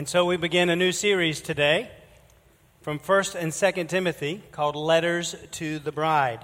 And 0.00 0.08
so 0.08 0.24
we 0.24 0.38
begin 0.38 0.70
a 0.70 0.76
new 0.76 0.92
series 0.92 1.42
today 1.42 1.90
from 2.80 2.98
1st 2.98 3.34
and 3.34 3.52
2nd 3.52 3.90
Timothy 3.90 4.42
called 4.50 4.74
Letters 4.74 5.36
to 5.50 5.78
the 5.78 5.92
Bride. 5.92 6.40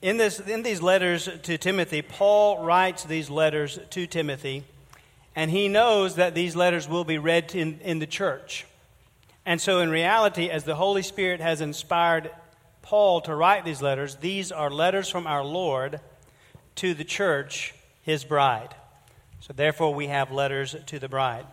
In, 0.00 0.16
this, 0.16 0.40
in 0.40 0.64
these 0.64 0.82
letters 0.82 1.28
to 1.44 1.58
Timothy, 1.58 2.02
Paul 2.02 2.64
writes 2.64 3.04
these 3.04 3.30
letters 3.30 3.78
to 3.90 4.08
Timothy, 4.08 4.64
and 5.36 5.52
he 5.52 5.68
knows 5.68 6.16
that 6.16 6.34
these 6.34 6.56
letters 6.56 6.88
will 6.88 7.04
be 7.04 7.18
read 7.18 7.54
in, 7.54 7.78
in 7.84 8.00
the 8.00 8.08
church. 8.08 8.66
And 9.46 9.60
so, 9.60 9.78
in 9.78 9.88
reality, 9.88 10.50
as 10.50 10.64
the 10.64 10.74
Holy 10.74 11.02
Spirit 11.02 11.38
has 11.38 11.60
inspired 11.60 12.28
Paul 12.82 13.20
to 13.20 13.36
write 13.36 13.64
these 13.64 13.80
letters, 13.80 14.16
these 14.16 14.50
are 14.50 14.68
letters 14.68 15.08
from 15.08 15.28
our 15.28 15.44
Lord 15.44 16.00
to 16.74 16.92
the 16.92 17.04
church, 17.04 17.72
his 18.02 18.24
bride. 18.24 18.74
So, 19.42 19.52
therefore, 19.52 19.92
we 19.92 20.06
have 20.06 20.30
letters 20.30 20.76
to 20.86 21.00
the 21.00 21.08
bride. 21.08 21.44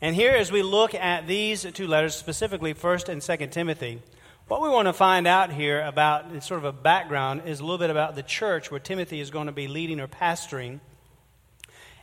And 0.00 0.16
here, 0.16 0.32
as 0.32 0.50
we 0.50 0.62
look 0.62 0.94
at 0.94 1.26
these 1.26 1.70
two 1.74 1.86
letters, 1.86 2.14
specifically 2.14 2.72
1st 2.72 3.10
and 3.10 3.20
2nd 3.20 3.50
Timothy, 3.50 4.00
what 4.48 4.62
we 4.62 4.70
want 4.70 4.88
to 4.88 4.94
find 4.94 5.26
out 5.26 5.52
here 5.52 5.82
about 5.82 6.42
sort 6.42 6.56
of 6.56 6.64
a 6.64 6.72
background 6.72 7.42
is 7.44 7.60
a 7.60 7.62
little 7.62 7.76
bit 7.76 7.90
about 7.90 8.14
the 8.14 8.22
church 8.22 8.70
where 8.70 8.80
Timothy 8.80 9.20
is 9.20 9.28
going 9.30 9.48
to 9.48 9.52
be 9.52 9.68
leading 9.68 10.00
or 10.00 10.08
pastoring. 10.08 10.80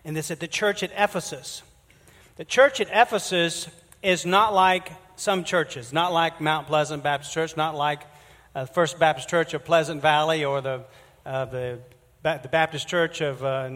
And 0.06 0.16
this 0.16 0.30
at 0.30 0.40
the 0.40 0.48
church 0.48 0.84
at 0.84 0.92
Ephesus. 0.96 1.64
The 2.36 2.46
church 2.46 2.80
at 2.80 2.90
Ephesus 2.92 3.68
is 4.04 4.28
not 4.28 4.54
like 4.54 4.92
some 5.16 5.44
churches, 5.44 5.92
not 5.92 6.14
like 6.14 6.42
Mount 6.42 6.68
Pleasant 6.68 7.02
Baptist 7.02 7.34
Church, 7.34 7.58
not 7.58 7.74
like 7.74 8.04
uh, 8.54 8.68
First 8.68 9.00
Baptist 9.00 9.30
Church 9.30 9.56
of 9.56 9.66
Pleasant 9.66 10.00
Valley 10.00 10.46
or 10.46 10.62
the, 10.62 10.84
uh, 11.26 11.46
the, 11.46 11.80
the 12.22 12.50
Baptist 12.52 12.88
Church 12.88 13.22
of 13.22 13.44
uh, 13.44 13.72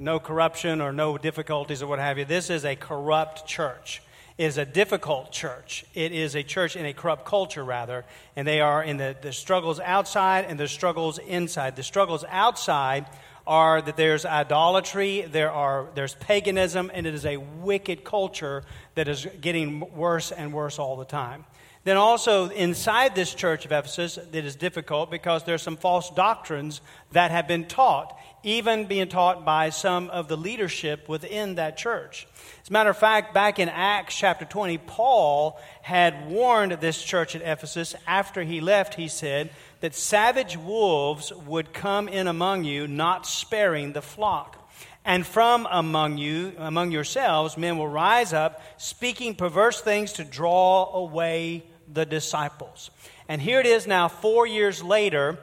No 0.00 0.18
Corruption 0.18 0.80
or 0.80 0.92
No 0.92 1.18
Difficulties 1.18 1.82
or 1.82 1.86
what 1.86 1.98
have 1.98 2.16
you. 2.16 2.24
This 2.24 2.48
is 2.48 2.64
a 2.64 2.74
corrupt 2.74 3.46
church 3.46 4.00
It 4.38 4.46
is 4.46 4.56
a 4.56 4.64
difficult 4.64 5.30
church. 5.30 5.84
It 5.92 6.12
is 6.12 6.34
a 6.34 6.42
church 6.42 6.74
in 6.74 6.86
a 6.86 6.94
corrupt 6.94 7.26
culture, 7.26 7.62
rather, 7.62 8.06
and 8.34 8.48
they 8.48 8.62
are 8.62 8.82
in 8.82 8.96
the, 8.96 9.14
the 9.20 9.34
struggles 9.34 9.78
outside 9.78 10.46
and 10.46 10.58
the 10.58 10.68
struggles 10.68 11.18
inside. 11.18 11.76
The 11.76 11.82
struggles 11.82 12.24
outside 12.30 13.04
are 13.46 13.82
that 13.82 13.96
there's 13.96 14.24
idolatry, 14.24 15.22
there 15.22 15.50
are, 15.50 15.86
there's 15.94 16.14
paganism, 16.14 16.90
and 16.92 17.06
it 17.06 17.14
is 17.14 17.26
a 17.26 17.36
wicked 17.36 18.04
culture 18.04 18.64
that 18.94 19.08
is 19.08 19.26
getting 19.40 19.80
worse 19.96 20.32
and 20.32 20.52
worse 20.52 20.78
all 20.78 20.96
the 20.96 21.04
time. 21.04 21.44
Then, 21.82 21.96
also 21.96 22.50
inside 22.50 23.14
this 23.14 23.32
church 23.32 23.64
of 23.64 23.72
Ephesus, 23.72 24.18
it 24.18 24.44
is 24.44 24.54
difficult 24.54 25.10
because 25.10 25.44
there's 25.44 25.62
some 25.62 25.78
false 25.78 26.10
doctrines 26.10 26.82
that 27.12 27.30
have 27.30 27.48
been 27.48 27.64
taught, 27.64 28.18
even 28.42 28.84
being 28.84 29.08
taught 29.08 29.46
by 29.46 29.70
some 29.70 30.10
of 30.10 30.28
the 30.28 30.36
leadership 30.36 31.08
within 31.08 31.54
that 31.54 31.78
church. 31.78 32.28
As 32.62 32.68
a 32.68 32.72
matter 32.72 32.90
of 32.90 32.98
fact, 32.98 33.32
back 33.32 33.58
in 33.58 33.70
Acts 33.70 34.14
chapter 34.14 34.44
20, 34.44 34.76
Paul 34.76 35.58
had 35.80 36.28
warned 36.28 36.72
this 36.72 37.02
church 37.02 37.34
at 37.34 37.40
Ephesus 37.40 37.94
after 38.06 38.42
he 38.42 38.60
left, 38.60 38.92
he 38.94 39.08
said, 39.08 39.48
that 39.80 39.94
savage 39.94 40.56
wolves 40.56 41.32
would 41.46 41.72
come 41.72 42.08
in 42.08 42.26
among 42.26 42.64
you, 42.64 42.86
not 42.86 43.26
sparing 43.26 43.92
the 43.92 44.02
flock. 44.02 44.56
And 45.04 45.26
from 45.26 45.66
among 45.70 46.18
you, 46.18 46.52
among 46.58 46.92
yourselves, 46.92 47.56
men 47.56 47.78
will 47.78 47.88
rise 47.88 48.32
up, 48.32 48.60
speaking 48.76 49.34
perverse 49.34 49.80
things 49.80 50.12
to 50.14 50.24
draw 50.24 50.92
away 50.94 51.64
the 51.90 52.04
disciples. 52.04 52.90
And 53.26 53.40
here 53.40 53.60
it 53.60 53.66
is 53.66 53.86
now, 53.86 54.08
four 54.08 54.46
years 54.46 54.82
later, 54.82 55.38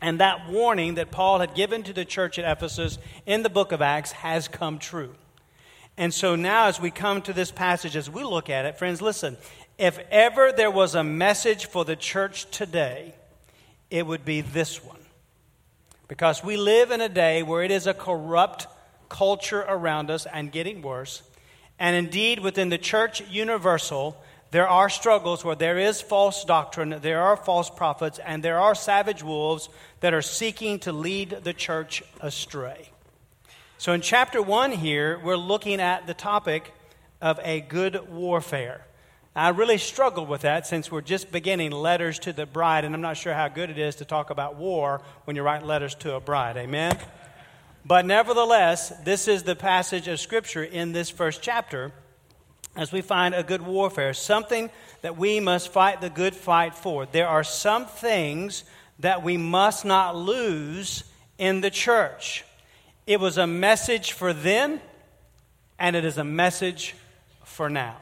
and 0.00 0.20
that 0.20 0.48
warning 0.48 0.94
that 0.94 1.10
Paul 1.10 1.38
had 1.38 1.54
given 1.54 1.82
to 1.84 1.92
the 1.92 2.04
church 2.04 2.38
at 2.38 2.50
Ephesus 2.50 2.98
in 3.26 3.42
the 3.42 3.50
book 3.50 3.72
of 3.72 3.82
Acts 3.82 4.12
has 4.12 4.46
come 4.46 4.78
true. 4.78 5.14
And 5.96 6.14
so 6.14 6.36
now, 6.36 6.66
as 6.66 6.80
we 6.80 6.90
come 6.92 7.22
to 7.22 7.32
this 7.32 7.50
passage, 7.50 7.96
as 7.96 8.08
we 8.08 8.22
look 8.22 8.48
at 8.50 8.66
it, 8.66 8.78
friends, 8.78 9.02
listen. 9.02 9.36
If 9.78 9.98
ever 10.10 10.52
there 10.52 10.70
was 10.70 10.94
a 10.94 11.02
message 11.02 11.66
for 11.66 11.84
the 11.84 11.96
church 11.96 12.48
today, 12.50 13.14
it 13.90 14.06
would 14.06 14.24
be 14.24 14.40
this 14.40 14.84
one. 14.84 14.96
Because 16.08 16.42
we 16.42 16.56
live 16.56 16.90
in 16.90 17.00
a 17.00 17.08
day 17.08 17.42
where 17.42 17.62
it 17.62 17.70
is 17.70 17.86
a 17.86 17.94
corrupt 17.94 18.66
culture 19.08 19.64
around 19.66 20.10
us 20.10 20.26
and 20.26 20.52
getting 20.52 20.82
worse. 20.82 21.22
And 21.78 21.94
indeed, 21.94 22.40
within 22.40 22.70
the 22.70 22.78
church 22.78 23.22
universal, 23.30 24.20
there 24.50 24.68
are 24.68 24.88
struggles 24.88 25.44
where 25.44 25.54
there 25.54 25.78
is 25.78 26.00
false 26.00 26.44
doctrine, 26.44 26.98
there 27.02 27.20
are 27.20 27.36
false 27.36 27.68
prophets, 27.68 28.18
and 28.18 28.42
there 28.42 28.58
are 28.58 28.74
savage 28.74 29.22
wolves 29.22 29.68
that 30.00 30.14
are 30.14 30.22
seeking 30.22 30.78
to 30.80 30.92
lead 30.92 31.40
the 31.44 31.52
church 31.52 32.02
astray. 32.20 32.90
So, 33.76 33.92
in 33.92 34.00
chapter 34.00 34.42
1 34.42 34.72
here, 34.72 35.20
we're 35.22 35.36
looking 35.36 35.80
at 35.80 36.06
the 36.06 36.14
topic 36.14 36.72
of 37.20 37.38
a 37.42 37.60
good 37.60 38.08
warfare. 38.08 38.84
I 39.36 39.50
really 39.50 39.78
struggled 39.78 40.28
with 40.28 40.40
that 40.40 40.66
since 40.66 40.90
we're 40.90 41.00
just 41.00 41.30
beginning 41.30 41.70
letters 41.70 42.18
to 42.20 42.32
the 42.32 42.46
bride, 42.46 42.84
and 42.84 42.94
I'm 42.94 43.00
not 43.00 43.16
sure 43.16 43.34
how 43.34 43.48
good 43.48 43.70
it 43.70 43.78
is 43.78 43.96
to 43.96 44.04
talk 44.04 44.30
about 44.30 44.56
war 44.56 45.00
when 45.24 45.36
you 45.36 45.42
write 45.42 45.64
letters 45.64 45.94
to 45.96 46.14
a 46.14 46.20
bride. 46.20 46.56
Amen? 46.56 46.98
But 47.84 48.04
nevertheless, 48.04 48.90
this 49.04 49.28
is 49.28 49.44
the 49.44 49.56
passage 49.56 50.08
of 50.08 50.18
Scripture 50.18 50.64
in 50.64 50.92
this 50.92 51.08
first 51.08 51.40
chapter 51.40 51.92
as 52.76 52.92
we 52.92 53.00
find 53.00 53.34
a 53.34 53.42
good 53.42 53.62
warfare, 53.62 54.12
something 54.14 54.70
that 55.02 55.16
we 55.16 55.40
must 55.40 55.72
fight 55.72 56.00
the 56.00 56.10
good 56.10 56.34
fight 56.34 56.74
for. 56.74 57.06
There 57.06 57.28
are 57.28 57.44
some 57.44 57.86
things 57.86 58.64
that 58.98 59.22
we 59.22 59.36
must 59.36 59.84
not 59.84 60.16
lose 60.16 61.04
in 61.38 61.60
the 61.60 61.70
church. 61.70 62.44
It 63.06 63.20
was 63.20 63.38
a 63.38 63.46
message 63.46 64.12
for 64.12 64.32
then, 64.32 64.80
and 65.78 65.96
it 65.96 66.04
is 66.04 66.18
a 66.18 66.24
message 66.24 66.94
for 67.44 67.70
now. 67.70 67.96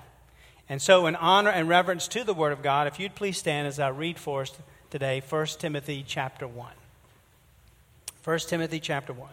And 0.68 0.82
so, 0.82 1.06
in 1.06 1.14
honor 1.16 1.50
and 1.50 1.68
reverence 1.68 2.08
to 2.08 2.24
the 2.24 2.34
Word 2.34 2.52
of 2.52 2.62
God, 2.62 2.86
if 2.86 2.98
you'd 2.98 3.14
please 3.14 3.38
stand 3.38 3.68
as 3.68 3.78
I 3.78 3.88
read 3.88 4.18
for 4.18 4.42
us 4.42 4.52
today 4.90 5.22
1 5.28 5.46
Timothy 5.58 6.04
chapter 6.06 6.46
1. 6.46 6.68
1 8.24 8.38
Timothy 8.40 8.80
chapter 8.80 9.12
1. 9.12 9.28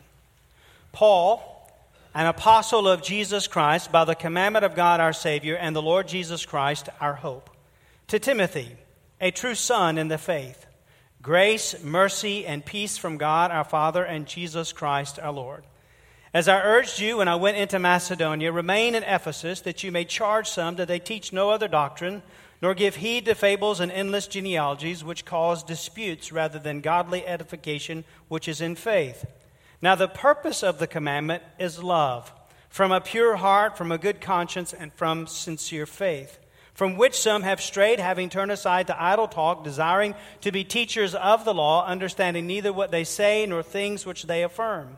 Paul, 0.91 1.71
an 2.13 2.27
apostle 2.27 2.87
of 2.87 3.01
Jesus 3.01 3.47
Christ, 3.47 3.91
by 3.91 4.05
the 4.05 4.13
commandment 4.13 4.63
of 4.63 4.75
God 4.75 4.99
our 4.99 5.13
Savior 5.13 5.55
and 5.55 5.75
the 5.75 5.81
Lord 5.81 6.07
Jesus 6.07 6.45
Christ 6.45 6.89
our 7.01 7.15
hope, 7.15 7.49
to 8.09 8.19
Timothy, 8.19 8.69
a 9.19 9.31
true 9.31 9.55
son 9.55 9.97
in 9.97 10.09
the 10.09 10.19
faith 10.19 10.67
Grace, 11.23 11.81
mercy, 11.81 12.45
and 12.45 12.65
peace 12.65 12.97
from 12.97 13.17
God 13.17 13.49
our 13.49 13.63
Father 13.63 14.03
and 14.03 14.27
Jesus 14.27 14.73
Christ 14.73 15.17
our 15.19 15.31
Lord. 15.31 15.63
As 16.33 16.47
I 16.47 16.61
urged 16.61 16.99
you 16.99 17.17
when 17.17 17.27
I 17.27 17.35
went 17.35 17.57
into 17.57 17.77
Macedonia, 17.77 18.51
remain 18.51 18.95
in 18.95 19.03
Ephesus, 19.03 19.61
that 19.61 19.83
you 19.83 19.91
may 19.91 20.03
charge 20.03 20.49
some 20.49 20.77
that 20.77 20.87
they 20.87 20.97
teach 20.97 21.31
no 21.31 21.51
other 21.51 21.67
doctrine, 21.67 22.23
nor 22.59 22.73
give 22.73 22.95
heed 22.95 23.25
to 23.25 23.35
fables 23.35 23.79
and 23.79 23.91
endless 23.91 24.25
genealogies, 24.25 25.03
which 25.03 25.25
cause 25.25 25.61
disputes 25.61 26.31
rather 26.31 26.57
than 26.57 26.81
godly 26.81 27.27
edification, 27.27 28.03
which 28.29 28.47
is 28.47 28.61
in 28.61 28.75
faith. 28.75 29.25
Now, 29.79 29.93
the 29.93 30.07
purpose 30.07 30.63
of 30.63 30.79
the 30.79 30.87
commandment 30.87 31.43
is 31.59 31.83
love, 31.83 32.33
from 32.67 32.91
a 32.91 32.99
pure 32.99 33.35
heart, 33.35 33.77
from 33.77 33.91
a 33.91 33.99
good 33.99 34.19
conscience, 34.19 34.73
and 34.73 34.91
from 34.93 35.27
sincere 35.27 35.85
faith 35.85 36.39
from 36.73 36.97
which 36.97 37.19
some 37.19 37.43
have 37.43 37.61
strayed, 37.61 37.99
having 37.99 38.29
turned 38.29 38.51
aside 38.51 38.87
to 38.87 38.99
idle 38.99 39.27
talk, 39.27 39.63
desiring 39.63 40.15
to 40.41 40.51
be 40.51 40.63
teachers 40.63 41.13
of 41.13 41.45
the 41.45 41.53
law, 41.53 41.85
understanding 41.85 42.47
neither 42.47 42.73
what 42.73 42.89
they 42.89 43.03
say 43.03 43.45
nor 43.45 43.61
things 43.61 44.07
which 44.07 44.23
they 44.23 44.41
affirm. 44.41 44.97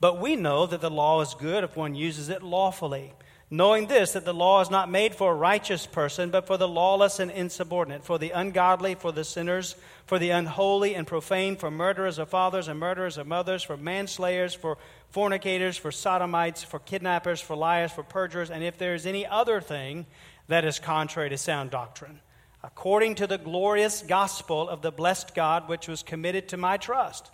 But 0.00 0.20
we 0.20 0.36
know 0.36 0.66
that 0.66 0.80
the 0.80 0.90
law 0.90 1.20
is 1.22 1.34
good 1.34 1.64
if 1.64 1.76
one 1.76 1.94
uses 1.94 2.28
it 2.28 2.42
lawfully, 2.42 3.14
knowing 3.50 3.86
this, 3.86 4.12
that 4.12 4.24
the 4.24 4.34
law 4.34 4.60
is 4.60 4.70
not 4.70 4.90
made 4.90 5.14
for 5.14 5.32
a 5.32 5.36
righteous 5.36 5.86
person, 5.86 6.30
but 6.30 6.46
for 6.46 6.56
the 6.56 6.68
lawless 6.68 7.18
and 7.18 7.30
insubordinate, 7.30 8.04
for 8.04 8.18
the 8.18 8.30
ungodly, 8.30 8.94
for 8.94 9.12
the 9.12 9.24
sinners, 9.24 9.74
for 10.04 10.18
the 10.18 10.30
unholy 10.30 10.94
and 10.94 11.06
profane, 11.06 11.56
for 11.56 11.70
murderers 11.70 12.18
of 12.18 12.28
fathers 12.28 12.68
and 12.68 12.78
murderers 12.78 13.16
of 13.16 13.26
mothers, 13.26 13.62
for 13.62 13.76
manslayers, 13.76 14.54
for 14.54 14.76
fornicators, 15.08 15.78
for 15.78 15.90
sodomites, 15.90 16.62
for 16.62 16.78
kidnappers, 16.78 17.40
for 17.40 17.56
liars, 17.56 17.92
for 17.92 18.02
perjurers, 18.02 18.50
and 18.50 18.62
if 18.62 18.76
there 18.76 18.94
is 18.94 19.06
any 19.06 19.26
other 19.26 19.60
thing, 19.60 20.04
that 20.48 20.64
is 20.64 20.78
contrary 20.78 21.30
to 21.30 21.38
sound 21.38 21.70
doctrine, 21.70 22.20
according 22.62 23.14
to 23.14 23.26
the 23.26 23.38
glorious 23.38 24.02
gospel 24.02 24.68
of 24.68 24.82
the 24.82 24.92
blessed 24.92 25.34
God 25.34 25.68
which 25.68 25.88
was 25.88 26.02
committed 26.02 26.48
to 26.48 26.56
my 26.56 26.76
trust. 26.76 27.30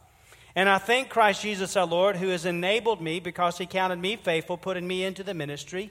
And 0.54 0.68
I 0.68 0.78
thank 0.78 1.08
Christ 1.08 1.42
Jesus 1.42 1.76
our 1.76 1.86
Lord, 1.86 2.16
who 2.16 2.28
has 2.28 2.44
enabled 2.44 3.00
me, 3.00 3.20
because 3.20 3.58
he 3.58 3.66
counted 3.66 3.98
me 3.98 4.16
faithful, 4.16 4.56
putting 4.56 4.86
me 4.86 5.04
into 5.04 5.22
the 5.22 5.34
ministry. 5.34 5.90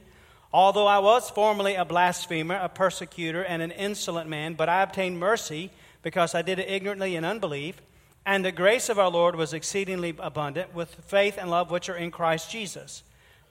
Although 0.54 0.88
I 0.88 1.00
was 1.00 1.30
formerly 1.30 1.76
a 1.76 1.86
blasphemer, 1.86 2.60
a 2.62 2.70
persecutor, 2.70 3.44
and 3.44 3.62
an 3.62 3.72
insolent 3.72 4.30
man, 4.30 4.54
but 4.54 4.70
I 4.70 4.84
obtained 4.84 5.20
mercy 5.20 5.72
because 6.04 6.36
I 6.36 6.42
did 6.42 6.60
it 6.60 6.70
ignorantly 6.70 7.16
in 7.16 7.26
unbelief. 7.26 7.82
And 8.26 8.46
the 8.46 8.52
grace 8.52 8.90
of 8.90 9.00
our 9.00 9.10
Lord 9.10 9.36
was 9.36 9.54
exceedingly 9.54 10.14
abundant 10.20 10.76
with 10.76 10.94
faith 11.06 11.38
and 11.40 11.50
love 11.50 11.72
which 11.72 11.90
are 11.90 11.96
in 11.96 12.12
Christ 12.12 12.52
Jesus. 12.52 13.02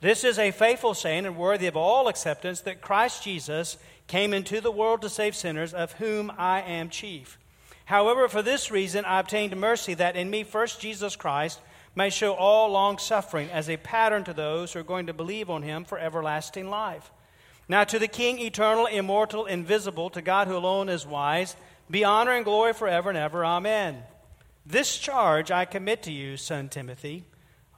This 0.00 0.22
is 0.22 0.38
a 0.38 0.52
faithful 0.52 0.94
saying 0.94 1.26
and 1.26 1.36
worthy 1.36 1.66
of 1.66 1.76
all 1.76 2.06
acceptance 2.06 2.60
that 2.60 2.80
Christ 2.80 3.24
Jesus 3.24 3.78
came 4.06 4.32
into 4.32 4.60
the 4.60 4.70
world 4.70 5.02
to 5.02 5.08
save 5.08 5.34
sinners, 5.34 5.74
of 5.74 5.92
whom 5.94 6.32
I 6.38 6.60
am 6.62 6.88
chief. 6.88 7.38
However, 7.90 8.28
for 8.28 8.40
this 8.40 8.70
reason 8.70 9.04
I 9.04 9.18
obtained 9.18 9.56
mercy, 9.56 9.94
that 9.94 10.14
in 10.14 10.30
me 10.30 10.44
first 10.44 10.80
Jesus 10.80 11.16
Christ 11.16 11.58
may 11.96 12.08
show 12.08 12.34
all 12.34 12.70
long 12.70 12.98
suffering 12.98 13.50
as 13.50 13.68
a 13.68 13.78
pattern 13.78 14.22
to 14.24 14.32
those 14.32 14.72
who 14.72 14.78
are 14.78 14.84
going 14.84 15.08
to 15.08 15.12
believe 15.12 15.50
on 15.50 15.64
him 15.64 15.84
for 15.84 15.98
everlasting 15.98 16.70
life. 16.70 17.10
Now, 17.68 17.82
to 17.82 17.98
the 17.98 18.06
King, 18.06 18.38
eternal, 18.38 18.86
immortal, 18.86 19.44
invisible, 19.44 20.08
to 20.10 20.22
God 20.22 20.46
who 20.46 20.56
alone 20.56 20.88
is 20.88 21.04
wise, 21.04 21.56
be 21.90 22.04
honor 22.04 22.30
and 22.30 22.44
glory 22.44 22.74
forever 22.74 23.08
and 23.08 23.18
ever. 23.18 23.44
Amen. 23.44 24.04
This 24.64 24.96
charge 24.96 25.50
I 25.50 25.64
commit 25.64 26.04
to 26.04 26.12
you, 26.12 26.36
son 26.36 26.68
Timothy, 26.68 27.24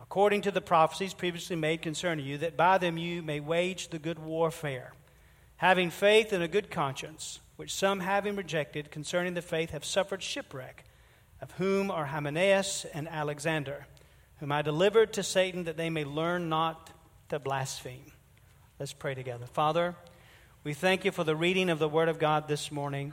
according 0.02 0.42
to 0.42 0.50
the 0.50 0.60
prophecies 0.60 1.14
previously 1.14 1.56
made 1.56 1.80
concerning 1.80 2.26
you, 2.26 2.36
that 2.36 2.54
by 2.54 2.76
them 2.76 2.98
you 2.98 3.22
may 3.22 3.40
wage 3.40 3.88
the 3.88 3.98
good 3.98 4.18
warfare, 4.18 4.92
having 5.56 5.88
faith 5.88 6.34
and 6.34 6.42
a 6.42 6.48
good 6.48 6.70
conscience, 6.70 7.40
which 7.56 7.74
some 7.74 8.00
having 8.00 8.36
rejected 8.36 8.90
concerning 8.90 9.34
the 9.34 9.42
faith 9.42 9.70
have 9.70 9.84
suffered 9.84 10.22
shipwreck, 10.22 10.84
of 11.40 11.50
whom 11.52 11.90
are 11.90 12.06
Hymenaeus 12.06 12.86
and 12.94 13.08
Alexander, 13.08 13.86
whom 14.38 14.52
I 14.52 14.62
delivered 14.62 15.12
to 15.14 15.22
Satan 15.22 15.64
that 15.64 15.76
they 15.76 15.90
may 15.90 16.04
learn 16.04 16.48
not 16.48 16.90
to 17.28 17.38
blaspheme. 17.38 18.12
Let's 18.78 18.92
pray 18.92 19.14
together. 19.14 19.46
Father, 19.46 19.94
we 20.64 20.74
thank 20.74 21.04
you 21.04 21.12
for 21.12 21.24
the 21.24 21.36
reading 21.36 21.70
of 21.70 21.78
the 21.78 21.88
Word 21.88 22.08
of 22.08 22.18
God 22.18 22.48
this 22.48 22.70
morning. 22.70 23.12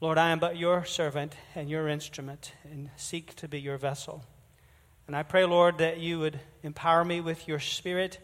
Lord, 0.00 0.18
I 0.18 0.30
am 0.30 0.38
but 0.38 0.56
your 0.56 0.84
servant 0.84 1.34
and 1.54 1.70
your 1.70 1.88
instrument 1.88 2.52
and 2.64 2.90
seek 2.96 3.36
to 3.36 3.48
be 3.48 3.60
your 3.60 3.78
vessel. 3.78 4.24
And 5.06 5.16
I 5.16 5.22
pray, 5.22 5.44
Lord, 5.44 5.78
that 5.78 5.98
you 5.98 6.18
would 6.18 6.40
empower 6.62 7.04
me 7.04 7.20
with 7.20 7.46
your 7.46 7.60
Spirit, 7.60 8.18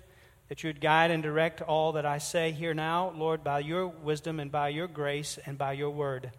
that 0.48 0.62
you 0.62 0.68
would 0.68 0.80
guide 0.80 1.10
and 1.10 1.22
direct 1.22 1.60
all 1.60 1.92
that 1.92 2.06
I 2.06 2.18
say 2.18 2.52
here 2.52 2.74
now, 2.74 3.12
Lord, 3.16 3.44
by 3.44 3.60
your 3.60 3.86
wisdom 3.86 4.40
and 4.40 4.50
by 4.50 4.70
your 4.70 4.88
grace 4.88 5.38
and 5.44 5.58
by 5.58 5.72
your 5.72 5.90
word. 5.90 6.30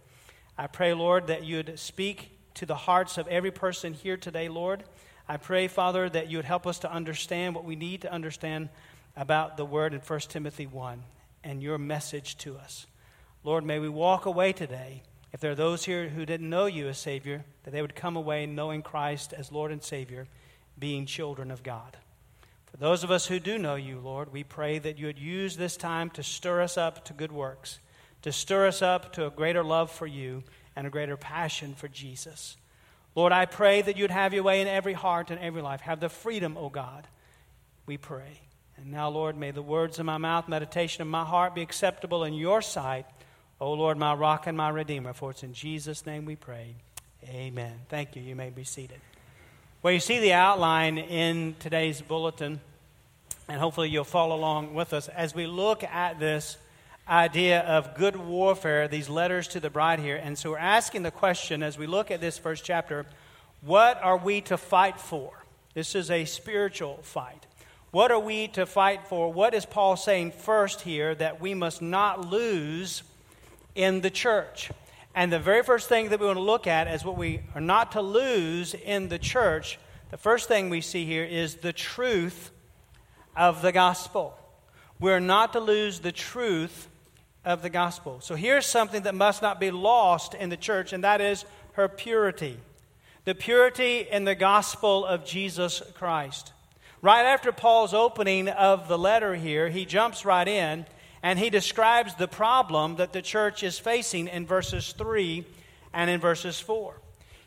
I 0.57 0.67
pray, 0.67 0.94
Lord, 0.94 1.27
that 1.27 1.44
you 1.44 1.57
would 1.57 1.79
speak 1.79 2.31
to 2.56 2.65
the 2.65 2.75
hearts 2.75 3.17
of 3.17 3.27
every 3.27 3.51
person 3.51 3.94
here 3.94 4.17
today, 4.17 4.50
Lord. 4.50 4.83
I 5.27 5.38
pray, 5.38 5.67
Father, 5.67 6.09
that 6.09 6.29
you 6.29 6.38
would 6.38 6.45
help 6.45 6.65
us 6.65 6.79
to 6.79 6.91
understand 6.91 7.56
what 7.56 7.63
we 7.63 7.75
need 7.75 8.01
to 8.01 8.11
understand 8.11 8.69
about 9.15 9.57
the 9.57 9.65
word 9.65 9.94
in 9.94 10.00
1 10.00 10.19
Timothy 10.21 10.65
1 10.65 11.03
and 11.44 11.62
your 11.62 11.77
message 11.77 12.38
to 12.39 12.57
us. 12.57 12.88
Lord, 13.44 13.63
may 13.63 13.79
we 13.79 13.89
walk 13.89 14.25
away 14.25 14.53
today. 14.53 15.03
If 15.31 15.39
there 15.39 15.51
are 15.51 15.55
those 15.55 15.85
here 15.85 16.09
who 16.09 16.25
didn't 16.25 16.50
know 16.50 16.65
you 16.65 16.88
as 16.88 16.97
Savior, 16.97 17.45
that 17.63 17.71
they 17.71 17.81
would 17.81 17.95
come 17.95 18.15
away 18.15 18.45
knowing 18.47 18.81
Christ 18.81 19.33
as 19.33 19.51
Lord 19.51 19.71
and 19.71 19.83
Savior, 19.83 20.27
being 20.77 21.05
children 21.05 21.51
of 21.51 21.62
God. 21.62 21.95
For 22.71 22.77
those 22.77 23.04
of 23.04 23.12
us 23.12 23.27
who 23.27 23.39
do 23.39 23.57
know 23.57 23.75
you, 23.75 24.00
Lord, 24.00 24.31
we 24.31 24.44
pray 24.44 24.80
that 24.80 24.98
you 24.98 25.07
would 25.07 25.19
use 25.19 25.57
this 25.57 25.75
time 25.75 26.10
to 26.12 26.24
stir 26.24 26.62
us 26.62 26.77
up 26.77 27.06
to 27.06 27.13
good 27.13 27.31
works, 27.31 27.80
to 28.21 28.31
stir 28.31 28.68
us 28.68 28.81
up 28.81 29.13
to 29.13 29.25
a 29.25 29.31
greater 29.31 29.63
love 29.63 29.92
for 29.92 30.07
you 30.07 30.44
and 30.75 30.86
a 30.86 30.89
greater 30.89 31.18
passion 31.18 31.74
for 31.74 31.88
Jesus. 31.88 32.57
Lord, 33.16 33.31
I 33.33 33.45
pray 33.45 33.81
that 33.81 33.98
you'd 33.98 34.12
have 34.12 34.33
your 34.33 34.44
way 34.44 34.62
in 34.62 34.68
every 34.68 34.94
heart 34.94 35.31
and 35.31 35.39
every 35.39 35.62
life. 35.62 35.81
Have 35.81 36.00
the 36.00 36.10
freedom, 36.10 36.57
O 36.57 36.66
oh 36.66 36.69
God, 36.69 37.07
we 37.86 37.98
pray. 37.98 38.42
And 38.77 38.92
now, 38.92 39.10
Lord, 39.10 39.36
may 39.36 39.51
the 39.51 39.62
words 39.62 40.00
of 40.00 40.06
my 40.06 40.18
mouth, 40.18 40.48
meditation 40.48 41.01
of 41.01 41.07
my 41.07 41.25
heart 41.25 41.56
be 41.56 41.62
acceptable 41.62 42.24
in 42.24 42.33
your 42.33 42.62
sight, 42.62 43.06
O 43.60 43.74
Lord, 43.74 43.98
my 43.98 44.13
rock 44.13 44.48
and 44.48 44.56
my 44.56 44.69
redeemer. 44.69 45.13
For 45.13 45.31
it's 45.31 45.44
in 45.44 45.54
Jesus' 45.54 46.06
name 46.06 46.25
we 46.25 46.36
pray. 46.36 46.75
Amen. 47.27 47.74
Thank 47.89 48.15
you. 48.15 48.22
You 48.22 48.36
may 48.36 48.51
be 48.51 48.63
seated. 48.63 49.01
Well, 49.81 49.93
you 49.93 50.01
see 50.01 50.19
the 50.19 50.33
outline 50.33 50.97
in 50.97 51.55
today's 51.57 52.01
bulletin, 52.01 52.59
and 53.47 53.61
hopefully 53.61 53.87
you'll 53.87 54.03
follow 54.03 54.35
along 54.35 54.73
with 54.73 54.91
us 54.91 55.07
as 55.07 55.33
we 55.33 55.47
look 55.47 55.85
at 55.85 56.19
this 56.19 56.57
idea 57.07 57.61
of 57.61 57.95
good 57.95 58.17
warfare, 58.17 58.89
these 58.89 59.07
letters 59.07 59.47
to 59.47 59.61
the 59.61 59.69
bride 59.69 60.01
here. 60.01 60.17
And 60.17 60.37
so 60.37 60.49
we're 60.51 60.57
asking 60.57 61.03
the 61.03 61.11
question 61.11 61.63
as 61.63 61.77
we 61.77 61.87
look 61.87 62.11
at 62.11 62.19
this 62.19 62.37
first 62.37 62.65
chapter 62.65 63.05
what 63.61 64.03
are 64.03 64.17
we 64.17 64.41
to 64.41 64.57
fight 64.57 64.99
for? 64.99 65.31
This 65.75 65.95
is 65.95 66.11
a 66.11 66.25
spiritual 66.25 66.99
fight. 67.01 67.45
What 67.91 68.11
are 68.11 68.19
we 68.19 68.49
to 68.49 68.65
fight 68.65 69.07
for? 69.07 69.31
What 69.31 69.53
is 69.53 69.65
Paul 69.65 69.95
saying 69.95 70.31
first 70.31 70.81
here 70.81 71.15
that 71.15 71.39
we 71.39 71.53
must 71.53 71.81
not 71.81 72.29
lose 72.29 73.03
in 73.75 74.01
the 74.01 74.09
church? 74.09 74.71
And 75.15 75.33
the 75.33 75.39
very 75.39 75.63
first 75.63 75.89
thing 75.89 76.09
that 76.09 76.19
we 76.19 76.25
want 76.25 76.38
to 76.38 76.44
look 76.44 76.67
at 76.67 76.88
is 76.88 77.03
what 77.03 77.17
we 77.17 77.41
are 77.56 77.61
not 77.61 77.94
to 77.94 78.01
lose 78.01 78.73
in 78.73 79.09
the 79.09 79.19
church. 79.19 79.79
The 80.11 80.17
first 80.17 80.47
thing 80.47 80.69
we 80.69 80.81
see 80.81 81.06
here 81.06 81.23
is 81.23 81.56
the 81.56 81.73
truth 81.73 82.51
of 83.35 83.61
the 83.61 83.71
gospel. 83.71 84.38
We're 85.00 85.19
not 85.19 85.53
to 85.53 85.59
lose 85.59 86.00
the 86.00 86.11
truth 86.11 86.88
of 87.45 87.61
the 87.61 87.69
gospel. 87.69 88.19
So 88.21 88.35
here's 88.35 88.65
something 88.65 89.03
that 89.03 89.15
must 89.15 89.41
not 89.41 89.59
be 89.59 89.71
lost 89.71 90.33
in 90.33 90.50
the 90.50 90.57
church, 90.57 90.94
and 90.94 91.03
that 91.03 91.21
is 91.21 91.45
her 91.73 91.88
purity. 91.88 92.57
The 93.25 93.35
purity 93.35 94.07
in 94.09 94.25
the 94.25 94.35
gospel 94.35 95.05
of 95.05 95.25
Jesus 95.25 95.81
Christ. 95.95 96.53
Right 97.01 97.25
after 97.25 97.51
Paul's 97.51 97.94
opening 97.94 98.50
of 98.50 98.88
the 98.88 98.97
letter 98.97 99.35
here, 99.35 99.69
he 99.69 99.85
jumps 99.85 100.25
right 100.25 100.47
in 100.47 100.85
and 101.21 101.38
he 101.39 101.50
describes 101.50 102.16
the 102.16 102.27
problem 102.27 102.95
that 102.95 103.13
the 103.13 103.21
church 103.21 103.63
is 103.63 103.77
facing 103.77 104.27
in 104.27 104.45
verses 104.45 104.94
3 104.94 105.45
and 105.94 106.10
in 106.10 106.19
verses 106.19 106.60
4. 106.60 107.00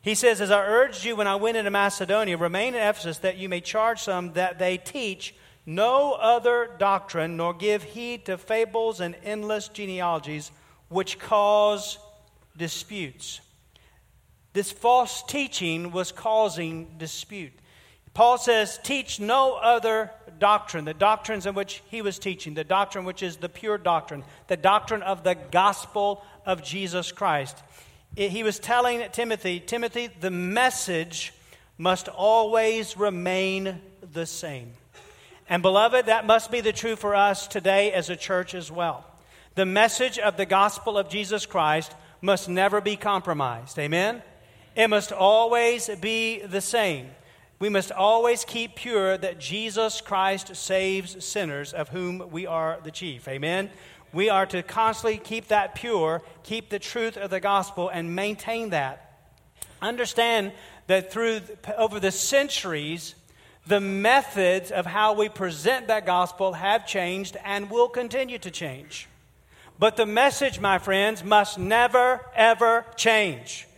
He 0.02 0.14
says, 0.14 0.40
As 0.40 0.50
I 0.50 0.60
urged 0.60 1.04
you 1.04 1.16
when 1.16 1.28
I 1.28 1.36
went 1.36 1.56
into 1.56 1.70
Macedonia, 1.70 2.36
remain 2.36 2.74
in 2.74 2.82
Ephesus 2.82 3.18
that 3.18 3.38
you 3.38 3.48
may 3.48 3.60
charge 3.60 4.00
some 4.00 4.32
that 4.32 4.58
they 4.58 4.76
teach 4.76 5.34
no 5.64 6.12
other 6.14 6.70
doctrine, 6.78 7.36
nor 7.36 7.54
give 7.54 7.84
heed 7.84 8.26
to 8.26 8.36
fables 8.36 9.00
and 9.00 9.14
endless 9.24 9.68
genealogies 9.68 10.50
which 10.88 11.18
cause 11.18 11.98
disputes. 12.56 13.40
This 14.52 14.72
false 14.72 15.22
teaching 15.22 15.92
was 15.92 16.12
causing 16.12 16.96
dispute. 16.98 17.52
Paul 18.12 18.38
says, 18.38 18.78
Teach 18.82 19.20
no 19.20 19.54
other 19.54 20.10
doctrine, 20.42 20.84
the 20.84 20.92
doctrines 20.92 21.46
in 21.46 21.54
which 21.54 21.84
he 21.88 22.02
was 22.02 22.18
teaching, 22.18 22.54
the 22.54 22.64
doctrine 22.64 23.04
which 23.04 23.22
is 23.22 23.36
the 23.36 23.48
pure 23.48 23.78
doctrine, 23.78 24.24
the 24.48 24.56
doctrine 24.56 25.00
of 25.02 25.22
the 25.22 25.36
gospel 25.36 26.24
of 26.44 26.64
Jesus 26.64 27.12
Christ. 27.12 27.62
He 28.16 28.42
was 28.42 28.58
telling 28.58 29.08
Timothy, 29.12 29.60
Timothy, 29.60 30.08
the 30.20 30.32
message 30.32 31.32
must 31.78 32.08
always 32.08 32.96
remain 32.96 33.80
the 34.12 34.26
same. 34.26 34.72
And 35.48 35.62
beloved, 35.62 36.06
that 36.06 36.26
must 36.26 36.50
be 36.50 36.60
the 36.60 36.72
truth 36.72 36.98
for 36.98 37.14
us 37.14 37.46
today 37.46 37.92
as 37.92 38.10
a 38.10 38.16
church 38.16 38.52
as 38.52 38.68
well. 38.68 39.04
The 39.54 39.64
message 39.64 40.18
of 40.18 40.36
the 40.36 40.46
gospel 40.46 40.98
of 40.98 41.08
Jesus 41.08 41.46
Christ 41.46 41.94
must 42.20 42.48
never 42.48 42.80
be 42.80 42.96
compromised. 42.96 43.78
Amen? 43.78 44.22
It 44.74 44.88
must 44.88 45.12
always 45.12 45.88
be 46.00 46.40
the 46.40 46.60
same 46.60 47.10
we 47.62 47.68
must 47.68 47.92
always 47.92 48.44
keep 48.44 48.74
pure 48.74 49.16
that 49.16 49.38
Jesus 49.38 50.00
Christ 50.00 50.56
saves 50.56 51.24
sinners, 51.24 51.72
of 51.72 51.90
whom 51.90 52.32
we 52.32 52.44
are 52.44 52.80
the 52.82 52.90
chief. 52.90 53.28
Amen? 53.28 53.70
We 54.12 54.28
are 54.30 54.46
to 54.46 54.64
constantly 54.64 55.18
keep 55.18 55.46
that 55.46 55.76
pure, 55.76 56.22
keep 56.42 56.70
the 56.70 56.80
truth 56.80 57.16
of 57.16 57.30
the 57.30 57.38
gospel, 57.38 57.88
and 57.88 58.16
maintain 58.16 58.70
that. 58.70 59.16
Understand 59.80 60.50
that 60.88 61.12
through 61.12 61.42
over 61.78 62.00
the 62.00 62.10
centuries, 62.10 63.14
the 63.68 63.78
methods 63.78 64.72
of 64.72 64.84
how 64.84 65.12
we 65.12 65.28
present 65.28 65.86
that 65.86 66.04
gospel 66.04 66.54
have 66.54 66.84
changed 66.84 67.36
and 67.44 67.70
will 67.70 67.88
continue 67.88 68.38
to 68.38 68.50
change. 68.50 69.06
But 69.78 69.96
the 69.96 70.04
message, 70.04 70.58
my 70.58 70.80
friends, 70.80 71.22
must 71.22 71.60
never, 71.60 72.26
ever 72.34 72.86
change. 72.96 73.68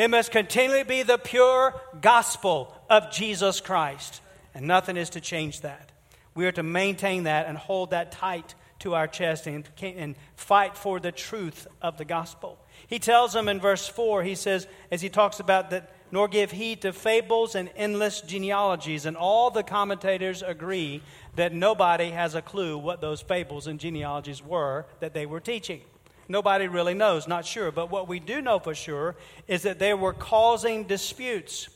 It 0.00 0.08
must 0.08 0.30
continually 0.30 0.82
be 0.82 1.02
the 1.02 1.18
pure 1.18 1.78
gospel 2.00 2.74
of 2.88 3.12
Jesus 3.12 3.60
Christ. 3.60 4.22
And 4.54 4.66
nothing 4.66 4.96
is 4.96 5.10
to 5.10 5.20
change 5.20 5.60
that. 5.60 5.92
We 6.34 6.46
are 6.46 6.52
to 6.52 6.62
maintain 6.62 7.24
that 7.24 7.46
and 7.46 7.58
hold 7.58 7.90
that 7.90 8.10
tight 8.10 8.54
to 8.78 8.94
our 8.94 9.06
chest 9.06 9.46
and, 9.46 9.68
and 9.82 10.14
fight 10.36 10.74
for 10.74 11.00
the 11.00 11.12
truth 11.12 11.66
of 11.82 11.98
the 11.98 12.06
gospel. 12.06 12.58
He 12.86 12.98
tells 12.98 13.34
them 13.34 13.46
in 13.46 13.60
verse 13.60 13.86
4, 13.88 14.22
he 14.22 14.36
says, 14.36 14.66
as 14.90 15.02
he 15.02 15.10
talks 15.10 15.38
about 15.38 15.68
that, 15.68 15.94
nor 16.10 16.28
give 16.28 16.50
heed 16.50 16.80
to 16.80 16.94
fables 16.94 17.54
and 17.54 17.68
endless 17.76 18.22
genealogies. 18.22 19.04
And 19.04 19.18
all 19.18 19.50
the 19.50 19.62
commentators 19.62 20.40
agree 20.40 21.02
that 21.36 21.52
nobody 21.52 22.08
has 22.08 22.34
a 22.34 22.40
clue 22.40 22.78
what 22.78 23.02
those 23.02 23.20
fables 23.20 23.66
and 23.66 23.78
genealogies 23.78 24.42
were 24.42 24.86
that 25.00 25.12
they 25.12 25.26
were 25.26 25.40
teaching. 25.40 25.82
Nobody 26.30 26.68
really 26.68 26.94
knows, 26.94 27.26
not 27.26 27.44
sure. 27.44 27.72
But 27.72 27.90
what 27.90 28.06
we 28.06 28.20
do 28.20 28.40
know 28.40 28.60
for 28.60 28.72
sure 28.72 29.16
is 29.48 29.62
that 29.62 29.80
they 29.80 29.94
were 29.94 30.12
causing 30.12 30.84
disputes. 30.84 31.68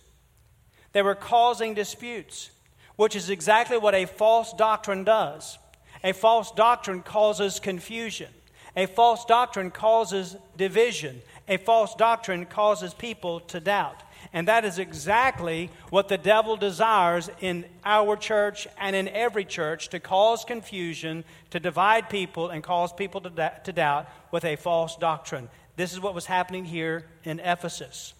They 0.92 1.02
were 1.02 1.16
causing 1.16 1.74
disputes, 1.74 2.50
which 2.94 3.16
is 3.16 3.30
exactly 3.30 3.76
what 3.76 3.96
a 3.96 4.04
false 4.04 4.52
doctrine 4.52 5.02
does. 5.02 5.58
A 6.04 6.12
false 6.12 6.52
doctrine 6.52 7.02
causes 7.02 7.58
confusion. 7.58 8.28
A 8.76 8.86
false 8.86 9.24
doctrine 9.24 9.72
causes 9.72 10.36
division. 10.56 11.20
A 11.48 11.56
false 11.56 11.96
doctrine 11.96 12.46
causes 12.46 12.94
people 12.94 13.40
to 13.40 13.58
doubt. 13.58 14.04
And 14.32 14.48
that 14.48 14.64
is 14.64 14.78
exactly 14.78 15.70
what 15.90 16.08
the 16.08 16.18
devil 16.18 16.56
desires 16.56 17.30
in 17.40 17.64
our 17.84 18.16
church 18.16 18.66
and 18.78 18.96
in 18.96 19.08
every 19.08 19.44
church 19.44 19.88
to 19.90 20.00
cause 20.00 20.44
confusion, 20.44 21.24
to 21.50 21.60
divide 21.60 22.08
people, 22.08 22.50
and 22.50 22.62
cause 22.62 22.92
people 22.92 23.20
to, 23.20 23.30
da- 23.30 23.58
to 23.64 23.72
doubt 23.72 24.08
with 24.30 24.44
a 24.44 24.56
false 24.56 24.96
doctrine. 24.96 25.48
This 25.76 25.92
is 25.92 26.00
what 26.00 26.14
was 26.14 26.26
happening 26.26 26.64
here 26.64 27.06
in 27.24 27.40
Ephesus. 27.40 28.14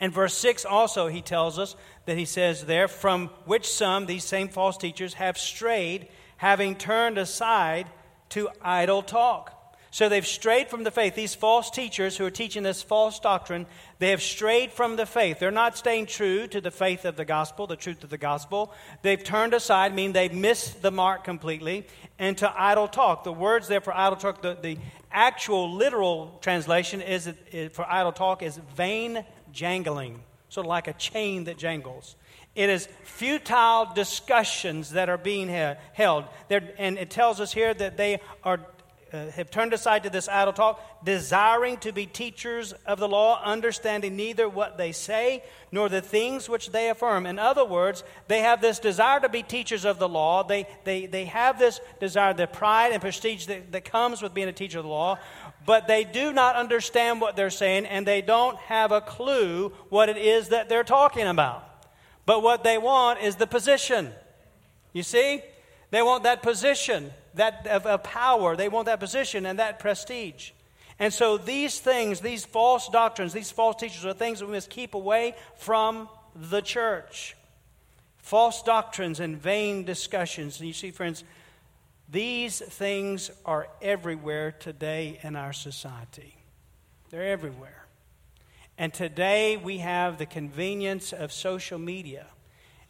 In 0.00 0.10
verse 0.10 0.36
6 0.38 0.64
also, 0.64 1.08
he 1.08 1.22
tells 1.22 1.58
us 1.58 1.74
that 2.06 2.16
he 2.16 2.24
says 2.24 2.66
there, 2.66 2.86
from 2.86 3.28
which 3.44 3.68
some, 3.68 4.06
these 4.06 4.24
same 4.24 4.48
false 4.48 4.76
teachers, 4.76 5.14
have 5.14 5.36
strayed, 5.36 6.08
having 6.36 6.76
turned 6.76 7.18
aside 7.18 7.88
to 8.30 8.48
idle 8.62 9.02
talk. 9.02 9.57
So 9.90 10.08
they've 10.08 10.26
strayed 10.26 10.68
from 10.68 10.84
the 10.84 10.90
faith. 10.90 11.14
These 11.14 11.34
false 11.34 11.70
teachers 11.70 12.16
who 12.16 12.26
are 12.26 12.30
teaching 12.30 12.62
this 12.62 12.82
false 12.82 13.18
doctrine, 13.18 13.66
they 13.98 14.10
have 14.10 14.20
strayed 14.20 14.70
from 14.70 14.96
the 14.96 15.06
faith. 15.06 15.38
They're 15.38 15.50
not 15.50 15.78
staying 15.78 16.06
true 16.06 16.46
to 16.48 16.60
the 16.60 16.70
faith 16.70 17.04
of 17.04 17.16
the 17.16 17.24
gospel, 17.24 17.66
the 17.66 17.76
truth 17.76 18.04
of 18.04 18.10
the 18.10 18.18
gospel. 18.18 18.72
They've 19.02 19.22
turned 19.22 19.54
aside, 19.54 19.94
meaning 19.94 20.12
they've 20.12 20.32
missed 20.32 20.82
the 20.82 20.90
mark 20.90 21.24
completely, 21.24 21.86
and 22.18 22.36
to 22.38 22.52
idle 22.60 22.88
talk. 22.88 23.24
The 23.24 23.32
words 23.32 23.68
there 23.68 23.80
for 23.80 23.96
idle 23.96 24.16
talk, 24.16 24.42
the, 24.42 24.58
the 24.60 24.78
actual 25.10 25.72
literal 25.72 26.38
translation 26.42 27.00
is, 27.00 27.32
is 27.50 27.72
for 27.72 27.90
idle 27.90 28.12
talk 28.12 28.42
is 28.42 28.58
vain 28.76 29.24
jangling, 29.52 30.20
sort 30.50 30.66
of 30.66 30.68
like 30.68 30.86
a 30.86 30.92
chain 30.92 31.44
that 31.44 31.56
jangles. 31.56 32.16
It 32.54 32.70
is 32.70 32.88
futile 33.04 33.88
discussions 33.94 34.90
that 34.90 35.08
are 35.08 35.16
being 35.16 35.48
held. 35.92 36.24
They're, 36.48 36.72
and 36.76 36.98
it 36.98 37.08
tells 37.08 37.40
us 37.40 37.52
here 37.52 37.72
that 37.72 37.96
they 37.96 38.20
are, 38.42 38.60
uh, 39.12 39.30
have 39.30 39.50
turned 39.50 39.72
aside 39.72 40.02
to 40.02 40.10
this 40.10 40.28
idle 40.28 40.52
talk, 40.52 41.04
desiring 41.04 41.76
to 41.78 41.92
be 41.92 42.06
teachers 42.06 42.72
of 42.86 42.98
the 42.98 43.08
law, 43.08 43.40
understanding 43.42 44.16
neither 44.16 44.48
what 44.48 44.78
they 44.78 44.92
say 44.92 45.42
nor 45.72 45.88
the 45.88 46.00
things 46.00 46.48
which 46.48 46.70
they 46.70 46.90
affirm. 46.90 47.26
In 47.26 47.38
other 47.38 47.64
words, 47.64 48.04
they 48.26 48.40
have 48.40 48.60
this 48.60 48.78
desire 48.78 49.20
to 49.20 49.28
be 49.28 49.42
teachers 49.42 49.84
of 49.84 49.98
the 49.98 50.08
law. 50.08 50.42
They, 50.42 50.66
they, 50.84 51.06
they 51.06 51.26
have 51.26 51.58
this 51.58 51.80
desire, 52.00 52.34
the 52.34 52.46
pride 52.46 52.92
and 52.92 53.00
prestige 53.00 53.46
that, 53.46 53.72
that 53.72 53.84
comes 53.84 54.22
with 54.22 54.34
being 54.34 54.48
a 54.48 54.52
teacher 54.52 54.78
of 54.78 54.84
the 54.84 54.90
law, 54.90 55.18
but 55.64 55.86
they 55.86 56.04
do 56.04 56.32
not 56.32 56.56
understand 56.56 57.20
what 57.20 57.36
they're 57.36 57.50
saying 57.50 57.86
and 57.86 58.06
they 58.06 58.22
don't 58.22 58.56
have 58.58 58.92
a 58.92 59.00
clue 59.00 59.70
what 59.88 60.08
it 60.08 60.16
is 60.16 60.48
that 60.48 60.68
they're 60.68 60.84
talking 60.84 61.26
about. 61.26 61.86
But 62.26 62.42
what 62.42 62.64
they 62.64 62.78
want 62.78 63.20
is 63.20 63.36
the 63.36 63.46
position. 63.46 64.12
You 64.92 65.02
see? 65.02 65.42
They 65.90 66.02
want 66.02 66.24
that 66.24 66.42
position, 66.42 67.10
that 67.34 67.66
of, 67.66 67.86
of 67.86 68.02
power. 68.02 68.56
They 68.56 68.68
want 68.68 68.86
that 68.86 69.00
position 69.00 69.46
and 69.46 69.58
that 69.58 69.78
prestige. 69.78 70.50
And 70.98 71.12
so 71.12 71.36
these 71.36 71.78
things, 71.78 72.20
these 72.20 72.44
false 72.44 72.88
doctrines, 72.88 73.32
these 73.32 73.50
false 73.50 73.76
teachers 73.76 74.04
are 74.04 74.12
things 74.12 74.40
that 74.40 74.46
we 74.46 74.52
must 74.52 74.70
keep 74.70 74.94
away 74.94 75.34
from 75.56 76.08
the 76.34 76.60
church. 76.60 77.36
False 78.18 78.62
doctrines 78.62 79.20
and 79.20 79.40
vain 79.40 79.84
discussions. 79.84 80.58
And 80.58 80.66
you 80.66 80.74
see, 80.74 80.90
friends, 80.90 81.22
these 82.10 82.58
things 82.58 83.30
are 83.44 83.68
everywhere 83.80 84.52
today 84.52 85.20
in 85.22 85.36
our 85.36 85.52
society. 85.52 86.36
They're 87.10 87.30
everywhere. 87.30 87.86
And 88.76 88.92
today 88.92 89.56
we 89.56 89.78
have 89.78 90.18
the 90.18 90.26
convenience 90.26 91.12
of 91.12 91.32
social 91.32 91.78
media. 91.78 92.26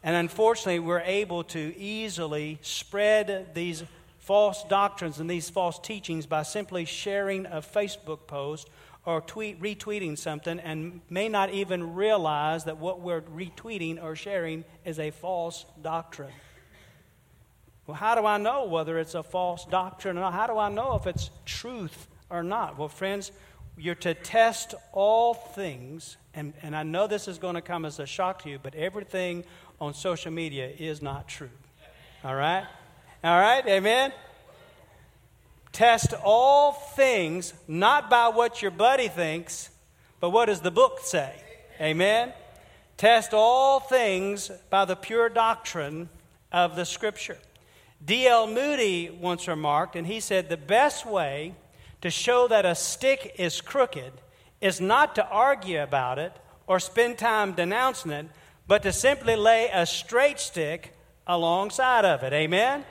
And 0.01 0.15
unfortunately, 0.15 0.79
we're 0.79 0.99
able 1.01 1.43
to 1.45 1.77
easily 1.77 2.59
spread 2.61 3.53
these 3.53 3.83
false 4.29 4.63
doctrines 4.65 5.19
and 5.19 5.27
these 5.27 5.49
false 5.49 5.79
teachings 5.79 6.27
by 6.27 6.43
simply 6.43 6.85
sharing 6.85 7.47
a 7.47 7.63
Facebook 7.63 8.27
post 8.27 8.69
or 9.03 9.21
tweet, 9.21 9.59
retweeting 9.59 10.15
something 10.15 10.59
and 10.59 11.01
may 11.09 11.27
not 11.27 11.51
even 11.51 11.95
realize 11.95 12.65
that 12.65 12.77
what 12.77 13.01
we're 13.01 13.21
retweeting 13.21 13.99
or 13.99 14.15
sharing 14.15 14.63
is 14.85 14.99
a 14.99 15.09
false 15.09 15.65
doctrine. 15.81 16.29
Well, 17.87 17.97
how 17.97 18.13
do 18.13 18.23
I 18.27 18.37
know 18.37 18.65
whether 18.65 18.99
it's 18.99 19.15
a 19.15 19.23
false 19.23 19.65
doctrine 19.65 20.15
or 20.15 20.21
not? 20.21 20.33
How 20.33 20.45
do 20.45 20.59
I 20.59 20.69
know 20.69 20.93
if 20.93 21.07
it's 21.07 21.31
truth 21.47 22.07
or 22.29 22.43
not? 22.43 22.77
Well, 22.77 22.87
friends, 22.87 23.31
you're 23.79 23.95
to 23.95 24.13
test 24.13 24.75
all 24.91 25.33
things, 25.33 26.17
and, 26.35 26.53
and 26.61 26.75
I 26.75 26.83
know 26.83 27.07
this 27.07 27.27
is 27.27 27.39
going 27.39 27.55
to 27.55 27.61
come 27.61 27.83
as 27.83 27.97
a 27.97 28.05
shock 28.05 28.43
to 28.43 28.49
you, 28.51 28.59
but 28.61 28.75
everything 28.75 29.43
on 29.81 29.95
social 29.95 30.31
media 30.31 30.69
is 30.69 31.01
not 31.01 31.27
true. 31.27 31.49
All 32.23 32.35
right? 32.35 32.67
All 33.23 33.39
right? 33.39 33.65
Amen? 33.67 34.13
Test 35.71 36.13
all 36.23 36.71
things, 36.71 37.53
not 37.67 38.09
by 38.09 38.29
what 38.29 38.61
your 38.61 38.71
buddy 38.71 39.07
thinks, 39.07 39.69
but 40.19 40.29
what 40.29 40.45
does 40.45 40.61
the 40.61 40.71
book 40.71 40.99
say? 41.01 41.33
Amen? 41.81 42.33
Test 42.97 43.33
all 43.33 43.79
things 43.79 44.51
by 44.69 44.85
the 44.85 44.95
pure 44.95 45.29
doctrine 45.29 46.09
of 46.51 46.75
the 46.75 46.85
Scripture. 46.85 47.37
D.L. 48.03 48.47
Moody 48.47 49.09
once 49.09 49.47
remarked, 49.47 49.95
and 49.95 50.07
he 50.07 50.19
said, 50.19 50.47
The 50.47 50.57
best 50.57 51.05
way 51.05 51.55
to 52.01 52.09
show 52.09 52.47
that 52.47 52.65
a 52.65 52.75
stick 52.75 53.35
is 53.37 53.59
crooked 53.59 54.13
is 54.61 54.79
not 54.79 55.15
to 55.15 55.27
argue 55.27 55.81
about 55.81 56.19
it 56.19 56.33
or 56.67 56.79
spend 56.79 57.17
time 57.17 57.53
denouncing 57.53 58.11
it, 58.11 58.27
but 58.67 58.83
to 58.83 58.93
simply 58.93 59.35
lay 59.35 59.69
a 59.73 59.85
straight 59.85 60.39
stick 60.39 60.93
alongside 61.27 62.05
of 62.05 62.23
it. 62.23 62.33
Amen? 62.33 62.85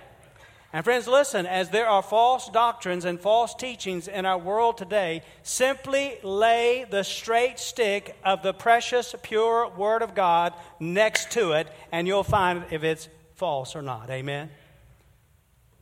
And 0.70 0.84
friends, 0.84 1.08
listen, 1.08 1.46
as 1.46 1.70
there 1.70 1.88
are 1.88 2.02
false 2.02 2.50
doctrines 2.50 3.06
and 3.06 3.18
false 3.18 3.54
teachings 3.54 4.06
in 4.06 4.26
our 4.26 4.36
world 4.36 4.76
today, 4.76 5.22
simply 5.42 6.18
lay 6.22 6.84
the 6.88 7.04
straight 7.04 7.58
stick 7.58 8.14
of 8.22 8.42
the 8.42 8.52
precious, 8.52 9.14
pure 9.22 9.70
Word 9.70 10.02
of 10.02 10.14
God 10.14 10.52
next 10.78 11.30
to 11.32 11.52
it, 11.52 11.68
and 11.90 12.06
you'll 12.06 12.22
find 12.22 12.64
if 12.70 12.84
it's 12.84 13.08
false 13.36 13.74
or 13.74 13.80
not. 13.80 14.10
Amen? 14.10 14.50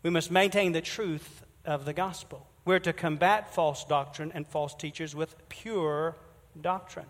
We 0.04 0.10
must 0.10 0.30
maintain 0.30 0.70
the 0.70 0.80
truth 0.80 1.42
of 1.64 1.84
the 1.84 1.92
gospel. 1.92 2.46
We're 2.64 2.78
to 2.80 2.92
combat 2.92 3.52
false 3.52 3.84
doctrine 3.84 4.30
and 4.34 4.46
false 4.46 4.72
teachers 4.72 5.16
with 5.16 5.34
pure 5.48 6.14
doctrine. 6.60 7.06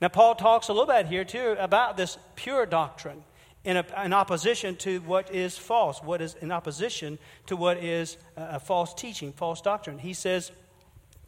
Now, 0.00 0.08
Paul 0.08 0.36
talks 0.36 0.68
a 0.68 0.72
little 0.72 0.86
bit 0.86 1.06
here, 1.06 1.24
too, 1.24 1.56
about 1.58 1.96
this 1.96 2.18
pure 2.36 2.66
doctrine 2.66 3.24
in, 3.66 3.76
a, 3.76 3.84
in 4.04 4.12
opposition 4.12 4.76
to 4.76 5.00
what 5.00 5.34
is 5.34 5.58
false, 5.58 6.00
what 6.00 6.22
is 6.22 6.36
in 6.40 6.52
opposition 6.52 7.18
to 7.46 7.56
what 7.56 7.78
is 7.78 8.16
a 8.36 8.60
false 8.60 8.94
teaching, 8.94 9.32
false 9.32 9.60
doctrine. 9.60 9.98
He 9.98 10.14
says, 10.14 10.52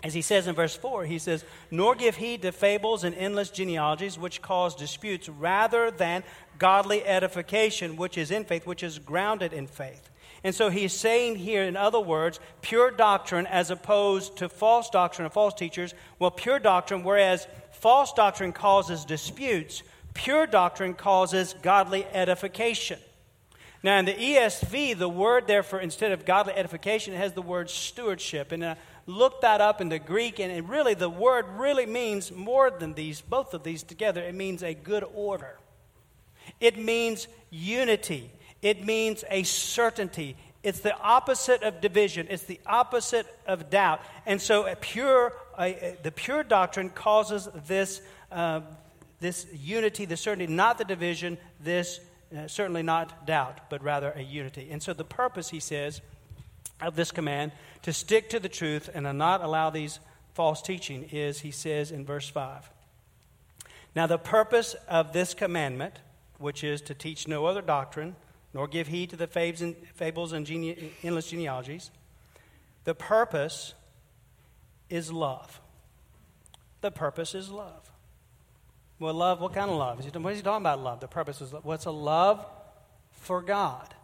as 0.04 0.14
he 0.14 0.23
says 0.23 0.47
in 0.47 0.54
verse 0.54 0.76
4, 0.76 1.04
he 1.04 1.18
says, 1.18 1.45
Nor 1.73 1.97
give 1.97 2.16
heed 2.16 2.42
to 2.42 2.52
fables 2.52 3.02
and 3.02 3.14
endless 3.16 3.50
genealogies 3.50 4.16
which 4.16 4.40
cause 4.40 4.76
disputes, 4.76 5.28
rather 5.28 5.90
than 5.90 6.23
godly 6.59 7.04
edification, 7.04 7.97
which 7.97 8.16
is 8.16 8.30
in 8.30 8.45
faith, 8.45 8.64
which 8.66 8.85
is 8.85 9.00
grounded 9.00 9.52
in 9.52 9.66
faith. 9.66 10.09
And 10.45 10.54
so 10.54 10.71
he's 10.71 10.92
saying 10.92 11.37
here, 11.37 11.64
in 11.64 11.76
other 11.76 11.99
words, 11.99 12.38
pure 12.62 12.92
doctrine 12.92 13.49
as 13.49 13.73
opposed 13.73 14.37
to 14.37 14.49
false 14.49 14.88
doctrine 14.88 15.26
of 15.26 15.33
false 15.33 15.54
teachers. 15.54 15.95
Well, 16.21 16.30
pure 16.30 16.61
doctrine, 16.61 17.02
whereas 17.02 17.49
false 17.73 18.12
doctrine 18.12 18.52
causes 18.52 19.04
disputes, 19.04 19.83
pure 20.19 20.49
doctrine 20.49 20.95
causes 20.95 21.55
godly 21.63 22.05
edification. 22.07 22.99
Now, 23.85 24.01
in 24.01 24.05
the 24.05 24.15
ESV, 24.15 24.99
the 24.99 25.09
word 25.09 25.47
there 25.47 25.63
for 25.63 25.79
instead 25.79 26.11
of 26.11 26.27
godly 26.27 26.55
edification, 26.55 27.15
it 27.15 27.19
has 27.19 27.35
the 27.35 27.43
word 27.43 27.71
stewardship. 27.71 28.51
And 28.51 28.67
I 28.67 28.77
looked 29.07 29.43
that 29.43 29.61
up 29.61 29.81
in 29.81 29.89
the 29.89 30.01
Greek, 30.01 30.41
and 30.41 30.51
it 30.51 30.65
really, 30.65 30.95
the 30.95 31.09
word 31.09 31.47
really 31.57 31.87
means 31.87 32.33
more 32.33 32.69
than 32.69 32.95
these, 32.95 33.21
both 33.21 33.55
of 33.55 33.63
these 33.63 33.85
together. 33.85 34.21
It 34.21 34.35
means 34.35 34.65
a 34.65 34.75
good 34.75 35.05
order, 35.15 35.57
it 36.61 36.77
means 36.77 37.29
unity, 37.51 38.33
it 38.61 38.85
means 38.85 39.23
a 39.31 39.45
certainty. 39.45 40.37
It's 40.65 40.81
the 40.81 40.99
opposite 40.99 41.63
of 41.63 41.81
division. 41.81 42.27
It's 42.29 42.43
the 42.43 42.59
opposite 42.67 43.27
of 43.47 43.71
doubt. 43.71 44.01
And 44.27 44.43
so, 44.43 44.67
a 44.67 44.75
pure, 44.75 45.33
the 45.57 46.13
pure 46.15 46.43
doctrine 46.43 46.91
causes 46.91 47.49
this, 47.69 48.03
uh, 48.33 48.63
this 49.21 49.47
unity, 49.53 50.05
the 50.05 50.17
certainty, 50.17 50.53
not 50.53 50.79
the 50.79 50.85
division, 50.85 51.39
this 51.61 52.01
uh, 52.37 52.47
certainly 52.47 52.83
not 52.83 53.27
doubt, 53.27 53.71
but 53.71 53.83
rather 53.83 54.11
a 54.11 54.23
unity. 54.23 54.69
And 54.71 54.83
so, 54.83 54.93
the 54.93 55.05
purpose, 55.05 55.49
he 55.49 55.61
says, 55.61 56.01
of 56.81 56.95
this 56.95 57.11
command 57.11 57.53
to 57.83 57.93
stick 57.93 58.31
to 58.31 58.39
the 58.39 58.49
truth 58.49 58.89
and 58.93 59.07
to 59.07 59.13
not 59.13 59.43
allow 59.43 59.71
these 59.71 59.99
false 60.35 60.63
teaching 60.63 61.09
is, 61.11 61.41
he 61.41 61.51
says 61.51 61.91
in 61.91 62.05
verse 62.05 62.29
5. 62.29 62.71
Now, 63.97 64.07
the 64.07 64.19
purpose 64.19 64.77
of 64.87 65.13
this 65.13 65.35
commandment, 65.35 65.95
which 66.39 66.63
is 66.63 66.81
to 66.83 66.95
teach 66.95 67.27
no 67.27 67.47
other 67.47 67.63
doctrine, 67.63 68.15
nor 68.55 68.69
give 68.69 68.89
heed 68.89 69.11
to 69.11 69.17
the 69.17 69.27
fables 69.27 70.33
and 70.33 70.49
endless 71.03 71.31
genealogies. 71.31 71.91
The 72.85 72.95
purpose 72.95 73.75
is 74.89 75.13
love. 75.13 75.61
The 76.81 76.91
purpose 76.91 77.35
is 77.35 77.51
love. 77.51 77.91
Well, 78.99 79.14
love, 79.14 79.40
what 79.40 79.55
kind 79.55 79.71
of 79.71 79.76
love? 79.76 79.99
What 79.99 80.33
is 80.33 80.38
he 80.38 80.43
talking 80.43 80.62
about 80.62 80.81
love? 80.81 81.00
The 81.00 81.09
purpose 81.09 81.40
is 81.40 81.52
what's 81.62 81.87
Well, 81.87 81.95
a 81.95 81.97
love 81.97 82.47
for 83.12 83.43
God. 83.43 83.95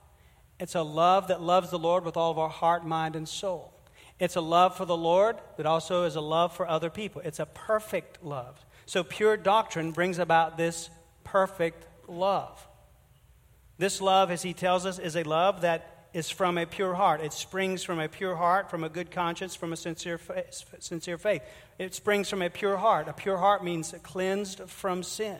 It's 0.60 0.74
a 0.74 0.82
love 0.82 1.28
that 1.28 1.40
loves 1.40 1.70
the 1.70 1.78
Lord 1.78 2.04
with 2.04 2.16
all 2.16 2.30
of 2.30 2.38
our 2.38 2.48
heart, 2.48 2.86
mind, 2.86 3.16
and 3.16 3.28
soul. 3.28 3.72
It's 4.20 4.36
a 4.36 4.40
love 4.40 4.76
for 4.76 4.84
the 4.84 4.96
Lord, 4.96 5.36
but 5.56 5.66
also 5.66 6.04
is 6.04 6.14
a 6.14 6.20
love 6.20 6.54
for 6.54 6.68
other 6.68 6.90
people. 6.90 7.20
It's 7.24 7.40
a 7.40 7.46
perfect 7.46 8.22
love. 8.24 8.64
So, 8.86 9.02
pure 9.02 9.36
doctrine 9.36 9.90
brings 9.90 10.18
about 10.18 10.56
this 10.56 10.90
perfect 11.24 11.86
love. 12.06 12.66
This 13.78 14.00
love, 14.00 14.30
as 14.30 14.42
he 14.42 14.52
tells 14.52 14.86
us, 14.86 15.00
is 15.00 15.16
a 15.16 15.24
love 15.24 15.62
that 15.62 15.93
is 16.14 16.30
from 16.30 16.56
a 16.56 16.64
pure 16.64 16.94
heart. 16.94 17.20
It 17.20 17.32
springs 17.32 17.82
from 17.82 17.98
a 17.98 18.08
pure 18.08 18.36
heart, 18.36 18.70
from 18.70 18.84
a 18.84 18.88
good 18.88 19.10
conscience, 19.10 19.54
from 19.54 19.72
a 19.72 19.76
sincere, 19.76 20.18
sincere 20.78 21.18
faith. 21.18 21.42
It 21.78 21.94
springs 21.94 22.30
from 22.30 22.40
a 22.40 22.48
pure 22.48 22.76
heart. 22.76 23.08
A 23.08 23.12
pure 23.12 23.36
heart 23.36 23.64
means 23.64 23.92
cleansed 24.02 24.60
from 24.68 25.02
sin. 25.02 25.38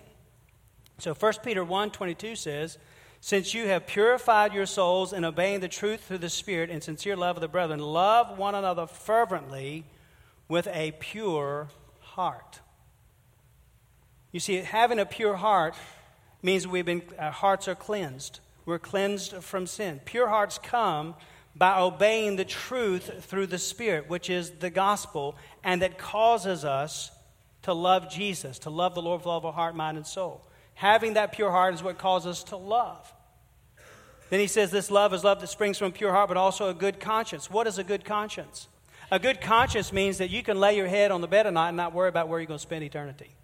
So 0.99 1.15
1 1.15 1.33
Peter 1.43 1.65
1 1.65 1.93
22 1.93 2.37
says, 2.37 2.79
since 3.21 3.55
you 3.55 3.69
have 3.69 3.87
purified 3.87 4.53
your 4.53 4.67
souls 4.67 5.15
in 5.15 5.25
obeying 5.25 5.61
the 5.61 5.69
truth 5.69 6.05
through 6.05 6.19
the 6.19 6.29
Spirit 6.29 6.69
in 6.69 6.83
sincere 6.83 7.17
love 7.17 7.39
of 7.39 7.41
the 7.41 7.49
brethren, 7.49 7.81
love 7.81 8.37
one 8.37 8.55
another 8.55 8.87
fervently 8.87 9.87
with 10.47 10.67
a 10.67 10.93
pure 10.99 11.69
heart. 12.01 12.61
You 14.31 14.41
see, 14.41 14.57
having 14.57 14.99
a 14.99 15.07
pure 15.07 15.37
heart 15.37 15.75
means 16.43 16.69
we've 16.69 16.85
been, 16.85 17.03
our 17.19 17.31
hearts 17.31 17.67
are 17.67 17.75
cleansed. 17.75 18.41
We're 18.67 18.79
cleansed 18.79 19.35
from 19.43 19.67
sin. 19.67 20.01
Pure 20.05 20.29
hearts 20.29 20.59
come 20.63 21.15
by 21.57 21.79
obeying 21.79 22.37
the 22.37 22.45
truth 22.45 23.25
through 23.25 23.47
the 23.47 23.59
Spirit, 23.59 24.09
which 24.09 24.29
is 24.29 24.51
the 24.51 24.71
gospel, 24.71 25.37
and 25.63 25.83
that 25.83 25.99
causes 25.99 26.65
us 26.65 27.11
to 27.63 27.73
love 27.73 28.11
Jesus, 28.11 28.59
to 28.61 28.71
love 28.71 28.95
the 28.95 29.03
Lord 29.03 29.21
with 29.21 29.27
all 29.27 29.39
of 29.39 29.45
our 29.45 29.53
heart, 29.53 29.77
mind, 29.77 29.97
and 29.97 30.07
soul. 30.07 30.47
Having 30.75 31.15
that 31.15 31.33
pure 31.33 31.51
heart 31.51 31.75
is 31.75 31.83
what 31.83 31.99
causes 31.99 32.39
us 32.39 32.45
to 32.45 32.57
love. 32.57 33.13
Then 34.31 34.41
he 34.41 34.47
says 34.47 34.71
this 34.71 34.91
love 34.91 35.15
is 35.15 35.23
love 35.23 35.41
that 35.41 35.47
springs 35.49 35.79
from 35.79 35.89
a 35.89 35.93
pure 35.93 36.11
heart, 36.11 36.29
but 36.29 36.37
also 36.37 36.69
a 36.69 36.75
good 36.75 36.99
conscience. 36.99 37.51
What 37.51 37.67
is 37.67 37.79
a 37.79 37.85
good 37.85 38.05
conscience? 38.05 38.69
A 39.11 39.19
good 39.19 39.41
conscience 39.41 39.93
means 39.93 40.19
that 40.19 40.31
you 40.31 40.43
can 40.43 40.59
lay 40.59 40.77
your 40.77 40.89
head 40.89 41.11
on 41.11 41.21
the 41.21 41.29
bed 41.29 41.47
at 41.47 41.53
night 41.53 41.69
and 41.69 41.77
not 41.77 41.93
worry 41.93 42.09
about 42.09 42.29
where 42.29 42.41
you're 42.41 42.47
going 42.47 42.59
to 42.59 42.63
spend 42.63 42.83
eternity. 42.83 43.35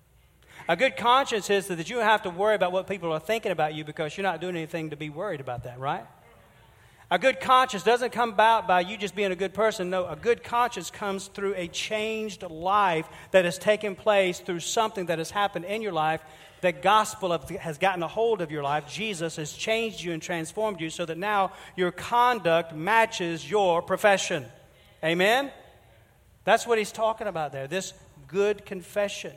A 0.69 0.77
good 0.77 0.97
conscience 0.97 1.51
is 1.51 1.67
that 1.69 1.89
you 1.89 1.97
don't 1.97 2.05
have 2.05 2.23
to 2.23 2.31
worry 2.31 2.55
about 2.55 2.73
what 2.73 2.87
people 2.87 3.13
are 3.13 3.21
thinking 3.21 3.53
about 3.53 3.75
you 3.75 3.85
because 3.85 4.17
you're 4.17 4.23
not 4.23 4.41
doing 4.41 4.57
anything 4.57 4.91
to 4.91 4.97
be 4.97 5.11
worried 5.11 5.41
about 5.41 5.65
that, 5.65 5.79
right? 5.79 6.05
A 7.13 7.19
good 7.19 7.41
conscience 7.41 7.83
doesn't 7.83 8.13
come 8.13 8.31
about 8.31 8.69
by 8.69 8.83
you 8.83 8.97
just 8.97 9.17
being 9.17 9.33
a 9.33 9.37
good 9.37 9.53
person. 9.53 9.91
No, 9.91 10.07
a 10.07 10.15
good 10.15 10.45
conscience 10.45 10.91
comes 10.91 11.27
through 11.27 11.55
a 11.57 11.67
changed 11.67 12.45
life 12.45 13.09
that 13.33 13.45
has 13.45 13.59
taken 13.59 13.97
place 13.97 14.39
through 14.39 14.61
something 14.61 15.07
that 15.07 15.19
has 15.19 15.31
happened 15.31 15.65
in 15.65 15.83
your 15.83 15.93
life. 15.93 16.23
The 16.61 16.71
gospel 16.71 17.37
has 17.59 17.79
gotten 17.79 18.05
a 18.05 18.09
hold 18.09 18.41
of 18.41 18.53
your 18.53 18.63
life. 18.63 18.87
Jesus 18.87 19.37
has 19.37 19.53
changed 19.53 20.01
you 20.05 20.13
and 20.13 20.23
transformed 20.23 20.81
you 20.81 20.89
so 20.89 21.05
that 21.05 21.19
now 21.19 21.51
your 21.75 21.91
conduct 21.91 22.77
matches 22.77 23.51
your 23.51 23.83
profession. 23.83 24.45
Amen? 25.03 25.51
That's 26.45 26.65
what 26.65 26.79
he's 26.79 26.93
talking 26.93 27.27
about 27.27 27.51
there, 27.51 27.67
this 27.67 27.93
good 28.29 28.65
confession. 28.65 29.33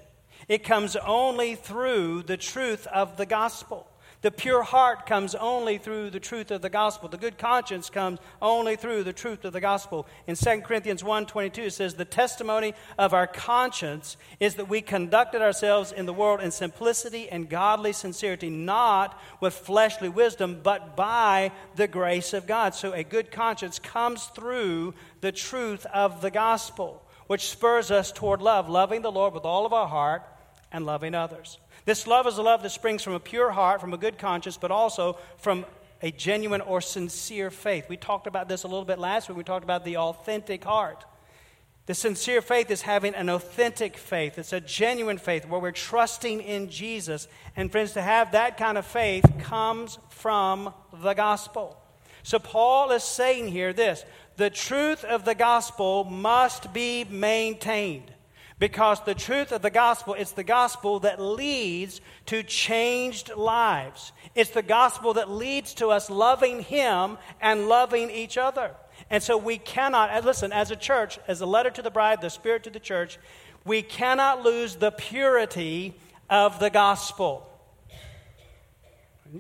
It 0.48 0.64
comes 0.64 0.96
only 0.96 1.56
through 1.56 2.24
the 2.24 2.38
truth 2.38 2.88
of 2.88 3.18
the 3.18 3.26
gospel. 3.26 3.88
The 4.24 4.32
pure 4.32 4.64
heart 4.64 5.06
comes 5.06 5.36
only 5.36 5.78
through 5.78 6.10
the 6.12 6.20
truth 6.20 6.50
of 6.50 6.62
the 6.62 6.70
gospel. 6.70 7.10
The 7.10 7.18
good 7.18 7.38
conscience 7.38 7.90
comes 7.90 8.20
only 8.42 8.78
through 8.78 9.04
the 9.04 9.12
truth 9.12 9.44
of 9.44 9.52
the 9.52 9.60
gospel. 9.60 10.08
In 10.28 10.38
2 10.38 10.62
Corinthians 10.62 11.04
1:22 11.04 11.58
it 11.66 11.74
says 11.74 11.96
the 11.96 12.06
testimony 12.06 12.74
of 12.98 13.14
our 13.14 13.28
conscience 13.28 14.16
is 14.40 14.56
that 14.56 14.70
we 14.70 14.80
conducted 14.80 15.42
ourselves 15.42 15.92
in 15.92 16.06
the 16.06 16.14
world 16.14 16.40
in 16.40 16.52
simplicity 16.52 17.28
and 17.30 17.50
godly 17.50 17.92
sincerity, 17.92 18.50
not 18.50 19.20
with 19.42 19.54
fleshly 19.54 20.08
wisdom, 20.08 20.62
but 20.64 20.96
by 20.96 21.52
the 21.76 21.90
grace 21.90 22.32
of 22.32 22.48
God. 22.48 22.74
So 22.74 22.94
a 22.94 23.04
good 23.04 23.30
conscience 23.30 23.78
comes 23.78 24.28
through 24.28 24.94
the 25.20 25.34
truth 25.34 25.86
of 25.88 26.22
the 26.22 26.32
gospel, 26.32 27.06
which 27.28 27.50
spurs 27.50 27.92
us 27.92 28.10
toward 28.10 28.42
love, 28.42 28.70
loving 28.70 29.02
the 29.02 29.12
Lord 29.12 29.34
with 29.34 29.44
all 29.44 29.66
of 29.66 29.74
our 29.74 29.90
heart 29.90 30.24
and 30.74 30.86
loving 30.86 31.16
others. 31.16 31.60
This 31.86 32.08
love 32.08 32.28
is 32.28 32.38
a 32.38 32.42
love 32.42 32.64
that 32.64 32.72
springs 32.72 33.04
from 33.04 33.14
a 33.14 33.20
pure 33.20 33.52
heart, 33.52 33.80
from 33.80 33.94
a 33.94 33.98
good 33.98 34.18
conscience, 34.18 34.58
but 34.58 34.72
also 34.72 35.18
from 35.38 35.66
a 36.02 36.12
genuine 36.12 36.62
or 36.62 36.82
sincere 36.82 37.50
faith. 37.50 37.88
We 37.88 37.96
talked 37.96 38.28
about 38.28 38.50
this 38.50 38.64
a 38.64 38.68
little 38.68 38.84
bit 38.84 39.00
last 39.00 39.30
week. 39.30 39.38
We 39.38 39.44
talked 39.44 39.64
about 39.64 39.86
the 39.86 39.98
authentic 39.98 40.64
heart. 40.64 41.06
The 41.86 41.94
sincere 41.94 42.42
faith 42.42 42.72
is 42.72 42.82
having 42.82 43.14
an 43.14 43.30
authentic 43.30 43.98
faith. 43.98 44.38
It's 44.38 44.54
a 44.54 44.62
genuine 44.62 45.18
faith 45.18 45.46
where 45.48 45.60
we're 45.60 45.72
trusting 45.72 46.42
in 46.42 46.70
Jesus. 46.70 47.28
And, 47.56 47.72
friends, 47.72 47.92
to 47.94 48.02
have 48.02 48.32
that 48.32 48.58
kind 48.58 48.78
of 48.78 48.86
faith 48.86 49.26
comes 49.40 50.00
from 50.10 50.74
the 50.94 51.14
gospel. 51.14 51.78
So, 52.24 52.40
Paul 52.40 52.92
is 52.92 53.04
saying 53.04 53.50
here 53.50 53.74
this 53.74 54.06
the 54.38 54.50
truth 54.50 55.04
of 55.04 55.26
the 55.26 55.36
gospel 55.36 56.06
must 56.06 56.74
be 56.74 57.04
maintained. 57.04 58.14
Because 58.60 59.02
the 59.02 59.16
truth 59.16 59.52
of 59.52 59.62
the 59.62 59.70
gospel, 59.70 60.14
it's 60.14 60.32
the 60.32 60.44
gospel 60.44 61.00
that 61.00 61.20
leads 61.20 62.02
to 62.28 62.44
changed 62.44 63.32
lives. 63.36 64.12
It's 64.36 64.52
the 64.52 64.62
gospel 64.62 65.16
that 65.16 65.30
leads 65.30 65.74
to 65.76 65.88
us 65.88 66.10
loving 66.10 66.62
Him 66.62 67.18
and 67.42 67.68
loving 67.68 68.10
each 68.10 68.38
other. 68.38 68.72
And 69.10 69.22
so 69.22 69.38
we 69.38 69.58
cannot, 69.58 70.24
listen, 70.24 70.54
as 70.54 70.72
a 70.72 70.76
church, 70.76 71.20
as 71.28 71.42
a 71.42 71.46
letter 71.46 71.72
to 71.72 71.82
the 71.82 71.92
bride, 71.92 72.22
the 72.22 72.30
Spirit 72.30 72.64
to 72.64 72.70
the 72.70 72.80
church, 72.80 73.18
we 73.66 73.82
cannot 73.82 74.44
lose 74.44 74.76
the 74.76 74.92
purity 74.92 75.96
of 76.30 76.60
the 76.60 76.70
gospel. 76.70 77.50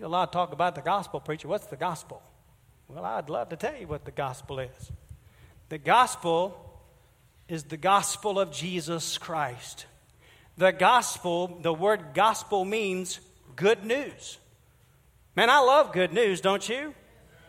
A 0.01 0.07
lot 0.07 0.29
of 0.29 0.31
talk 0.31 0.53
about 0.53 0.75
the 0.75 0.81
gospel, 0.81 1.19
preacher. 1.19 1.47
What's 1.47 1.67
the 1.67 1.75
gospel? 1.75 2.21
Well, 2.87 3.05
I'd 3.05 3.29
love 3.29 3.49
to 3.49 3.55
tell 3.55 3.75
you 3.75 3.87
what 3.87 4.05
the 4.05 4.11
gospel 4.11 4.59
is. 4.59 4.91
The 5.69 5.77
gospel 5.77 6.72
is 7.47 7.63
the 7.63 7.77
gospel 7.77 8.39
of 8.39 8.51
Jesus 8.51 9.17
Christ. 9.17 9.85
The 10.57 10.71
gospel, 10.71 11.59
the 11.61 11.73
word 11.73 12.13
gospel 12.13 12.63
means 12.65 13.19
good 13.55 13.83
news. 13.83 14.37
Man, 15.35 15.49
I 15.49 15.59
love 15.59 15.93
good 15.93 16.13
news, 16.13 16.41
don't 16.41 16.67
you? 16.67 16.93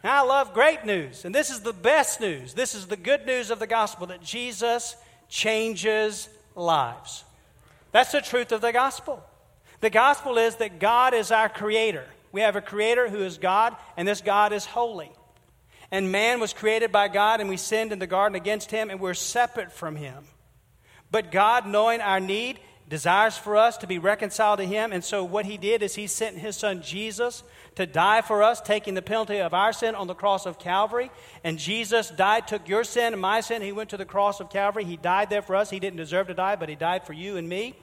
I 0.03 0.23
love 0.23 0.53
great 0.53 0.85
news. 0.85 1.25
And 1.25 1.35
this 1.35 1.51
is 1.51 1.61
the 1.61 1.73
best 1.73 2.21
news. 2.21 2.55
This 2.55 2.75
is 2.75 2.87
the 2.87 2.97
good 2.97 3.25
news 3.25 3.51
of 3.51 3.59
the 3.59 3.67
gospel 3.67 4.07
that 4.09 4.23
Jesus 4.23 4.97
changes 5.29 6.29
lives. 6.55 7.25
That's 7.93 8.13
the 8.13 8.21
truth 8.21 8.53
of 8.53 8.61
the 8.61 8.73
gospel. 8.73 9.23
The 9.81 9.91
gospel 9.91 10.37
is 10.39 10.57
that 10.57 10.79
God 10.79 11.15
is 11.15 11.31
our 11.31 11.49
creator. 11.49 12.05
We 12.33 12.43
have 12.43 12.57
a 12.57 12.61
creator 12.61 13.09
who 13.09 13.19
is 13.19 13.39
God, 13.39 13.77
and 13.97 14.07
this 14.07 14.21
God 14.21 14.53
is 14.53 14.65
holy. 14.65 15.13
And 15.95 16.11
man 16.11 16.41
was 16.41 16.53
created 16.53 16.91
by 16.91 17.07
God, 17.07 17.41
and 17.41 17.49
we 17.49 17.57
sinned 17.57 17.93
in 17.93 18.01
the 18.01 18.09
garden 18.09 18.35
against 18.35 18.73
him, 18.73 18.91
and 18.91 18.99
we're 18.99 19.15
separate 19.15 19.71
from 19.71 19.95
him. 19.95 20.25
But 21.13 21.31
God, 21.31 21.69
knowing 21.69 22.01
our 22.01 22.19
need, 22.19 22.59
desires 22.89 23.39
for 23.39 23.57
us 23.57 23.77
to 23.77 23.87
be 23.87 24.01
reconciled 24.01 24.59
to 24.59 24.65
him. 24.65 24.93
And 24.93 25.05
so, 25.05 25.23
what 25.23 25.47
he 25.47 25.57
did 25.57 25.85
is 25.85 25.95
he 25.95 26.09
sent 26.09 26.37
his 26.37 26.57
son 26.57 26.83
Jesus 26.83 27.45
to 27.77 27.87
die 27.87 28.23
for 28.23 28.43
us, 28.43 28.61
taking 28.61 28.95
the 28.95 29.03
penalty 29.03 29.39
of 29.39 29.55
our 29.55 29.73
sin 29.73 29.95
on 29.95 30.09
the 30.09 30.17
cross 30.17 30.47
of 30.47 30.59
Calvary. 30.59 31.13
And 31.45 31.61
Jesus 31.61 32.11
died, 32.11 32.49
took 32.49 32.69
your 32.69 32.83
sin 32.83 33.13
and 33.13 33.23
my 33.23 33.41
sin. 33.41 33.63
He 33.63 33.71
went 33.71 33.91
to 33.91 33.97
the 33.97 34.05
cross 34.05 34.41
of 34.41 34.51
Calvary. 34.51 34.83
He 34.83 34.97
died 34.97 35.31
there 35.31 35.43
for 35.43 35.55
us. 35.55 35.71
He 35.71 35.79
didn't 35.79 35.99
deserve 35.99 36.27
to 36.27 36.35
die, 36.35 36.57
but 36.57 36.69
he 36.69 36.75
died 36.75 37.07
for 37.07 37.13
you 37.13 37.37
and 37.37 37.49
me. 37.49 37.77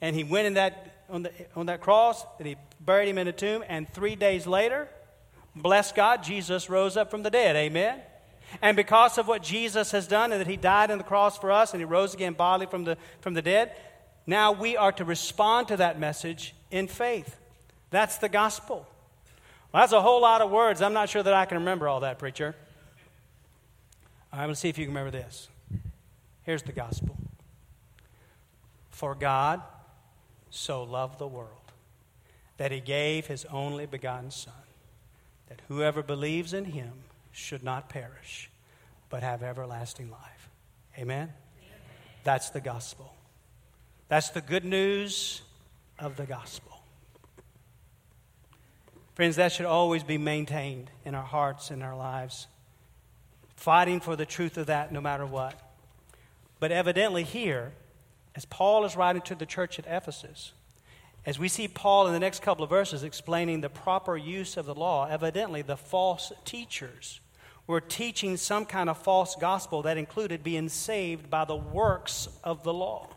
And 0.00 0.14
he 0.14 0.22
went 0.22 0.46
in 0.46 0.54
that, 0.54 1.02
on, 1.10 1.24
the, 1.24 1.32
on 1.56 1.66
that 1.66 1.80
cross, 1.80 2.24
and 2.38 2.46
he 2.46 2.54
buried 2.80 3.08
him 3.08 3.18
in 3.18 3.26
a 3.26 3.32
tomb. 3.32 3.64
And 3.66 3.92
three 3.92 4.14
days 4.14 4.46
later, 4.46 4.88
Bless 5.56 5.90
God, 5.90 6.22
Jesus 6.22 6.68
rose 6.68 6.98
up 6.98 7.10
from 7.10 7.22
the 7.22 7.30
dead. 7.30 7.56
Amen. 7.56 7.98
And 8.60 8.76
because 8.76 9.16
of 9.16 9.26
what 9.26 9.42
Jesus 9.42 9.90
has 9.90 10.06
done 10.06 10.30
and 10.30 10.40
that 10.40 10.46
he 10.46 10.56
died 10.56 10.90
on 10.90 10.98
the 10.98 11.04
cross 11.04 11.38
for 11.38 11.50
us 11.50 11.72
and 11.72 11.80
he 11.80 11.84
rose 11.84 12.14
again 12.14 12.34
bodily 12.34 12.66
from 12.66 12.84
the, 12.84 12.98
from 13.20 13.34
the 13.34 13.42
dead, 13.42 13.72
now 14.26 14.52
we 14.52 14.76
are 14.76 14.92
to 14.92 15.04
respond 15.04 15.68
to 15.68 15.78
that 15.78 15.98
message 15.98 16.54
in 16.70 16.88
faith. 16.88 17.36
That's 17.90 18.18
the 18.18 18.28
gospel. 18.28 18.86
Well, 19.72 19.82
that's 19.82 19.92
a 19.92 20.02
whole 20.02 20.20
lot 20.20 20.42
of 20.42 20.50
words. 20.50 20.82
I'm 20.82 20.92
not 20.92 21.08
sure 21.08 21.22
that 21.22 21.34
I 21.34 21.46
can 21.46 21.58
remember 21.58 21.88
all 21.88 22.00
that, 22.00 22.18
preacher. 22.18 22.54
All 24.32 24.40
right, 24.40 24.46
let's 24.46 24.60
see 24.60 24.68
if 24.68 24.76
you 24.76 24.84
can 24.84 24.94
remember 24.94 25.16
this. 25.16 25.48
Here's 26.42 26.62
the 26.62 26.72
gospel 26.72 27.16
For 28.90 29.14
God 29.14 29.62
so 30.50 30.82
loved 30.82 31.18
the 31.18 31.26
world 31.26 31.50
that 32.58 32.72
he 32.72 32.80
gave 32.80 33.26
his 33.26 33.44
only 33.46 33.86
begotten 33.86 34.30
Son 34.30 34.52
that 35.48 35.60
whoever 35.68 36.02
believes 36.02 36.52
in 36.52 36.66
him 36.66 36.92
should 37.32 37.62
not 37.62 37.88
perish, 37.88 38.50
but 39.10 39.22
have 39.22 39.42
everlasting 39.42 40.10
life. 40.10 40.48
Amen? 40.98 41.28
Amen? 41.28 41.32
That's 42.24 42.50
the 42.50 42.60
gospel. 42.60 43.14
That's 44.08 44.30
the 44.30 44.40
good 44.40 44.64
news 44.64 45.42
of 45.98 46.16
the 46.16 46.24
gospel. 46.24 46.80
Friends, 49.14 49.36
that 49.36 49.52
should 49.52 49.66
always 49.66 50.02
be 50.02 50.18
maintained 50.18 50.90
in 51.04 51.14
our 51.14 51.24
hearts 51.24 51.70
and 51.70 51.82
our 51.82 51.96
lives, 51.96 52.46
fighting 53.56 54.00
for 54.00 54.14
the 54.14 54.26
truth 54.26 54.58
of 54.58 54.66
that 54.66 54.92
no 54.92 55.00
matter 55.00 55.24
what. 55.24 55.58
But 56.60 56.70
evidently, 56.70 57.22
here, 57.22 57.72
as 58.34 58.44
Paul 58.44 58.84
is 58.84 58.96
writing 58.96 59.22
to 59.22 59.34
the 59.34 59.46
church 59.46 59.78
at 59.78 59.86
Ephesus, 59.88 60.52
as 61.26 61.40
we 61.40 61.48
see 61.48 61.66
Paul 61.66 62.06
in 62.06 62.12
the 62.12 62.20
next 62.20 62.40
couple 62.40 62.62
of 62.62 62.70
verses 62.70 63.02
explaining 63.02 63.60
the 63.60 63.68
proper 63.68 64.16
use 64.16 64.56
of 64.56 64.64
the 64.64 64.74
law, 64.74 65.08
evidently 65.08 65.60
the 65.60 65.76
false 65.76 66.32
teachers 66.44 67.20
were 67.66 67.80
teaching 67.80 68.36
some 68.36 68.64
kind 68.64 68.88
of 68.88 68.96
false 68.96 69.34
gospel 69.34 69.82
that 69.82 69.98
included 69.98 70.44
being 70.44 70.68
saved 70.68 71.28
by 71.28 71.44
the 71.44 71.56
works 71.56 72.28
of 72.44 72.62
the 72.62 72.72
law. 72.72 73.08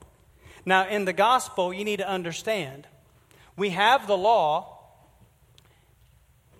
Now, 0.65 0.87
in 0.87 1.05
the 1.05 1.13
gospel, 1.13 1.71
you 1.71 1.85
need 1.85 1.97
to 1.97 2.09
understand 2.09 2.87
we 3.55 3.69
have 3.69 4.07
the 4.07 4.17
law, 4.17 4.79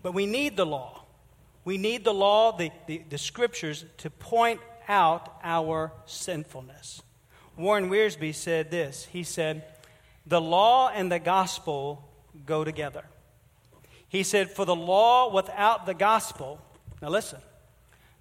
but 0.04 0.14
we 0.14 0.28
need 0.28 0.56
the 0.56 0.66
law. 0.66 1.04
We 1.66 1.78
need 1.78 2.04
the 2.04 2.14
law, 2.14 2.56
the, 2.56 2.72
the, 2.88 3.02
the 3.10 3.18
scriptures, 3.18 3.86
to 3.98 4.10
point 4.10 4.60
out 4.88 5.40
our 5.44 5.94
sinfulness. 6.06 7.02
Warren 7.58 7.90
Wiersbe 7.90 8.36
said 8.36 8.70
this. 8.70 9.06
He 9.06 9.24
said, 9.24 9.64
the 10.30 10.40
law 10.40 10.90
and 10.90 11.12
the 11.12 11.20
gospel 11.20 12.08
go 12.46 12.64
together. 12.64 13.04
He 14.08 14.24
said, 14.24 14.52
For 14.52 14.64
the 14.64 14.76
law 14.76 15.34
without 15.34 15.86
the 15.86 15.94
gospel, 15.94 16.62
now 17.02 17.10
listen, 17.10 17.40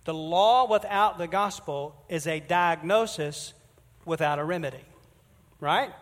the 0.05 0.15
law 0.15 0.69
without 0.69 1.19
the 1.19 1.29
gospel 1.29 1.95
is 2.09 2.27
a 2.27 2.41
diagnosis 2.41 3.53
without 4.05 4.39
a 4.39 4.45
remedy. 4.45 4.85
Right? 5.61 5.93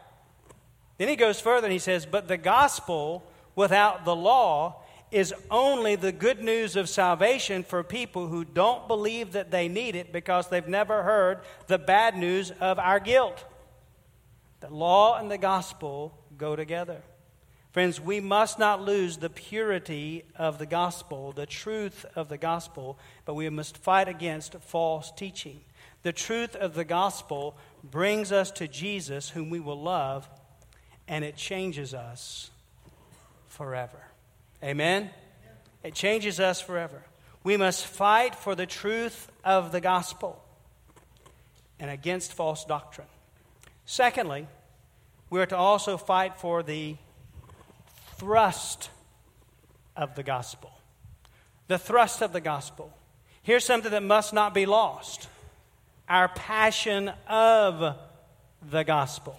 Then 0.99 1.09
he 1.09 1.17
goes 1.17 1.41
further 1.41 1.67
and 1.67 1.73
he 1.73 1.79
says, 1.81 2.07
But 2.07 2.29
the 2.29 2.37
gospel 2.37 3.25
without 3.57 4.05
the 4.05 4.15
law 4.15 4.83
is 5.11 5.35
only 5.51 5.97
the 5.97 6.13
good 6.13 6.43
news 6.43 6.77
of 6.77 6.89
salvation 6.89 7.63
for 7.63 7.83
people 7.83 8.29
who 8.29 8.45
don't 8.45 8.89
believe 8.89 9.33
that 9.33 9.51
they 9.51 9.69
need 9.69 9.97
it 9.97 10.13
because 10.13 10.49
they've 10.49 10.69
never 10.69 11.03
heard 11.03 11.41
the 11.67 11.79
bad 11.79 12.17
news 12.17 12.53
of 12.61 12.79
our 12.79 13.01
guilt. 13.01 13.45
The 14.61 14.73
law 14.73 15.19
and 15.19 15.31
the 15.31 15.39
gospel 15.39 16.17
go 16.39 16.57
together. 16.57 17.03
Friends, 17.73 18.01
we 18.01 18.21
must 18.21 18.59
not 18.59 18.81
lose 18.81 19.19
the 19.19 19.29
purity 19.29 20.25
of 20.35 20.59
the 20.59 20.65
gospel, 20.65 21.33
the 21.33 21.45
truth 21.45 22.07
of 22.15 22.31
the 22.31 22.39
gospel, 22.39 22.99
but 23.27 23.35
we 23.35 23.51
must 23.51 23.77
fight 23.77 24.09
against 24.09 24.55
false 24.61 25.13
teaching. 25.15 25.61
The 26.03 26.13
truth 26.13 26.57
of 26.57 26.73
the 26.73 26.87
gospel 26.87 27.55
brings 27.85 28.33
us 28.33 28.51
to 28.53 28.67
Jesus, 28.67 29.29
whom 29.29 29.51
we 29.51 29.61
will 29.61 29.81
love, 29.81 30.27
and 31.07 31.23
it 31.23 31.37
changes 31.37 31.93
us 31.93 32.51
forever. 33.49 34.01
Amen? 34.63 35.11
It 35.85 35.95
changes 35.95 36.41
us 36.41 36.61
forever. 36.61 37.03
We 37.45 37.57
must 37.57 37.87
fight 37.87 38.35
for 38.35 38.55
the 38.55 38.67
truth 38.67 39.31
of 39.45 39.71
the 39.71 39.81
gospel 39.81 40.43
and 41.79 41.91
against 41.91 42.33
false 42.33 42.65
doctrine. 42.65 43.07
Secondly, 43.87 44.49
we 45.31 45.41
are 45.41 45.47
to 45.47 45.57
also 45.57 45.97
fight 45.97 46.37
for 46.37 46.63
the 46.63 46.97
thrust 48.17 48.91
of 49.97 50.15
the 50.17 50.23
gospel. 50.23 50.73
The 51.69 51.79
thrust 51.79 52.21
of 52.21 52.33
the 52.33 52.41
gospel. 52.41 52.93
Here's 53.43 53.65
something 53.65 53.93
that 53.93 54.03
must 54.03 54.35
not 54.35 54.53
be 54.53 54.67
lost 54.67 55.29
our 56.09 56.29
passion 56.29 57.11
of 57.27 57.97
the 58.71 58.85
gospel. 58.85 59.37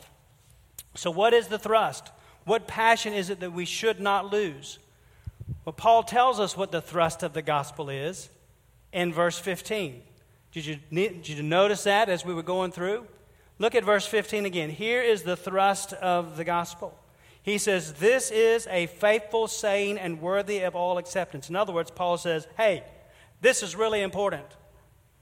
So, 0.95 1.11
what 1.11 1.33
is 1.33 1.47
the 1.47 1.59
thrust? 1.59 2.11
What 2.43 2.67
passion 2.67 3.13
is 3.13 3.29
it 3.29 3.39
that 3.39 3.53
we 3.53 3.65
should 3.65 3.99
not 3.99 4.31
lose? 4.31 4.79
Well, 5.63 5.73
Paul 5.73 6.03
tells 6.03 6.39
us 6.39 6.57
what 6.57 6.71
the 6.71 6.81
thrust 6.81 7.23
of 7.23 7.33
the 7.33 7.41
gospel 7.41 7.89
is 7.89 8.29
in 8.91 9.13
verse 9.13 9.37
15. 9.37 10.01
Did 10.51 10.65
you, 10.65 10.79
did 10.91 11.27
you 11.27 11.43
notice 11.43 11.83
that 11.83 12.09
as 12.09 12.25
we 12.25 12.33
were 12.33 12.43
going 12.43 12.71
through? 12.71 13.05
Look 13.59 13.75
at 13.75 13.83
verse 13.83 14.05
15 14.05 14.45
again. 14.45 14.69
Here 14.69 15.01
is 15.01 15.23
the 15.23 15.35
thrust 15.35 15.93
of 15.93 16.37
the 16.37 16.43
gospel. 16.43 16.97
He 17.41 17.57
says, 17.57 17.93
This 17.93 18.29
is 18.29 18.67
a 18.67 18.87
faithful 18.87 19.47
saying 19.47 19.97
and 19.97 20.21
worthy 20.21 20.59
of 20.59 20.75
all 20.75 20.97
acceptance. 20.97 21.49
In 21.49 21.55
other 21.55 21.73
words, 21.73 21.89
Paul 21.89 22.17
says, 22.17 22.47
Hey, 22.57 22.83
this 23.41 23.63
is 23.63 23.75
really 23.75 24.01
important. 24.01 24.45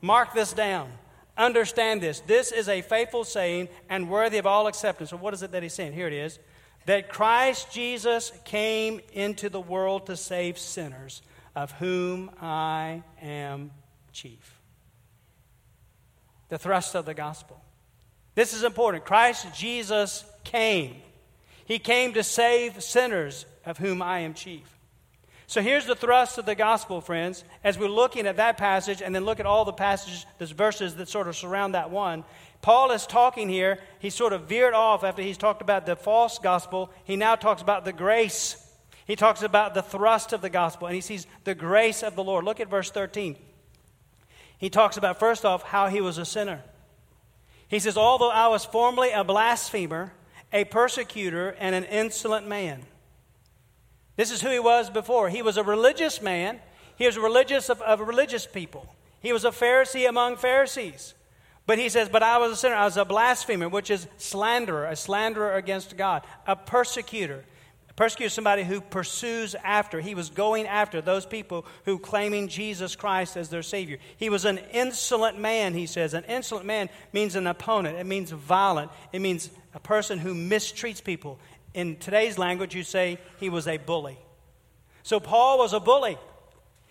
Mark 0.01 0.33
this 0.33 0.53
down. 0.53 0.89
Understand 1.37 2.01
this. 2.01 2.21
This 2.21 2.51
is 2.51 2.69
a 2.69 2.81
faithful 2.81 3.23
saying 3.25 3.69
and 3.89 4.09
worthy 4.09 4.37
of 4.37 4.45
all 4.45 4.67
acceptance. 4.67 5.09
So, 5.09 5.17
what 5.17 5.33
is 5.33 5.43
it 5.43 5.51
that 5.51 5.63
he's 5.63 5.73
saying? 5.73 5.93
Here 5.93 6.07
it 6.07 6.13
is 6.13 6.39
that 6.85 7.09
Christ 7.09 7.71
Jesus 7.71 8.31
came 8.43 9.01
into 9.13 9.49
the 9.49 9.59
world 9.59 10.05
to 10.05 10.15
save 10.15 10.57
sinners, 10.57 11.21
of 11.55 11.71
whom 11.73 12.29
I 12.39 13.03
am 13.21 13.71
chief. 14.11 14.61
The 16.49 16.59
thrust 16.59 16.95
of 16.95 17.05
the 17.05 17.15
gospel. 17.15 17.59
This 18.35 18.53
is 18.53 18.63
important. 18.63 19.05
Christ 19.05 19.47
Jesus 19.53 20.25
came. 20.43 20.97
He 21.65 21.79
came 21.79 22.13
to 22.13 22.23
save 22.23 22.83
sinners, 22.83 23.45
of 23.65 23.77
whom 23.77 24.01
I 24.01 24.19
am 24.19 24.33
chief. 24.33 24.75
So 25.47 25.61
here's 25.61 25.85
the 25.85 25.95
thrust 25.95 26.37
of 26.37 26.45
the 26.45 26.55
gospel, 26.55 27.01
friends, 27.01 27.43
as 27.63 27.77
we're 27.77 27.87
looking 27.87 28.25
at 28.27 28.37
that 28.37 28.57
passage 28.57 29.01
and 29.01 29.13
then 29.13 29.25
look 29.25 29.39
at 29.39 29.45
all 29.45 29.63
the 29.63 29.73
passages, 29.73 30.25
the 30.39 30.45
verses 30.47 30.95
that 30.95 31.07
sort 31.07 31.27
of 31.27 31.35
surround 31.35 31.75
that 31.75 31.91
one. 31.91 32.23
Paul 32.61 32.91
is 32.91 33.05
talking 33.05 33.47
here, 33.47 33.77
he 33.99 34.09
sort 34.09 34.33
of 34.33 34.43
veered 34.43 34.73
off 34.73 35.03
after 35.03 35.21
he's 35.21 35.37
talked 35.37 35.61
about 35.61 35.85
the 35.85 35.95
false 35.95 36.39
gospel. 36.39 36.91
He 37.03 37.15
now 37.15 37.35
talks 37.35 37.61
about 37.61 37.85
the 37.85 37.93
grace. 37.93 38.57
He 39.05 39.15
talks 39.15 39.43
about 39.43 39.75
the 39.75 39.83
thrust 39.83 40.33
of 40.33 40.41
the 40.41 40.49
gospel, 40.49 40.87
and 40.87 40.95
he 40.95 41.01
sees 41.01 41.27
the 41.43 41.53
grace 41.53 42.01
of 42.01 42.15
the 42.15 42.23
Lord. 42.23 42.43
Look 42.43 42.59
at 42.59 42.69
verse 42.69 42.89
13. 42.89 43.35
He 44.57 44.69
talks 44.71 44.97
about, 44.97 45.19
first 45.19 45.45
off, 45.45 45.61
how 45.61 45.89
he 45.89 46.01
was 46.01 46.17
a 46.17 46.25
sinner. 46.25 46.63
He 47.67 47.79
says, 47.79 47.97
Although 47.97 48.29
I 48.29 48.47
was 48.47 48.65
formerly 48.65 49.11
a 49.11 49.23
blasphemer, 49.23 50.13
a 50.53 50.65
persecutor, 50.65 51.55
and 51.59 51.75
an 51.75 51.83
insolent 51.85 52.47
man. 52.47 52.83
This 54.15 54.31
is 54.31 54.41
who 54.41 54.49
he 54.49 54.59
was 54.59 54.89
before. 54.89 55.29
He 55.29 55.41
was 55.41 55.57
a 55.57 55.63
religious 55.63 56.21
man. 56.21 56.59
He 56.97 57.05
was 57.05 57.17
religious 57.17 57.69
of, 57.69 57.81
of 57.81 57.99
religious 57.99 58.45
people. 58.45 58.95
He 59.19 59.33
was 59.33 59.43
a 59.43 59.49
Pharisee 59.49 60.07
among 60.07 60.37
Pharisees. 60.37 61.13
But 61.65 61.79
he 61.79 61.89
says, 61.89 62.09
But 62.09 62.23
I 62.23 62.37
was 62.37 62.51
a 62.51 62.55
sinner. 62.55 62.75
I 62.75 62.85
was 62.85 62.97
a 62.97 63.05
blasphemer, 63.05 63.67
which 63.67 63.89
is 63.89 64.07
slanderer, 64.17 64.85
a 64.85 64.95
slanderer 64.95 65.55
against 65.55 65.97
God, 65.97 66.23
a 66.47 66.55
persecutor. 66.55 67.43
Persecutor 67.95 68.27
is 68.27 68.33
somebody 68.33 68.63
who 68.63 68.81
pursues 68.81 69.55
after. 69.63 70.01
He 70.01 70.15
was 70.15 70.29
going 70.29 70.67
after 70.67 71.01
those 71.01 71.25
people 71.25 71.65
who 71.85 71.97
claiming 71.97 72.49
Jesus 72.49 72.93
Christ 72.95 73.37
as 73.37 73.47
their 73.47 73.63
Savior. 73.63 73.99
He 74.17 74.29
was 74.29 74.43
an 74.43 74.57
insolent 74.73 75.39
man, 75.39 75.73
he 75.73 75.85
says. 75.85 76.13
An 76.13 76.25
insolent 76.25 76.65
man 76.65 76.89
means 77.13 77.35
an 77.35 77.47
opponent, 77.47 77.97
it 77.97 78.05
means 78.05 78.31
violent, 78.31 78.91
it 79.13 79.19
means 79.19 79.49
a 79.73 79.79
person 79.79 80.19
who 80.19 80.33
mistreats 80.33 81.01
people. 81.01 81.39
In 81.73 81.95
today's 81.95 82.37
language, 82.37 82.75
you 82.75 82.83
say 82.83 83.17
he 83.39 83.49
was 83.49 83.67
a 83.67 83.77
bully. 83.77 84.17
So 85.03 85.21
Paul 85.21 85.57
was 85.57 85.71
a 85.71 85.79
bully. 85.79 86.17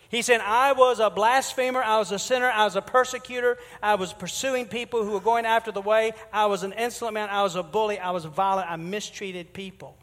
He 0.09 0.21
said, 0.21 0.41
I 0.41 0.73
was 0.73 0.99
a 0.99 1.09
blasphemer, 1.09 1.83
I 1.83 1.97
was 1.99 2.11
a 2.11 2.19
sinner, 2.19 2.49
I 2.49 2.63
was 2.63 2.75
a 2.75 2.81
persecutor, 2.81 3.57
I 3.81 3.95
was 3.95 4.13
pursuing 4.13 4.67
people 4.67 5.03
who 5.03 5.11
were 5.11 5.19
going 5.19 5.45
after 5.45 5.71
the 5.71 5.81
way, 5.81 6.13
I 6.31 6.45
was 6.45 6.63
an 6.63 6.73
insolent 6.73 7.15
man, 7.15 7.29
I 7.29 7.43
was 7.43 7.55
a 7.55 7.63
bully, 7.63 7.99
I 7.99 8.11
was 8.11 8.25
violent, 8.25 8.69
I 8.69 8.75
mistreated 8.75 9.53
people. 9.53 9.97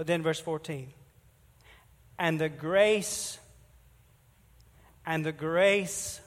But 0.00 0.06
then, 0.06 0.22
verse 0.22 0.40
14, 0.40 0.94
and 2.18 2.40
the 2.40 2.48
grace, 2.48 3.38
and 5.04 5.26
the 5.26 5.30
grace, 5.30 6.22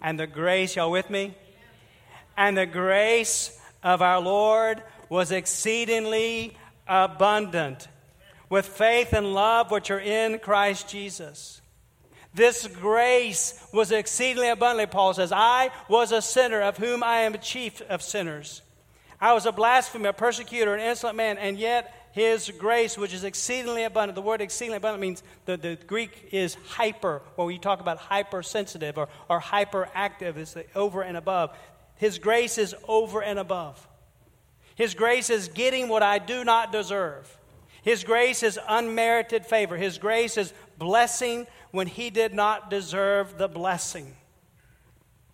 and 0.00 0.20
the 0.20 0.28
grace, 0.28 0.76
y'all 0.76 0.92
with 0.92 1.10
me? 1.10 1.34
And 2.36 2.56
the 2.56 2.64
grace 2.64 3.60
of 3.82 4.02
our 4.02 4.20
Lord 4.20 4.84
was 5.08 5.32
exceedingly 5.32 6.56
abundant 6.86 7.88
with 8.48 8.66
faith 8.66 9.12
and 9.14 9.34
love 9.34 9.72
which 9.72 9.90
are 9.90 9.98
in 9.98 10.38
Christ 10.38 10.88
Jesus. 10.88 11.60
This 12.32 12.68
grace 12.68 13.60
was 13.72 13.90
exceedingly 13.90 14.48
abundantly, 14.48 14.86
Paul 14.86 15.12
says. 15.14 15.32
I 15.32 15.70
was 15.88 16.12
a 16.12 16.22
sinner 16.22 16.60
of 16.60 16.76
whom 16.76 17.02
I 17.02 17.22
am 17.22 17.34
a 17.34 17.38
chief 17.38 17.82
of 17.90 18.00
sinners. 18.00 18.62
I 19.20 19.32
was 19.32 19.44
a 19.44 19.50
blasphemer, 19.50 20.10
a 20.10 20.12
persecutor, 20.12 20.72
an 20.72 20.80
insolent 20.80 21.16
man, 21.16 21.36
and 21.36 21.58
yet 21.58 21.92
his 22.12 22.52
grace, 22.58 22.98
which 22.98 23.14
is 23.14 23.24
exceedingly 23.24 23.84
abundant. 23.84 24.14
The 24.14 24.22
word 24.22 24.42
exceedingly 24.42 24.76
abundant 24.76 25.00
means 25.00 25.22
the, 25.46 25.56
the 25.56 25.78
Greek 25.86 26.28
is 26.30 26.56
hyper, 26.66 27.22
where 27.36 27.46
we 27.46 27.58
talk 27.58 27.80
about 27.80 27.96
hypersensitive 27.96 28.98
or, 28.98 29.08
or 29.30 29.40
hyperactive, 29.40 30.36
is 30.36 30.56
over 30.74 31.02
and 31.02 31.16
above. 31.16 31.56
His 31.96 32.18
grace 32.18 32.58
is 32.58 32.74
over 32.86 33.22
and 33.22 33.38
above. 33.38 33.88
His 34.74 34.94
grace 34.94 35.30
is 35.30 35.48
getting 35.48 35.88
what 35.88 36.02
I 36.02 36.18
do 36.18 36.44
not 36.44 36.70
deserve. 36.70 37.38
His 37.82 38.04
grace 38.04 38.42
is 38.42 38.58
unmerited 38.68 39.46
favor. 39.46 39.76
His 39.76 39.98
grace 39.98 40.36
is 40.36 40.52
blessing 40.78 41.46
when 41.70 41.86
he 41.86 42.10
did 42.10 42.34
not 42.34 42.70
deserve 42.70 43.38
the 43.38 43.48
blessing. 43.48 44.16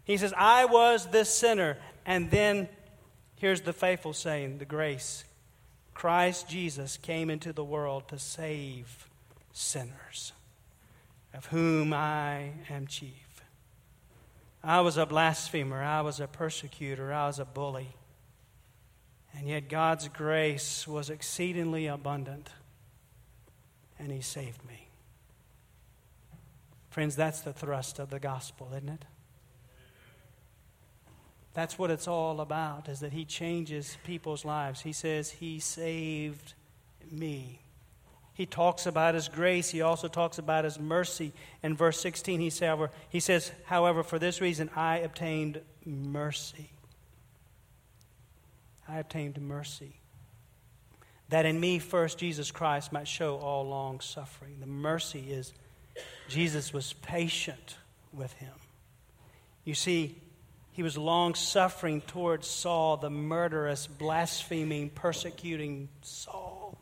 He 0.04 0.16
says, 0.16 0.32
I 0.36 0.64
was 0.64 1.06
this 1.06 1.28
sinner. 1.28 1.76
And 2.06 2.30
then 2.30 2.68
here's 3.36 3.62
the 3.62 3.72
faithful 3.72 4.12
saying, 4.12 4.58
the 4.58 4.64
grace. 4.64 5.24
Christ 5.98 6.48
Jesus 6.48 6.96
came 6.96 7.28
into 7.28 7.52
the 7.52 7.64
world 7.64 8.06
to 8.06 8.20
save 8.20 9.08
sinners, 9.52 10.32
of 11.34 11.46
whom 11.46 11.92
I 11.92 12.52
am 12.70 12.86
chief. 12.86 13.42
I 14.62 14.80
was 14.80 14.96
a 14.96 15.06
blasphemer. 15.06 15.82
I 15.82 16.02
was 16.02 16.20
a 16.20 16.28
persecutor. 16.28 17.12
I 17.12 17.26
was 17.26 17.40
a 17.40 17.44
bully. 17.44 17.88
And 19.36 19.48
yet 19.48 19.68
God's 19.68 20.06
grace 20.06 20.86
was 20.86 21.10
exceedingly 21.10 21.88
abundant, 21.88 22.48
and 23.98 24.12
He 24.12 24.20
saved 24.20 24.64
me. 24.68 24.86
Friends, 26.90 27.16
that's 27.16 27.40
the 27.40 27.52
thrust 27.52 27.98
of 27.98 28.10
the 28.10 28.20
gospel, 28.20 28.68
isn't 28.72 28.88
it? 28.88 29.04
That's 31.58 31.76
what 31.76 31.90
it's 31.90 32.06
all 32.06 32.40
about, 32.40 32.88
is 32.88 33.00
that 33.00 33.12
He 33.12 33.24
changes 33.24 33.98
people's 34.04 34.44
lives. 34.44 34.82
He 34.82 34.92
says, 34.92 35.28
He 35.28 35.58
saved 35.58 36.54
me. 37.10 37.58
He 38.32 38.46
talks 38.46 38.86
about 38.86 39.16
his 39.16 39.26
grace. 39.26 39.68
He 39.68 39.82
also 39.82 40.06
talks 40.06 40.38
about 40.38 40.62
his 40.62 40.78
mercy. 40.78 41.32
In 41.64 41.74
verse 41.74 41.98
16, 41.98 42.38
he, 42.38 42.50
say, 42.50 42.72
he 43.08 43.18
says, 43.18 43.50
However, 43.64 44.04
for 44.04 44.20
this 44.20 44.40
reason 44.40 44.70
I 44.76 44.98
obtained 44.98 45.60
mercy. 45.84 46.70
I 48.86 49.00
obtained 49.00 49.40
mercy. 49.40 49.96
that 51.30 51.44
in 51.44 51.58
me 51.58 51.80
first 51.80 52.18
Jesus 52.18 52.52
Christ 52.52 52.92
might 52.92 53.08
show 53.08 53.36
all 53.38 53.66
long 53.66 53.98
suffering. 53.98 54.58
The 54.60 54.66
mercy 54.66 55.32
is 55.32 55.52
Jesus 56.28 56.72
was 56.72 56.92
patient 56.92 57.78
with 58.12 58.32
him. 58.34 58.54
You 59.64 59.74
see, 59.74 60.14
he 60.78 60.84
was 60.84 60.96
long 60.96 61.34
suffering 61.34 62.00
towards 62.02 62.46
Saul, 62.46 62.98
the 62.98 63.10
murderous, 63.10 63.88
blaspheming, 63.88 64.90
persecuting 64.90 65.88
Saul. 66.02 66.78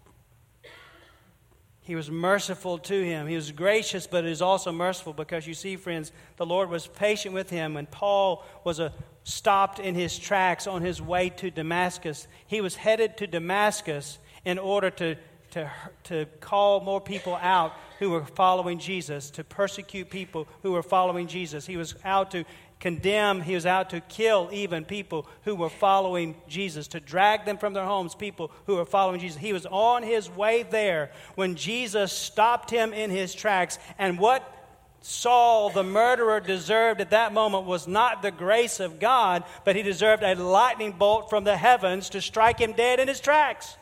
He 1.81 1.95
was 1.95 2.11
merciful 2.11 2.77
to 2.77 3.03
him. 3.03 3.27
He 3.27 3.37
was 3.37 3.53
gracious, 3.53 4.07
but 4.07 4.25
he 4.25 4.29
was 4.29 4.43
also 4.43 4.71
merciful 4.71 5.15
because 5.15 5.47
you 5.47 5.55
see, 5.55 5.77
friends, 5.77 6.13
the 6.37 6.45
Lord 6.45 6.69
was 6.69 6.87
patient 6.87 7.33
with 7.33 7.49
him. 7.49 7.73
When 7.73 7.87
Paul 7.87 8.45
was 8.65 8.81
a, 8.81 8.93
stopped 9.25 9.79
in 9.79 9.95
his 9.95 10.19
tracks 10.19 10.67
on 10.67 10.83
his 10.83 11.01
way 11.01 11.31
to 11.31 11.51
Damascus, 11.51 12.29
he 12.47 12.61
was 12.61 12.75
headed 12.75 13.17
to 13.17 13.27
Damascus 13.27 14.19
in 14.45 14.59
order 14.59 14.91
to, 14.91 15.17
to, 15.53 15.71
to 16.05 16.27
call 16.41 16.81
more 16.81 17.01
people 17.01 17.35
out 17.37 17.73
who 17.99 18.11
were 18.11 18.27
following 18.27 18.79
Jesus, 18.79 19.31
to 19.31 19.43
persecute 19.45 20.11
people 20.11 20.47
who 20.63 20.73
were 20.73 20.83
following 20.83 21.27
Jesus. 21.29 21.67
He 21.67 21.79
was 21.79 21.95
out 22.05 22.31
to 22.33 22.45
condemn, 22.81 23.41
he 23.41 23.55
was 23.55 23.67
out 23.67 23.91
to 23.91 24.01
kill 24.01 24.51
even 24.53 24.85
people 24.85 25.27
who 25.45 25.55
were 25.55 25.71
following 25.71 26.35
Jesus, 26.47 26.89
to 26.89 27.01
drag 27.01 27.45
them 27.45 27.59
from 27.59 27.73
their 27.73 27.85
homes, 27.85 28.15
people 28.15 28.51
who 28.67 28.77
were 28.77 28.85
following 28.85 29.21
Jesus. 29.21 29.41
He 29.41 29.53
was 29.53 29.67
on 29.67 30.03
his 30.03 30.31
way 30.31 30.63
there 30.63 31.11
when 31.35 31.57
Jesus 31.57 32.13
stopped 32.13 32.71
him 32.71 32.93
in 32.93 33.11
his 33.11 33.35
tracks. 33.35 33.79
And 33.99 34.19
what 34.19 34.53
Saul, 35.01 35.71
the 35.71 35.85
murderer, 35.85 36.41
deserved 36.41 37.01
at 37.01 37.11
that 37.11 37.33
moment 37.33 37.65
was 37.65 37.89
not 37.89 38.23
the 38.23 38.31
grace 38.31 38.79
of 38.81 39.01
God, 39.01 39.45
but 39.65 39.77
he 39.77 39.83
deserved 39.83 40.23
a 40.23 40.35
lightning 40.35 40.93
bolt 40.93 41.31
from 41.31 41.45
the 41.45 41.57
heavens 41.57 42.11
to 42.11 42.21
strike 42.21 42.59
him 42.59 42.73
dead 42.73 43.01
in 43.01 43.09
his 43.09 43.21
tracks. 43.21 43.77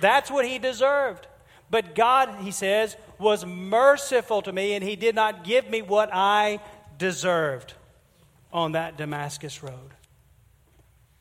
That's 0.00 0.30
what 0.30 0.46
he 0.46 0.58
deserved. 0.58 1.26
But 1.70 1.94
God, 1.94 2.42
he 2.42 2.50
says, 2.50 2.96
was 3.18 3.46
merciful 3.46 4.42
to 4.42 4.52
me, 4.52 4.74
and 4.74 4.82
he 4.82 4.96
did 4.96 5.14
not 5.14 5.44
give 5.44 5.70
me 5.70 5.82
what 5.82 6.10
I 6.12 6.60
deserved 6.98 7.74
on 8.52 8.72
that 8.72 8.96
Damascus 8.96 9.62
road. 9.62 9.94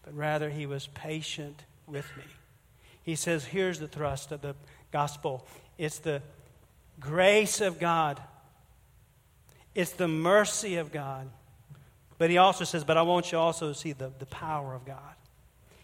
But 0.04 0.16
rather, 0.16 0.50
he 0.50 0.66
was 0.66 0.88
patient 0.88 1.64
with 1.88 2.06
me. 2.18 2.24
He 3.04 3.16
says, 3.16 3.46
here's 3.46 3.80
the 3.80 3.88
thrust 3.88 4.32
of 4.32 4.42
the 4.42 4.56
gospel 4.92 5.46
it's 5.78 6.00
the 6.00 6.22
grace 7.00 7.62
of 7.62 7.80
God, 7.80 8.22
it's 9.74 9.92
the 9.92 10.08
mercy 10.08 10.76
of 10.76 10.92
God. 10.92 11.30
But 12.18 12.30
he 12.30 12.38
also 12.38 12.66
says, 12.66 12.84
but 12.84 12.98
I 12.98 13.02
want 13.02 13.32
you 13.32 13.38
also 13.38 13.70
to 13.70 13.74
see 13.74 13.94
the, 13.94 14.12
the 14.20 14.26
power 14.26 14.76
of 14.76 14.86
God. 14.86 15.16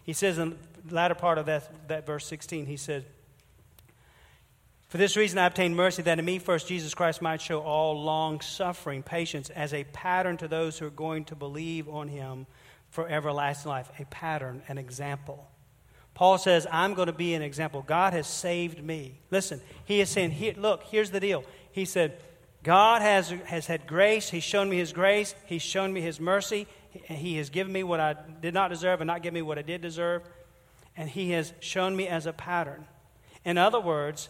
He 0.04 0.12
says 0.12 0.38
in 0.38 0.58
the 0.84 0.94
latter 0.94 1.14
part 1.14 1.38
of 1.38 1.46
that, 1.46 1.88
that 1.88 2.06
verse 2.06 2.26
16, 2.26 2.66
he 2.66 2.76
said, 2.76 3.06
For 4.88 4.98
this 4.98 5.16
reason 5.16 5.38
I 5.38 5.46
obtained 5.46 5.76
mercy, 5.76 6.02
that 6.02 6.18
in 6.18 6.24
me 6.24 6.38
first 6.38 6.68
Jesus 6.68 6.94
Christ 6.94 7.20
might 7.20 7.40
show 7.40 7.60
all 7.60 8.02
long 8.02 8.40
suffering, 8.40 9.02
patience, 9.02 9.50
as 9.50 9.74
a 9.74 9.84
pattern 9.84 10.36
to 10.38 10.48
those 10.48 10.78
who 10.78 10.86
are 10.86 10.90
going 10.90 11.24
to 11.26 11.34
believe 11.34 11.88
on 11.88 12.08
him 12.08 12.46
for 12.90 13.08
everlasting 13.08 13.70
life. 13.70 13.90
A 13.98 14.04
pattern, 14.06 14.62
an 14.68 14.78
example. 14.78 15.50
Paul 16.14 16.38
says, 16.38 16.66
I'm 16.70 16.94
going 16.94 17.06
to 17.06 17.12
be 17.12 17.34
an 17.34 17.42
example. 17.42 17.82
God 17.82 18.12
has 18.12 18.26
saved 18.26 18.82
me. 18.82 19.18
Listen, 19.30 19.60
he 19.84 20.00
is 20.00 20.08
saying, 20.08 20.54
look, 20.56 20.84
here's 20.84 21.10
the 21.10 21.20
deal. 21.20 21.44
He 21.72 21.84
said, 21.84 22.18
God 22.62 23.02
has, 23.02 23.30
has 23.46 23.66
had 23.66 23.86
grace. 23.86 24.30
He's 24.30 24.42
shown 24.42 24.70
me 24.70 24.78
his 24.78 24.92
grace. 24.92 25.34
He's 25.44 25.62
shown 25.62 25.92
me 25.92 26.00
his 26.00 26.18
mercy. 26.18 26.66
He 27.04 27.36
has 27.36 27.50
given 27.50 27.72
me 27.72 27.82
what 27.82 28.00
I 28.00 28.16
did 28.40 28.54
not 28.54 28.70
deserve 28.70 29.00
and 29.00 29.08
not 29.08 29.22
given 29.22 29.34
me 29.34 29.42
what 29.42 29.58
I 29.58 29.62
did 29.62 29.80
deserve. 29.80 30.22
And 30.96 31.08
He 31.08 31.32
has 31.32 31.52
shown 31.60 31.94
me 31.94 32.08
as 32.08 32.26
a 32.26 32.32
pattern. 32.32 32.86
In 33.44 33.58
other 33.58 33.80
words, 33.80 34.28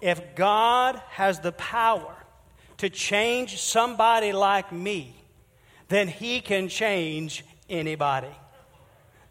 if 0.00 0.34
God 0.34 1.00
has 1.10 1.40
the 1.40 1.52
power 1.52 2.14
to 2.78 2.88
change 2.88 3.60
somebody 3.60 4.32
like 4.32 4.72
me, 4.72 5.14
then 5.88 6.08
He 6.08 6.40
can 6.40 6.68
change 6.68 7.44
anybody. 7.68 8.34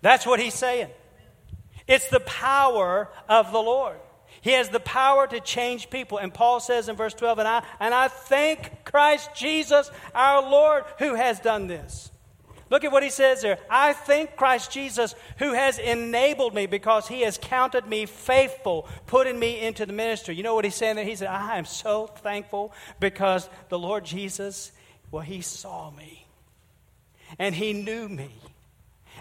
That's 0.01 0.25
what 0.25 0.39
He's 0.39 0.53
saying. 0.53 0.89
It's 1.87 2.09
the 2.09 2.19
power 2.19 3.09
of 3.29 3.51
the 3.51 3.59
Lord. 3.59 3.97
He 4.41 4.51
has 4.51 4.69
the 4.69 4.79
power 4.79 5.25
to 5.27 5.39
change 5.39 5.89
people. 5.89 6.17
And 6.17 6.33
Paul 6.33 6.59
says 6.59 6.89
in 6.89 6.95
verse 6.95 7.13
12, 7.13 7.39
and 7.39 7.47
I, 7.47 7.63
and 7.79 7.93
I 7.93 8.07
thank 8.07 8.85
Christ 8.85 9.29
Jesus 9.35 9.89
our 10.13 10.41
Lord 10.41 10.83
who 10.99 11.15
has 11.15 11.39
done 11.39 11.67
this. 11.67 12.11
Look 12.69 12.83
at 12.83 12.91
what 12.91 13.03
he 13.03 13.09
says 13.09 13.41
there. 13.41 13.59
I 13.69 13.93
thank 13.93 14.35
Christ 14.35 14.71
Jesus 14.71 15.15
who 15.39 15.53
has 15.53 15.79
enabled 15.79 16.53
me 16.53 16.65
because 16.65 17.07
he 17.07 17.21
has 17.21 17.37
counted 17.37 17.87
me 17.87 18.05
faithful, 18.05 18.87
putting 19.05 19.39
me 19.39 19.61
into 19.61 19.85
the 19.85 19.93
ministry. 19.93 20.35
You 20.35 20.43
know 20.43 20.55
what 20.55 20.65
he's 20.65 20.75
saying 20.75 20.97
there? 20.97 21.05
He 21.05 21.15
said, 21.15 21.29
I 21.29 21.57
am 21.57 21.65
so 21.65 22.07
thankful 22.07 22.73
because 22.99 23.49
the 23.69 23.79
Lord 23.79 24.03
Jesus, 24.03 24.71
well, 25.11 25.23
he 25.23 25.41
saw 25.41 25.91
me 25.91 26.27
and 27.39 27.55
he 27.55 27.73
knew 27.73 28.09
me 28.09 28.31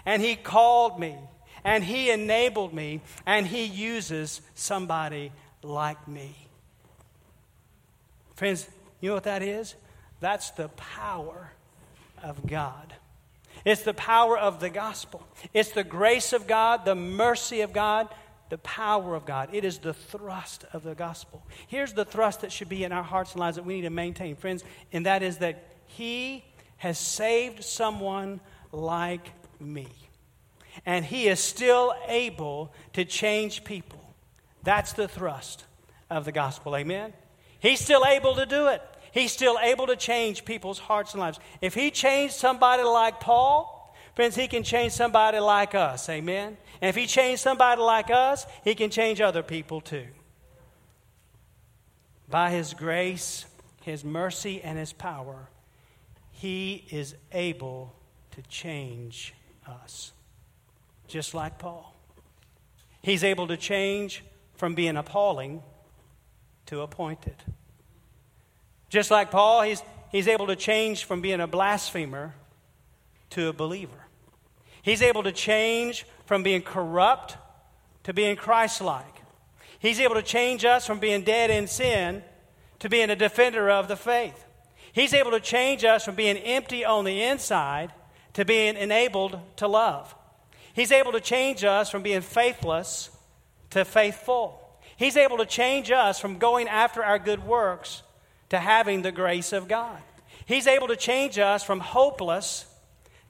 and 0.05 0.21
he 0.21 0.35
called 0.35 0.99
me 0.99 1.15
and 1.63 1.83
he 1.83 2.09
enabled 2.09 2.73
me 2.73 3.01
and 3.25 3.47
he 3.47 3.65
uses 3.65 4.41
somebody 4.55 5.31
like 5.63 6.07
me. 6.07 6.35
Friends, 8.35 8.67
you 9.01 9.09
know 9.09 9.15
what 9.15 9.23
that 9.23 9.41
is? 9.41 9.75
That's 10.19 10.51
the 10.51 10.67
power 10.69 11.51
of 12.21 12.45
God. 12.45 12.93
It's 13.67 13.81
the 13.81 13.93
power 13.93 14.37
of 14.37 14.61
the 14.61 14.69
gospel. 14.69 15.21
It's 15.53 15.71
the 15.71 15.83
grace 15.83 16.31
of 16.31 16.47
God, 16.47 16.85
the 16.85 16.95
mercy 16.95 17.59
of 17.59 17.73
God, 17.73 18.07
the 18.47 18.59
power 18.59 19.13
of 19.13 19.25
God. 19.25 19.49
It 19.51 19.65
is 19.65 19.79
the 19.79 19.93
thrust 19.93 20.63
of 20.71 20.83
the 20.83 20.95
gospel. 20.95 21.45
Here's 21.67 21.91
the 21.91 22.05
thrust 22.05 22.39
that 22.41 22.53
should 22.53 22.69
be 22.69 22.85
in 22.85 22.93
our 22.93 23.03
hearts 23.03 23.33
and 23.33 23.41
lives 23.41 23.57
that 23.57 23.65
we 23.65 23.75
need 23.75 23.81
to 23.81 23.89
maintain, 23.89 24.37
friends, 24.37 24.63
and 24.93 25.05
that 25.05 25.21
is 25.21 25.39
that 25.39 25.67
He 25.85 26.45
has 26.77 26.97
saved 26.97 27.61
someone 27.61 28.39
like 28.71 29.33
me. 29.59 29.89
And 30.85 31.03
He 31.03 31.27
is 31.27 31.41
still 31.41 31.93
able 32.07 32.71
to 32.93 33.03
change 33.03 33.65
people. 33.65 34.15
That's 34.63 34.93
the 34.93 35.09
thrust 35.09 35.65
of 36.09 36.23
the 36.23 36.31
gospel. 36.31 36.73
Amen? 36.73 37.11
He's 37.59 37.81
still 37.81 38.05
able 38.05 38.35
to 38.35 38.45
do 38.45 38.67
it. 38.67 38.81
He's 39.11 39.31
still 39.31 39.57
able 39.61 39.87
to 39.87 39.95
change 39.95 40.45
people's 40.45 40.79
hearts 40.79 41.13
and 41.13 41.21
lives. 41.21 41.39
If 41.61 41.73
He 41.73 41.91
changed 41.91 42.35
somebody 42.35 42.83
like 42.83 43.19
Paul, 43.19 43.95
friends, 44.15 44.35
He 44.35 44.47
can 44.47 44.63
change 44.63 44.93
somebody 44.93 45.39
like 45.39 45.75
us. 45.75 46.09
Amen? 46.09 46.57
And 46.81 46.89
if 46.89 46.95
He 46.95 47.07
changed 47.07 47.41
somebody 47.41 47.81
like 47.81 48.09
us, 48.09 48.45
He 48.63 48.75
can 48.75 48.89
change 48.89 49.21
other 49.21 49.43
people 49.43 49.81
too. 49.81 50.07
By 52.29 52.51
His 52.51 52.73
grace, 52.73 53.45
His 53.83 54.03
mercy, 54.03 54.61
and 54.61 54.77
His 54.77 54.93
power, 54.93 55.49
He 56.31 56.85
is 56.89 57.15
able 57.31 57.95
to 58.31 58.41
change 58.43 59.33
us. 59.65 60.11
Just 61.07 61.33
like 61.33 61.57
Paul. 61.57 61.95
He's 63.01 63.23
able 63.23 63.47
to 63.47 63.57
change 63.57 64.23
from 64.55 64.75
being 64.75 64.97
appalling 64.97 65.63
to 66.65 66.81
appointed. 66.81 67.35
Just 68.89 69.11
like 69.11 69.31
Paul, 69.31 69.63
he's, 69.63 69.81
he's 70.11 70.27
able 70.27 70.47
to 70.47 70.55
change 70.55 71.05
from 71.05 71.21
being 71.21 71.41
a 71.41 71.47
blasphemer 71.47 72.33
to 73.31 73.47
a 73.47 73.53
believer. 73.53 74.07
He's 74.81 75.01
able 75.01 75.23
to 75.23 75.31
change 75.31 76.05
from 76.25 76.43
being 76.43 76.61
corrupt 76.61 77.37
to 78.03 78.13
being 78.13 78.35
Christ 78.37 78.81
like. 78.81 79.03
He's 79.79 79.99
able 79.99 80.15
to 80.15 80.23
change 80.23 80.65
us 80.65 80.87
from 80.87 80.99
being 80.99 81.23
dead 81.23 81.49
in 81.49 81.67
sin 81.67 82.23
to 82.79 82.89
being 82.89 83.09
a 83.09 83.15
defender 83.15 83.69
of 83.69 83.87
the 83.87 83.95
faith. 83.95 84.45
He's 84.93 85.13
able 85.13 85.31
to 85.31 85.39
change 85.39 85.83
us 85.83 86.05
from 86.05 86.15
being 86.15 86.37
empty 86.37 86.85
on 86.85 87.05
the 87.05 87.23
inside 87.23 87.91
to 88.33 88.45
being 88.45 88.75
enabled 88.77 89.39
to 89.57 89.67
love. 89.67 90.15
He's 90.73 90.91
able 90.91 91.11
to 91.11 91.21
change 91.21 91.63
us 91.63 91.89
from 91.89 92.03
being 92.03 92.21
faithless 92.21 93.09
to 93.71 93.83
faithful. 93.83 94.63
He's 94.95 95.17
able 95.17 95.37
to 95.37 95.45
change 95.45 95.91
us 95.91 96.19
from 96.19 96.37
going 96.37 96.67
after 96.67 97.03
our 97.03 97.19
good 97.19 97.45
works 97.45 98.03
to 98.49 98.59
having 98.59 99.01
the 99.01 99.11
grace 99.11 99.53
of 99.53 99.67
God. 99.67 99.97
He's 100.45 100.67
able 100.67 100.87
to 100.87 100.95
change 100.95 101.37
us 101.37 101.63
from 101.63 101.79
hopeless 101.79 102.65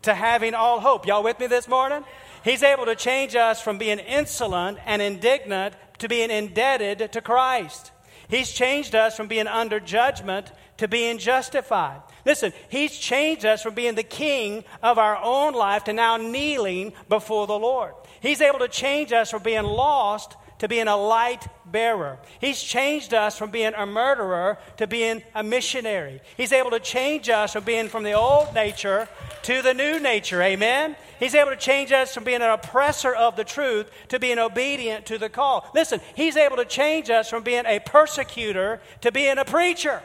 to 0.03 0.13
having 0.13 0.53
all 0.53 0.79
hope. 0.79 1.07
Y'all 1.07 1.23
with 1.23 1.39
me 1.39 1.47
this 1.47 1.67
morning? 1.67 2.03
He's 2.43 2.63
able 2.63 2.85
to 2.85 2.95
change 2.95 3.35
us 3.35 3.61
from 3.61 3.77
being 3.77 3.99
insolent 3.99 4.77
and 4.85 5.01
indignant 5.01 5.75
to 5.99 6.07
being 6.07 6.29
indebted 6.29 7.11
to 7.11 7.21
Christ. 7.21 7.91
He's 8.29 8.51
changed 8.51 8.93
us 8.93 9.15
from 9.15 9.27
being 9.27 9.47
under 9.47 9.79
judgment 9.79 10.51
to 10.77 10.87
being 10.87 11.17
justified. 11.17 12.01
Listen, 12.25 12.53
He's 12.69 12.95
changed 12.97 13.45
us 13.45 13.63
from 13.63 13.73
being 13.73 13.95
the 13.95 14.03
king 14.03 14.63
of 14.83 14.97
our 14.97 15.17
own 15.17 15.53
life 15.53 15.85
to 15.85 15.93
now 15.93 16.17
kneeling 16.17 16.93
before 17.09 17.47
the 17.47 17.57
Lord. 17.57 17.93
He's 18.21 18.41
able 18.41 18.59
to 18.59 18.67
change 18.67 19.11
us 19.11 19.31
from 19.31 19.43
being 19.43 19.63
lost 19.63 20.35
to 20.59 20.67
being 20.67 20.87
a 20.87 20.97
light 20.97 21.47
bearer. 21.65 22.17
He's 22.39 22.61
changed 22.61 23.13
us 23.13 23.37
from 23.37 23.51
being 23.51 23.73
a 23.75 23.85
murderer 23.85 24.57
to 24.77 24.87
being 24.87 25.23
a 25.35 25.43
missionary. 25.43 26.21
He's 26.35 26.51
able 26.51 26.71
to 26.71 26.79
change 26.79 27.29
us 27.29 27.53
from 27.53 27.63
being 27.63 27.89
from 27.89 28.03
the 28.03 28.13
old 28.13 28.53
nature 28.53 29.07
to 29.43 29.61
the 29.61 29.73
new 29.73 29.99
nature. 29.99 30.41
Amen? 30.41 30.95
He's 31.19 31.35
able 31.35 31.51
to 31.51 31.57
change 31.57 31.91
us 31.91 32.13
from 32.13 32.23
being 32.23 32.41
an 32.41 32.49
oppressor 32.49 33.13
of 33.13 33.35
the 33.35 33.43
truth 33.43 33.91
to 34.09 34.19
being 34.19 34.39
obedient 34.39 35.05
to 35.07 35.17
the 35.17 35.29
call. 35.29 35.69
Listen, 35.73 36.01
He's 36.15 36.37
able 36.37 36.57
to 36.57 36.65
change 36.65 37.09
us 37.09 37.29
from 37.29 37.43
being 37.43 37.65
a 37.65 37.79
persecutor 37.79 38.81
to 39.01 39.11
being 39.11 39.37
a 39.37 39.45
preacher. 39.45 40.01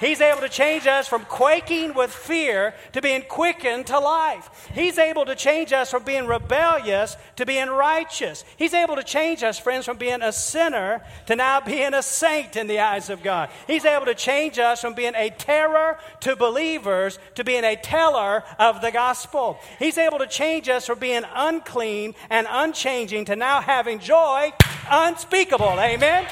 He's 0.00 0.20
able 0.20 0.40
to 0.40 0.48
change 0.48 0.86
us 0.86 1.08
from 1.08 1.24
quaking 1.24 1.94
with 1.94 2.12
fear 2.12 2.74
to 2.92 3.00
being 3.00 3.22
quickened 3.22 3.86
to 3.86 3.98
life. 3.98 4.68
He's 4.74 4.98
able 4.98 5.24
to 5.24 5.34
change 5.34 5.72
us 5.72 5.90
from 5.90 6.04
being 6.04 6.26
rebellious 6.26 7.16
to 7.36 7.46
being 7.46 7.68
righteous. 7.68 8.44
He's 8.56 8.74
able 8.74 8.96
to 8.96 9.02
change 9.02 9.42
us, 9.42 9.58
friends, 9.58 9.86
from 9.86 9.96
being 9.96 10.22
a 10.22 10.32
sinner 10.32 11.02
to 11.26 11.36
now 11.36 11.60
being 11.60 11.94
a 11.94 12.02
saint 12.02 12.56
in 12.56 12.66
the 12.66 12.80
eyes 12.80 13.10
of 13.10 13.22
God. 13.22 13.48
He's 13.66 13.84
able 13.84 14.06
to 14.06 14.14
change 14.14 14.58
us 14.58 14.80
from 14.80 14.94
being 14.94 15.14
a 15.14 15.30
terror 15.30 15.98
to 16.20 16.36
believers 16.36 17.18
to 17.36 17.44
being 17.44 17.64
a 17.64 17.76
teller 17.76 18.44
of 18.58 18.80
the 18.80 18.90
gospel. 18.90 19.58
He's 19.78 19.98
able 19.98 20.18
to 20.18 20.26
change 20.26 20.68
us 20.68 20.86
from 20.86 20.98
being 20.98 21.22
unclean 21.34 22.14
and 22.30 22.46
unchanging 22.50 23.26
to 23.26 23.36
now 23.36 23.60
having 23.60 23.98
joy 23.98 24.52
unspeakable. 24.90 25.80
Amen. 25.80 26.26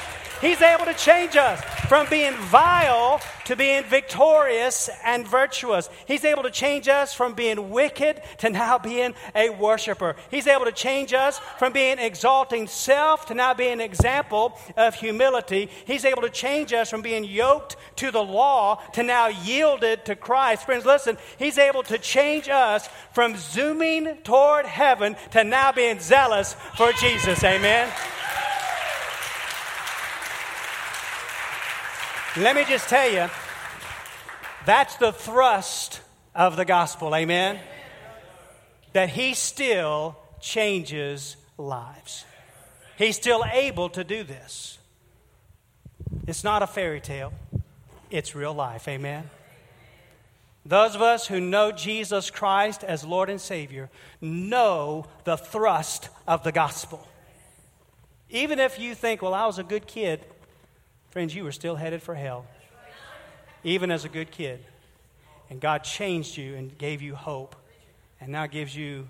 He's 0.45 0.61
able 0.61 0.85
to 0.85 0.93
change 0.93 1.37
us 1.37 1.59
from 1.89 2.07
being 2.11 2.35
vile 2.35 3.19
to 3.47 3.57
being 3.57 3.83
victorious 3.85 4.91
and 5.03 5.27
virtuous. 5.27 5.89
He's 6.07 6.23
able 6.23 6.43
to 6.43 6.51
change 6.51 6.87
us 6.87 7.15
from 7.15 7.33
being 7.33 7.71
wicked 7.71 8.21
to 8.39 8.51
now 8.51 8.77
being 8.77 9.15
a 9.35 9.49
worshiper. 9.49 10.17
He's 10.31 10.47
able 10.47 10.67
to 10.67 10.73
change 10.73 11.15
us 11.15 11.39
from 11.59 11.73
being 11.73 11.99
exalting 11.99 12.67
self 12.67 13.25
to 13.27 13.35
now 13.35 13.55
being 13.55 13.73
an 13.73 13.81
example 13.81 14.59
of 14.77 14.95
humility. 14.95 15.71
He's 15.87 16.05
able 16.05 16.21
to 16.21 16.31
change 16.31 16.75
us 16.75 16.91
from 16.91 17.01
being 17.01 17.25
yoked 17.25 17.77
to 17.97 18.11
the 18.11 18.23
law 18.23 18.83
to 18.93 19.03
now 19.03 19.29
yielded 19.29 20.05
to 20.05 20.15
Christ. 20.15 20.67
Friends, 20.67 20.85
listen, 20.85 21.17
He's 21.39 21.57
able 21.57 21.85
to 21.85 21.97
change 21.97 22.51
us 22.51 22.87
from 23.15 23.35
zooming 23.37 24.19
toward 24.25 24.67
heaven 24.67 25.17
to 25.31 25.43
now 25.43 25.73
being 25.73 26.01
zealous 26.01 26.55
for 26.77 26.93
Jesus. 26.93 27.43
Amen. 27.43 27.91
Let 32.37 32.57
me 32.57 32.65
just 32.65 32.89
tell 32.89 33.09
you, 33.09 33.29
that's 34.67 34.97
the 34.97 35.13
thrust 35.13 36.01
of 36.35 36.57
the 36.57 36.65
gospel. 36.65 37.15
Amen? 37.15 37.61
That 38.93 39.09
he 39.09 39.35
still 39.35 40.17
changes 40.41 41.37
lives. 41.57 42.25
He's 42.97 43.15
still 43.15 43.45
able 43.53 43.89
to 43.91 44.03
do 44.03 44.25
this. 44.25 44.79
It's 46.27 46.43
not 46.43 46.63
a 46.63 46.67
fairy 46.67 47.01
tale, 47.01 47.33
it's 48.11 48.35
real 48.35 48.55
life. 48.55 48.89
Amen? 48.89 49.31
Those 50.67 50.97
of 50.97 51.03
us 51.03 51.29
who 51.29 51.41
know 51.41 51.71
Jesus 51.71 52.31
Christ 52.31 52.83
as 52.83 53.05
Lord 53.05 53.31
and 53.31 53.41
Savior 53.41 53.91
know 54.21 55.07
the 55.23 55.37
thrust 55.37 56.09
of 56.27 56.43
the 56.43 56.53
gospel. 56.53 57.07
Even 58.29 58.59
if 58.59 58.81
you 58.81 58.97
think, 58.97 59.23
well, 59.23 59.35
I 59.35 59.47
was 59.47 59.61
a 59.61 59.63
good 59.63 59.87
kid, 59.87 60.25
Friends, 61.15 61.33
you 61.33 61.45
were 61.45 61.53
still 61.53 61.77
headed 61.77 62.03
for 62.03 62.17
hell, 62.17 62.45
even 63.63 63.93
as 63.93 64.05
a 64.05 64.09
good 64.09 64.33
kid. 64.33 64.59
And 65.49 65.61
God 65.61 65.85
changed 65.85 66.37
you 66.37 66.57
and 66.57 66.77
gave 66.77 67.03
you 67.03 67.15
hope, 67.15 67.55
and 68.21 68.33
now 68.33 68.49
gives 68.49 68.75
you 68.75 69.09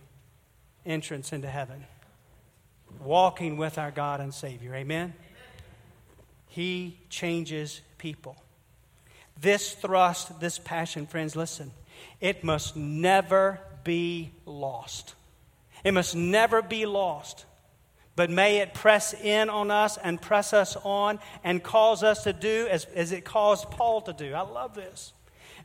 entrance 0.84 1.32
into 1.32 1.48
heaven. 1.48 1.82
Walking 3.02 3.56
with 3.56 3.78
our 3.78 3.90
God 3.90 4.20
and 4.20 4.34
Savior. 4.34 4.74
Amen? 4.74 5.14
He 6.48 6.98
changes 7.08 7.80
people. 7.96 8.36
This 9.40 9.72
thrust, 9.72 10.38
this 10.40 10.58
passion, 10.58 11.06
friends, 11.06 11.34
listen, 11.34 11.70
it 12.20 12.44
must 12.44 12.76
never 12.76 13.60
be 13.82 14.30
lost. 14.44 15.14
It 15.84 15.94
must 15.94 16.14
never 16.14 16.60
be 16.60 16.84
lost. 16.84 17.46
But 18.16 18.30
may 18.30 18.58
it 18.58 18.74
press 18.74 19.12
in 19.12 19.50
on 19.50 19.70
us 19.70 19.98
and 19.98 20.20
press 20.20 20.52
us 20.52 20.76
on 20.84 21.18
and 21.42 21.62
cause 21.62 22.02
us 22.02 22.24
to 22.24 22.32
do 22.32 22.68
as, 22.70 22.84
as 22.94 23.12
it 23.12 23.24
caused 23.24 23.70
Paul 23.70 24.02
to 24.02 24.12
do. 24.12 24.34
I 24.34 24.42
love 24.42 24.74
this. 24.74 25.12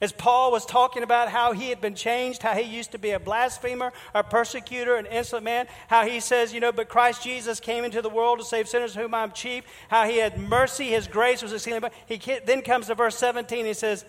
As 0.01 0.13
Paul 0.13 0.51
was 0.51 0.65
talking 0.65 1.03
about 1.03 1.29
how 1.29 1.51
he 1.51 1.69
had 1.69 1.81
been 1.81 1.93
changed, 1.93 2.41
how 2.41 2.53
he 2.53 2.63
used 2.63 2.93
to 2.93 2.97
be 2.97 3.11
a 3.11 3.19
blasphemer, 3.19 3.91
a 4.15 4.23
persecutor, 4.23 4.95
an 4.95 5.05
insolent 5.05 5.43
man, 5.43 5.67
how 5.89 6.07
he 6.07 6.21
says, 6.21 6.53
you 6.53 6.61
know, 6.61 6.71
but 6.71 6.87
Christ 6.87 7.21
Jesus 7.21 7.59
came 7.59 7.83
into 7.83 8.01
the 8.01 8.09
world 8.09 8.39
to 8.39 8.45
save 8.45 8.69
sinners, 8.69 8.95
whom 8.95 9.13
I'm 9.13 9.33
chief, 9.33 9.65
how 9.89 10.07
he 10.07 10.17
had 10.17 10.39
mercy, 10.39 10.85
his 10.85 11.07
grace 11.07 11.41
was 11.41 11.51
exceeding. 11.51 11.83
He 12.05 12.17
then 12.45 12.61
comes 12.61 12.87
to 12.87 12.95
verse 12.95 13.17
17, 13.17 13.65
he 13.65 13.73
says, 13.73 14.05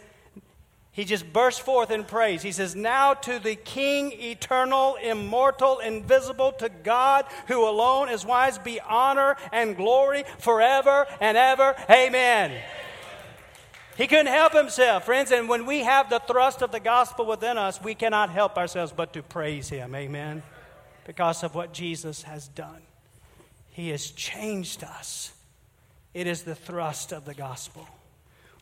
he 0.92 1.04
just 1.04 1.32
bursts 1.32 1.60
forth 1.60 1.90
in 1.90 2.04
praise. 2.04 2.42
He 2.42 2.50
says, 2.50 2.74
Now 2.74 3.14
to 3.14 3.38
the 3.38 3.54
King, 3.54 4.12
eternal, 4.12 4.96
immortal, 4.96 5.78
invisible, 5.78 6.52
to 6.52 6.68
God 6.68 7.26
who 7.46 7.66
alone 7.66 8.08
is 8.08 8.26
wise, 8.26 8.58
be 8.58 8.80
honor 8.80 9.36
and 9.52 9.76
glory 9.76 10.24
forever 10.38 11.06
and 11.20 11.36
ever. 11.36 11.76
Amen. 11.88 12.52
He 13.96 14.08
couldn't 14.08 14.26
help 14.26 14.52
himself, 14.52 15.04
friends. 15.04 15.30
And 15.30 15.48
when 15.48 15.64
we 15.64 15.80
have 15.80 16.10
the 16.10 16.20
thrust 16.20 16.60
of 16.60 16.72
the 16.72 16.80
gospel 16.80 17.24
within 17.24 17.56
us, 17.56 17.80
we 17.80 17.94
cannot 17.94 18.30
help 18.30 18.56
ourselves 18.56 18.92
but 18.92 19.12
to 19.12 19.22
praise 19.22 19.68
him. 19.68 19.94
Amen. 19.94 20.42
Because 21.06 21.44
of 21.44 21.54
what 21.54 21.72
Jesus 21.72 22.22
has 22.22 22.48
done. 22.48 22.82
He 23.70 23.90
has 23.90 24.10
changed 24.10 24.82
us. 24.82 25.32
It 26.14 26.26
is 26.26 26.42
the 26.42 26.54
thrust 26.56 27.12
of 27.12 27.24
the 27.24 27.34
gospel. 27.34 27.86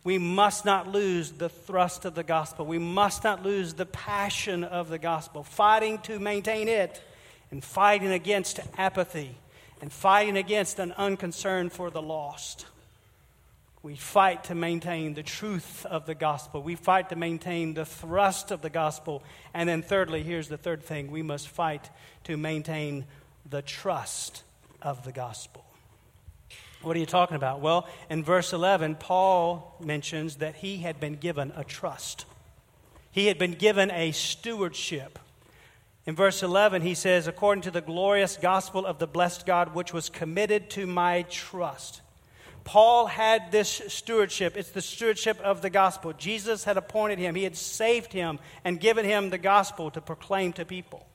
We 0.08 0.16
must 0.16 0.64
not 0.64 0.90
lose 0.90 1.32
the 1.32 1.50
thrust 1.50 2.06
of 2.06 2.14
the 2.14 2.22
gospel. 2.22 2.64
We 2.64 2.78
must 2.78 3.24
not 3.24 3.42
lose 3.42 3.74
the 3.74 3.84
passion 3.84 4.64
of 4.64 4.88
the 4.88 4.96
gospel, 4.98 5.42
fighting 5.42 5.98
to 6.04 6.18
maintain 6.18 6.66
it 6.66 7.02
and 7.50 7.62
fighting 7.62 8.10
against 8.12 8.58
apathy 8.78 9.36
and 9.82 9.92
fighting 9.92 10.38
against 10.38 10.78
an 10.78 10.92
unconcern 10.92 11.68
for 11.68 11.90
the 11.90 12.00
lost. 12.00 12.64
We 13.82 13.96
fight 13.96 14.44
to 14.44 14.54
maintain 14.54 15.12
the 15.12 15.22
truth 15.22 15.84
of 15.84 16.06
the 16.06 16.14
gospel. 16.14 16.62
We 16.62 16.74
fight 16.74 17.10
to 17.10 17.16
maintain 17.16 17.74
the 17.74 17.84
thrust 17.84 18.50
of 18.50 18.62
the 18.62 18.70
gospel. 18.70 19.22
And 19.52 19.68
then, 19.68 19.82
thirdly, 19.82 20.22
here's 20.22 20.48
the 20.48 20.56
third 20.56 20.82
thing 20.82 21.10
we 21.10 21.20
must 21.20 21.48
fight 21.48 21.90
to 22.24 22.38
maintain 22.38 23.04
the 23.44 23.60
trust 23.60 24.42
of 24.80 25.04
the 25.04 25.12
gospel. 25.12 25.66
What 26.82 26.96
are 26.96 27.00
you 27.00 27.06
talking 27.06 27.36
about? 27.36 27.60
Well, 27.60 27.88
in 28.08 28.22
verse 28.22 28.52
11, 28.52 28.96
Paul 28.96 29.76
mentions 29.80 30.36
that 30.36 30.56
he 30.56 30.78
had 30.78 31.00
been 31.00 31.16
given 31.16 31.52
a 31.56 31.64
trust. 31.64 32.24
He 33.10 33.26
had 33.26 33.38
been 33.38 33.54
given 33.54 33.90
a 33.90 34.12
stewardship. 34.12 35.18
In 36.06 36.14
verse 36.14 36.42
11, 36.42 36.82
he 36.82 36.94
says, 36.94 37.26
according 37.26 37.62
to 37.62 37.70
the 37.70 37.80
glorious 37.80 38.36
gospel 38.36 38.86
of 38.86 38.98
the 38.98 39.06
blessed 39.06 39.44
God, 39.44 39.74
which 39.74 39.92
was 39.92 40.08
committed 40.08 40.70
to 40.70 40.86
my 40.86 41.22
trust. 41.22 42.00
Paul 42.64 43.06
had 43.06 43.50
this 43.50 43.82
stewardship. 43.88 44.56
It's 44.56 44.70
the 44.70 44.80
stewardship 44.80 45.40
of 45.40 45.62
the 45.62 45.70
gospel. 45.70 46.12
Jesus 46.12 46.64
had 46.64 46.76
appointed 46.76 47.18
him, 47.18 47.34
he 47.34 47.44
had 47.44 47.56
saved 47.56 48.12
him 48.12 48.38
and 48.64 48.78
given 48.78 49.04
him 49.04 49.30
the 49.30 49.38
gospel 49.38 49.90
to 49.90 50.00
proclaim 50.00 50.52
to 50.54 50.64
people. 50.64 51.06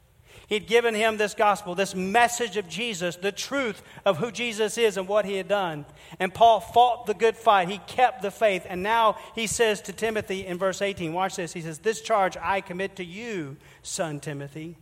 He'd 0.47 0.67
given 0.67 0.93
him 0.93 1.17
this 1.17 1.33
gospel, 1.33 1.73
this 1.73 1.95
message 1.95 2.57
of 2.57 2.67
Jesus, 2.67 3.15
the 3.15 3.31
truth 3.31 3.81
of 4.05 4.17
who 4.17 4.31
Jesus 4.31 4.77
is 4.77 4.97
and 4.97 5.07
what 5.07 5.25
he 5.25 5.37
had 5.37 5.47
done. 5.47 5.85
And 6.19 6.33
Paul 6.33 6.59
fought 6.59 7.05
the 7.05 7.13
good 7.13 7.37
fight. 7.37 7.69
He 7.69 7.77
kept 7.79 8.21
the 8.21 8.31
faith. 8.31 8.65
And 8.67 8.83
now 8.83 9.17
he 9.35 9.47
says 9.47 9.81
to 9.83 9.93
Timothy 9.93 10.45
in 10.45 10.57
verse 10.57 10.81
18, 10.81 11.13
watch 11.13 11.37
this. 11.37 11.53
He 11.53 11.61
says, 11.61 11.79
This 11.79 12.01
charge 12.01 12.37
I 12.41 12.61
commit 12.61 12.97
to 12.97 13.05
you, 13.05 13.57
son 13.81 14.19
Timothy. 14.19 14.77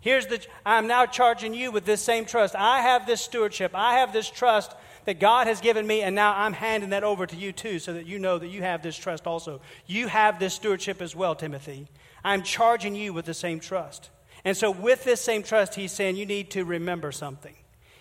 Here's 0.00 0.26
the, 0.26 0.44
I'm 0.64 0.86
now 0.86 1.06
charging 1.06 1.54
you 1.54 1.72
with 1.72 1.84
this 1.84 2.02
same 2.02 2.24
trust. 2.24 2.54
I 2.54 2.82
have 2.82 3.06
this 3.06 3.20
stewardship. 3.20 3.72
I 3.74 3.98
have 3.98 4.12
this 4.12 4.30
trust 4.30 4.72
that 5.06 5.18
God 5.18 5.46
has 5.46 5.60
given 5.60 5.86
me, 5.86 6.02
and 6.02 6.14
now 6.14 6.34
I'm 6.36 6.52
handing 6.52 6.90
that 6.90 7.02
over 7.02 7.26
to 7.26 7.36
you 7.36 7.50
too, 7.50 7.78
so 7.78 7.94
that 7.94 8.06
you 8.06 8.18
know 8.18 8.38
that 8.38 8.48
you 8.48 8.62
have 8.62 8.82
this 8.82 8.96
trust 8.96 9.26
also. 9.26 9.60
You 9.86 10.06
have 10.06 10.38
this 10.38 10.54
stewardship 10.54 11.02
as 11.02 11.16
well, 11.16 11.34
Timothy. 11.34 11.88
I'm 12.22 12.42
charging 12.42 12.94
you 12.94 13.12
with 13.12 13.24
the 13.24 13.34
same 13.34 13.58
trust. 13.58 14.10
And 14.48 14.56
so, 14.56 14.70
with 14.70 15.04
this 15.04 15.20
same 15.20 15.42
trust, 15.42 15.74
he's 15.74 15.92
saying 15.92 16.16
you 16.16 16.24
need 16.24 16.52
to 16.52 16.64
remember 16.64 17.12
something. 17.12 17.54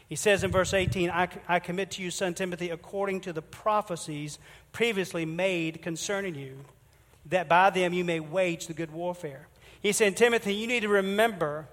He 0.07 0.15
says 0.15 0.45
in 0.45 0.49
verse 0.49 0.73
18, 0.73 1.09
I, 1.09 1.27
I 1.45 1.59
commit 1.59 1.91
to 1.91 2.01
you, 2.01 2.09
son 2.09 2.35
Timothy, 2.35 2.69
according 2.69 3.19
to 3.21 3.33
the 3.33 3.41
prophecies 3.41 4.39
previously 4.71 5.25
made 5.25 5.81
concerning 5.81 6.35
you, 6.35 6.63
that 7.25 7.49
by 7.49 7.69
them 7.69 7.91
you 7.91 8.05
may 8.05 8.21
wage 8.21 8.67
the 8.67 8.73
good 8.73 8.91
warfare. 8.91 9.49
He 9.81 9.91
said, 9.91 10.15
Timothy, 10.15 10.53
you 10.53 10.67
need 10.67 10.83
to 10.83 10.87
remember 10.87 11.67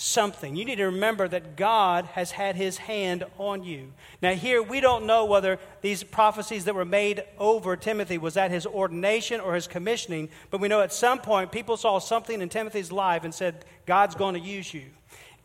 something. 0.00 0.56
You 0.56 0.64
need 0.64 0.76
to 0.76 0.86
remember 0.86 1.28
that 1.28 1.56
God 1.56 2.06
has 2.06 2.30
had 2.30 2.56
his 2.56 2.78
hand 2.78 3.24
on 3.36 3.62
you. 3.62 3.92
Now, 4.22 4.32
here 4.32 4.62
we 4.62 4.80
don't 4.80 5.04
know 5.04 5.26
whether 5.26 5.58
these 5.82 6.02
prophecies 6.02 6.64
that 6.64 6.74
were 6.74 6.86
made 6.86 7.22
over 7.38 7.76
Timothy 7.76 8.16
was 8.16 8.38
at 8.38 8.50
his 8.50 8.64
ordination 8.64 9.40
or 9.40 9.54
his 9.54 9.66
commissioning, 9.66 10.30
but 10.50 10.60
we 10.60 10.68
know 10.68 10.80
at 10.80 10.92
some 10.92 11.18
point 11.18 11.52
people 11.52 11.76
saw 11.76 11.98
something 11.98 12.40
in 12.40 12.48
Timothy's 12.48 12.90
life 12.90 13.24
and 13.24 13.34
said, 13.34 13.66
God's 13.84 14.14
going 14.14 14.34
to 14.34 14.40
use 14.40 14.72
you. 14.72 14.86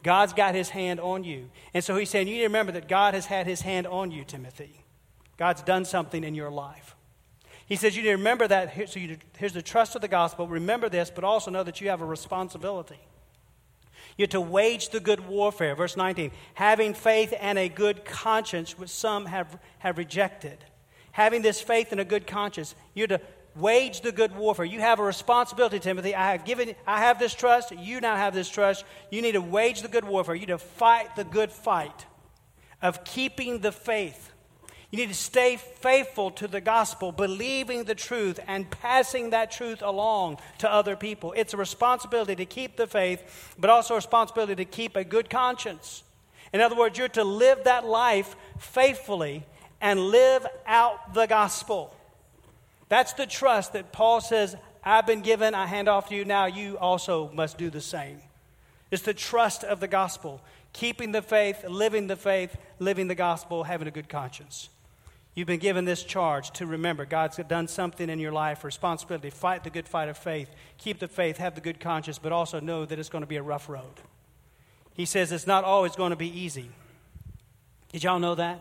God's 0.03 0.31
got 0.31 0.55
his 0.55 0.69
hand 0.69 1.01
on 1.01 1.25
you. 1.25 1.49
And 1.73 1.83
so 1.83 1.97
he's 1.97 2.09
saying, 2.09 2.27
You 2.27 2.35
need 2.35 2.41
to 2.41 2.47
remember 2.47 2.71
that 2.73 2.87
God 2.87 3.13
has 3.13 3.25
had 3.25 3.47
his 3.47 3.61
hand 3.61 3.87
on 3.87 4.11
you, 4.11 4.23
Timothy. 4.23 4.85
God's 5.35 5.63
done 5.63 5.83
something 5.83 6.23
in 6.23 6.33
your 6.33 6.51
life. 6.51 6.95
He 7.65 7.75
says, 7.75 7.97
You 7.97 8.03
need 8.03 8.09
to 8.09 8.15
remember 8.15 8.47
that. 8.47 8.89
So 8.89 8.99
you, 8.99 9.17
here's 9.37 9.53
the 9.53 9.61
trust 9.61 9.95
of 9.95 10.01
the 10.01 10.07
gospel. 10.07 10.47
Remember 10.47 10.87
this, 10.87 11.09
but 11.09 11.25
also 11.25 11.51
know 11.51 11.63
that 11.63 11.81
you 11.81 11.89
have 11.89 12.01
a 12.01 12.05
responsibility. 12.05 12.99
You're 14.17 14.27
to 14.27 14.41
wage 14.41 14.89
the 14.89 14.99
good 14.99 15.27
warfare. 15.27 15.75
Verse 15.75 15.97
19, 15.97 16.31
having 16.53 16.93
faith 16.93 17.33
and 17.39 17.57
a 17.57 17.67
good 17.67 18.05
conscience, 18.05 18.77
which 18.77 18.89
some 18.89 19.25
have, 19.25 19.59
have 19.79 19.97
rejected. 19.97 20.57
Having 21.11 21.41
this 21.41 21.61
faith 21.61 21.91
and 21.91 21.99
a 21.99 22.05
good 22.05 22.25
conscience, 22.25 22.75
you're 22.93 23.07
to 23.07 23.21
wage 23.55 24.01
the 24.01 24.11
good 24.11 24.35
warfare. 24.35 24.65
You 24.65 24.79
have 24.79 24.99
a 24.99 25.03
responsibility, 25.03 25.79
Timothy. 25.79 26.13
I 26.13 26.31
have 26.31 26.45
given 26.45 26.75
I 26.85 26.99
have 26.99 27.19
this 27.19 27.33
trust, 27.33 27.71
you 27.71 28.01
now 28.01 28.15
have 28.15 28.33
this 28.33 28.49
trust. 28.49 28.85
You 29.11 29.21
need 29.21 29.33
to 29.33 29.41
wage 29.41 29.81
the 29.81 29.87
good 29.87 30.05
warfare. 30.05 30.35
You 30.35 30.41
need 30.41 30.47
to 30.47 30.57
fight 30.57 31.15
the 31.15 31.23
good 31.23 31.51
fight 31.51 32.05
of 32.81 33.03
keeping 33.03 33.59
the 33.59 33.71
faith. 33.71 34.31
You 34.95 35.01
need 35.01 35.09
to 35.09 35.13
stay 35.13 35.57
faithful 35.57 36.31
to 36.31 36.47
the 36.47 36.61
gospel, 36.61 37.11
believing 37.11 37.83
the 37.83 37.95
truth 37.95 38.39
and 38.47 38.71
passing 38.71 39.31
that 39.31 39.51
truth 39.51 39.81
along 39.81 40.37
to 40.59 40.71
other 40.71 40.95
people. 40.95 41.33
It's 41.35 41.53
a 41.53 41.57
responsibility 41.57 42.37
to 42.37 42.45
keep 42.45 42.77
the 42.77 42.87
faith, 42.87 43.53
but 43.59 43.69
also 43.69 43.95
a 43.95 43.97
responsibility 43.97 44.55
to 44.55 44.63
keep 44.63 44.95
a 44.95 45.03
good 45.03 45.29
conscience. 45.29 46.01
In 46.53 46.61
other 46.61 46.77
words, 46.77 46.97
you're 46.97 47.09
to 47.09 47.25
live 47.25 47.65
that 47.65 47.85
life 47.85 48.37
faithfully 48.57 49.45
and 49.81 49.99
live 49.99 50.47
out 50.65 51.13
the 51.13 51.25
gospel. 51.25 51.93
That's 52.87 53.11
the 53.11 53.27
trust 53.27 53.73
that 53.73 53.91
Paul 53.91 54.21
says, 54.21 54.55
I've 54.81 55.05
been 55.05 55.19
given, 55.19 55.53
I 55.53 55.65
hand 55.65 55.89
off 55.89 56.07
to 56.07 56.15
you, 56.15 56.23
now 56.23 56.45
you 56.45 56.77
also 56.77 57.29
must 57.33 57.57
do 57.57 57.69
the 57.69 57.81
same. 57.81 58.21
It's 58.91 59.03
the 59.03 59.13
trust 59.13 59.65
of 59.65 59.81
the 59.81 59.89
gospel, 59.89 60.39
keeping 60.71 61.11
the 61.11 61.21
faith, 61.21 61.65
living 61.67 62.07
the 62.07 62.15
faith, 62.15 62.55
living 62.79 63.09
the 63.09 63.15
gospel, 63.15 63.65
having 63.65 63.89
a 63.89 63.91
good 63.91 64.07
conscience. 64.07 64.69
You've 65.35 65.47
been 65.47 65.59
given 65.59 65.83
this 65.83 66.03
charge 66.03 66.51
to 66.51 66.65
remember 66.65 67.05
God's 67.05 67.37
done 67.49 67.67
something 67.67 68.09
in 68.09 68.19
your 68.19 68.31
life, 68.31 68.63
responsibility. 68.63 69.29
Fight 69.29 69.65
the 69.65 69.69
good 69.69 69.87
fight 69.87 70.07
of 70.07 70.17
faith, 70.17 70.49
keep 70.77 70.99
the 70.99 71.09
faith, 71.09 71.37
have 71.37 71.55
the 71.55 71.61
good 71.61 71.81
conscience, 71.81 72.17
but 72.17 72.31
also 72.31 72.61
know 72.61 72.85
that 72.85 72.97
it's 72.97 73.09
going 73.09 73.21
to 73.21 73.27
be 73.27 73.35
a 73.35 73.43
rough 73.43 73.67
road. 73.67 73.99
He 74.93 75.03
says 75.03 75.33
it's 75.33 75.45
not 75.45 75.65
always 75.65 75.97
going 75.97 76.11
to 76.11 76.15
be 76.15 76.29
easy. 76.29 76.69
Did 77.91 78.05
y'all 78.05 78.19
know 78.19 78.35
that? 78.35 78.59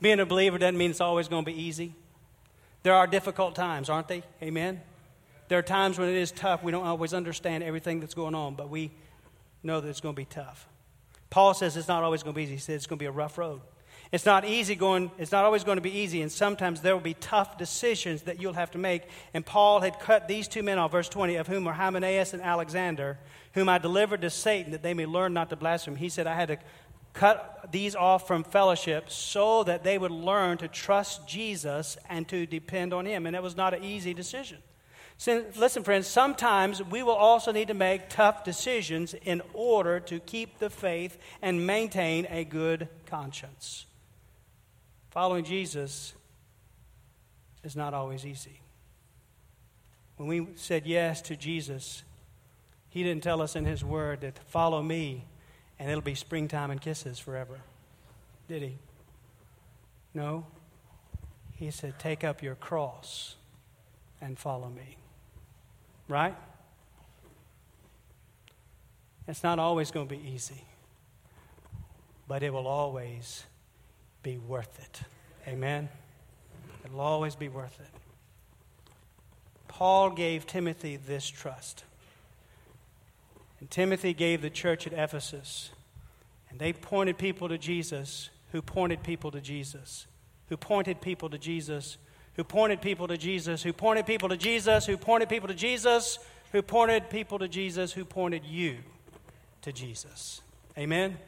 Being 0.00 0.20
a 0.20 0.26
believer 0.26 0.58
doesn't 0.58 0.76
mean 0.76 0.90
it's 0.90 1.00
always 1.00 1.26
going 1.26 1.44
to 1.44 1.50
be 1.50 1.60
easy. 1.60 1.94
There 2.82 2.94
are 2.94 3.06
difficult 3.06 3.54
times, 3.54 3.88
aren't 3.88 4.08
they? 4.08 4.22
Amen? 4.42 4.82
There 5.48 5.58
are 5.58 5.62
times 5.62 5.98
when 5.98 6.10
it 6.10 6.16
is 6.16 6.30
tough. 6.30 6.62
We 6.62 6.70
don't 6.70 6.86
always 6.86 7.14
understand 7.14 7.64
everything 7.64 8.00
that's 8.00 8.14
going 8.14 8.34
on, 8.34 8.54
but 8.54 8.68
we 8.68 8.90
know 9.62 9.80
that 9.80 9.88
it's 9.88 10.02
going 10.02 10.14
to 10.14 10.20
be 10.20 10.26
tough. 10.26 10.68
Paul 11.30 11.54
says 11.54 11.78
it's 11.78 11.88
not 11.88 12.04
always 12.04 12.22
going 12.22 12.34
to 12.34 12.36
be 12.36 12.42
easy. 12.42 12.54
He 12.54 12.60
says 12.60 12.76
it's 12.76 12.86
going 12.86 12.98
to 12.98 13.02
be 13.02 13.06
a 13.06 13.10
rough 13.10 13.38
road. 13.38 13.62
It's 14.10 14.24
not 14.24 14.46
easy 14.46 14.74
going, 14.74 15.10
it's 15.18 15.32
not 15.32 15.44
always 15.44 15.64
going 15.64 15.76
to 15.76 15.82
be 15.82 15.98
easy, 15.98 16.22
and 16.22 16.32
sometimes 16.32 16.80
there 16.80 16.94
will 16.94 17.02
be 17.02 17.14
tough 17.14 17.58
decisions 17.58 18.22
that 18.22 18.40
you'll 18.40 18.54
have 18.54 18.70
to 18.70 18.78
make. 18.78 19.02
And 19.34 19.44
Paul 19.44 19.80
had 19.80 20.00
cut 20.00 20.28
these 20.28 20.48
two 20.48 20.62
men 20.62 20.78
off, 20.78 20.92
verse 20.92 21.10
20, 21.10 21.36
of 21.36 21.46
whom 21.46 21.66
are 21.66 21.74
Hymenaeus 21.74 22.32
and 22.32 22.42
Alexander, 22.42 23.18
whom 23.52 23.68
I 23.68 23.76
delivered 23.76 24.22
to 24.22 24.30
Satan 24.30 24.72
that 24.72 24.82
they 24.82 24.94
may 24.94 25.04
learn 25.04 25.34
not 25.34 25.50
to 25.50 25.56
blaspheme. 25.56 25.96
He 25.96 26.08
said, 26.08 26.26
I 26.26 26.34
had 26.34 26.48
to 26.48 26.58
cut 27.12 27.68
these 27.70 27.94
off 27.94 28.26
from 28.26 28.44
fellowship 28.44 29.10
so 29.10 29.64
that 29.64 29.84
they 29.84 29.98
would 29.98 30.10
learn 30.10 30.56
to 30.58 30.68
trust 30.68 31.26
Jesus 31.28 31.98
and 32.08 32.26
to 32.28 32.46
depend 32.46 32.94
on 32.94 33.04
Him. 33.04 33.26
And 33.26 33.36
it 33.36 33.42
was 33.42 33.56
not 33.56 33.74
an 33.74 33.84
easy 33.84 34.14
decision. 34.14 34.58
Listen, 35.26 35.82
friends, 35.82 36.06
sometimes 36.06 36.82
we 36.82 37.02
will 37.02 37.14
also 37.14 37.50
need 37.50 37.68
to 37.68 37.74
make 37.74 38.08
tough 38.08 38.44
decisions 38.44 39.14
in 39.14 39.42
order 39.52 39.98
to 40.00 40.20
keep 40.20 40.60
the 40.60 40.70
faith 40.70 41.18
and 41.42 41.66
maintain 41.66 42.26
a 42.30 42.44
good 42.44 42.88
conscience. 43.06 43.84
Following 45.18 45.42
Jesus 45.42 46.14
is 47.64 47.74
not 47.74 47.92
always 47.92 48.24
easy. 48.24 48.60
When 50.16 50.28
we 50.28 50.46
said 50.54 50.86
yes 50.86 51.20
to 51.22 51.34
Jesus, 51.34 52.04
He 52.88 53.02
didn't 53.02 53.24
tell 53.24 53.42
us 53.42 53.56
in 53.56 53.64
His 53.64 53.82
Word 53.82 54.20
that 54.20 54.38
follow 54.46 54.80
me 54.80 55.24
and 55.76 55.90
it'll 55.90 56.02
be 56.02 56.14
springtime 56.14 56.70
and 56.70 56.80
kisses 56.80 57.18
forever. 57.18 57.58
Did 58.46 58.62
he? 58.62 58.78
No. 60.14 60.46
He 61.56 61.72
said, 61.72 61.98
Take 61.98 62.22
up 62.22 62.40
your 62.40 62.54
cross 62.54 63.34
and 64.20 64.38
follow 64.38 64.68
me. 64.68 64.98
Right? 66.06 66.36
It's 69.26 69.42
not 69.42 69.58
always 69.58 69.90
going 69.90 70.06
to 70.06 70.14
be 70.14 70.22
easy, 70.32 70.62
but 72.28 72.44
it 72.44 72.52
will 72.52 72.68
always 72.68 73.46
be 74.22 74.38
worth 74.38 74.78
it. 74.80 75.00
Amen? 75.48 75.88
It'll 76.84 77.00
always 77.00 77.34
be 77.34 77.48
worth 77.48 77.78
it. 77.80 77.90
Paul 79.68 80.10
gave 80.10 80.46
Timothy 80.46 80.96
this 80.96 81.28
trust. 81.28 81.84
And 83.60 83.70
Timothy 83.70 84.14
gave 84.14 84.42
the 84.42 84.50
church 84.50 84.86
at 84.86 84.92
Ephesus. 84.92 85.70
And 86.50 86.58
they 86.58 86.72
pointed 86.72 87.18
people 87.18 87.48
to 87.48 87.58
Jesus, 87.58 88.30
who 88.52 88.62
pointed 88.62 89.02
people 89.02 89.30
to 89.30 89.40
Jesus, 89.40 90.06
who 90.48 90.56
pointed 90.56 91.00
people 91.00 91.28
to 91.28 91.38
Jesus, 91.38 91.98
who 92.34 92.44
pointed 92.44 92.80
people 92.80 93.08
to 93.08 93.16
Jesus, 93.16 93.62
who 93.62 93.72
pointed 93.72 94.06
people 94.06 94.28
to 94.28 94.36
Jesus, 94.36 94.86
who 94.86 94.96
pointed 94.96 95.28
people 95.28 95.48
to 95.48 95.54
Jesus, 95.54 96.18
who 96.52 96.62
pointed 96.62 97.10
people 97.10 97.38
to 97.38 97.48
Jesus, 97.48 97.92
who 97.92 98.04
pointed 98.04 98.44
you 98.44 98.78
to 99.62 99.72
Jesus. 99.72 100.40
Amen? 100.76 101.18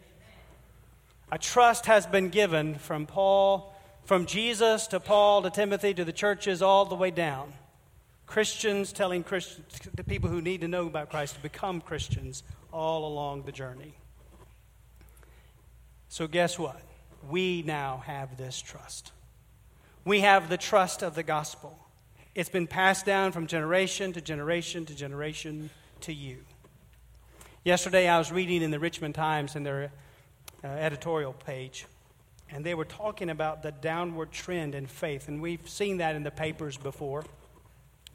A 1.33 1.39
trust 1.39 1.87
has 1.87 2.07
been 2.07 2.29
given 2.29 2.75
from 2.75 3.07
Paul, 3.07 3.73
from 4.05 4.27
Jesus 4.27 4.89
to 4.89 4.99
Paul 4.99 5.43
to 5.43 5.51
Timothy 5.51 5.95
to 5.95 6.05
the 6.05 6.13
churches 6.13 6.61
all 6.61 6.85
the 6.85 6.97
way 6.97 7.11
down. 7.11 7.53
Christians 8.27 8.93
telling 8.93 9.23
Christians, 9.23 9.81
the 9.95 10.05
people 10.05 10.29
who 10.29 10.41
need 10.41 10.61
to 10.61 10.69
know 10.69 10.87
about 10.87 11.11
Christ 11.11 11.35
to 11.35 11.41
become 11.41 11.81
Christians 11.81 12.43
all 12.73 13.07
along 13.07 13.43
the 13.43 13.53
journey. 13.53 13.95
So, 16.09 16.27
guess 16.27 16.59
what? 16.59 16.81
We 17.29 17.63
now 17.63 18.03
have 18.07 18.37
this 18.37 18.61
trust. 18.61 19.13
We 20.05 20.21
have 20.21 20.49
the 20.49 20.57
trust 20.57 21.03
of 21.03 21.15
the 21.15 21.23
gospel. 21.23 21.79
It's 22.35 22.49
been 22.49 22.67
passed 22.67 23.05
down 23.07 23.33
from 23.33 23.47
generation 23.47 24.13
to 24.15 24.21
generation 24.21 24.87
to 24.87 24.95
generation 24.95 25.71
to 26.03 26.13
you. 26.13 26.39
Yesterday, 27.65 28.09
I 28.09 28.19
was 28.19 28.33
reading 28.33 28.63
in 28.63 28.71
the 28.71 28.81
Richmond 28.81 29.15
Times 29.15 29.55
in 29.55 29.63
their 29.63 29.93
uh, 30.63 30.69
editorial 30.69 31.33
page, 31.33 31.87
and 32.51 32.65
they 32.65 32.75
were 32.75 32.85
talking 32.85 33.31
about 33.31 33.63
the 33.63 33.73
downward 33.73 34.33
trend 34.33 34.75
in 34.75 34.87
faith. 34.87 35.29
And 35.29 35.41
we've 35.41 35.69
seen 35.69 35.99
that 35.99 36.17
in 36.17 36.23
the 36.23 36.31
papers 36.31 36.77
before 36.77 37.25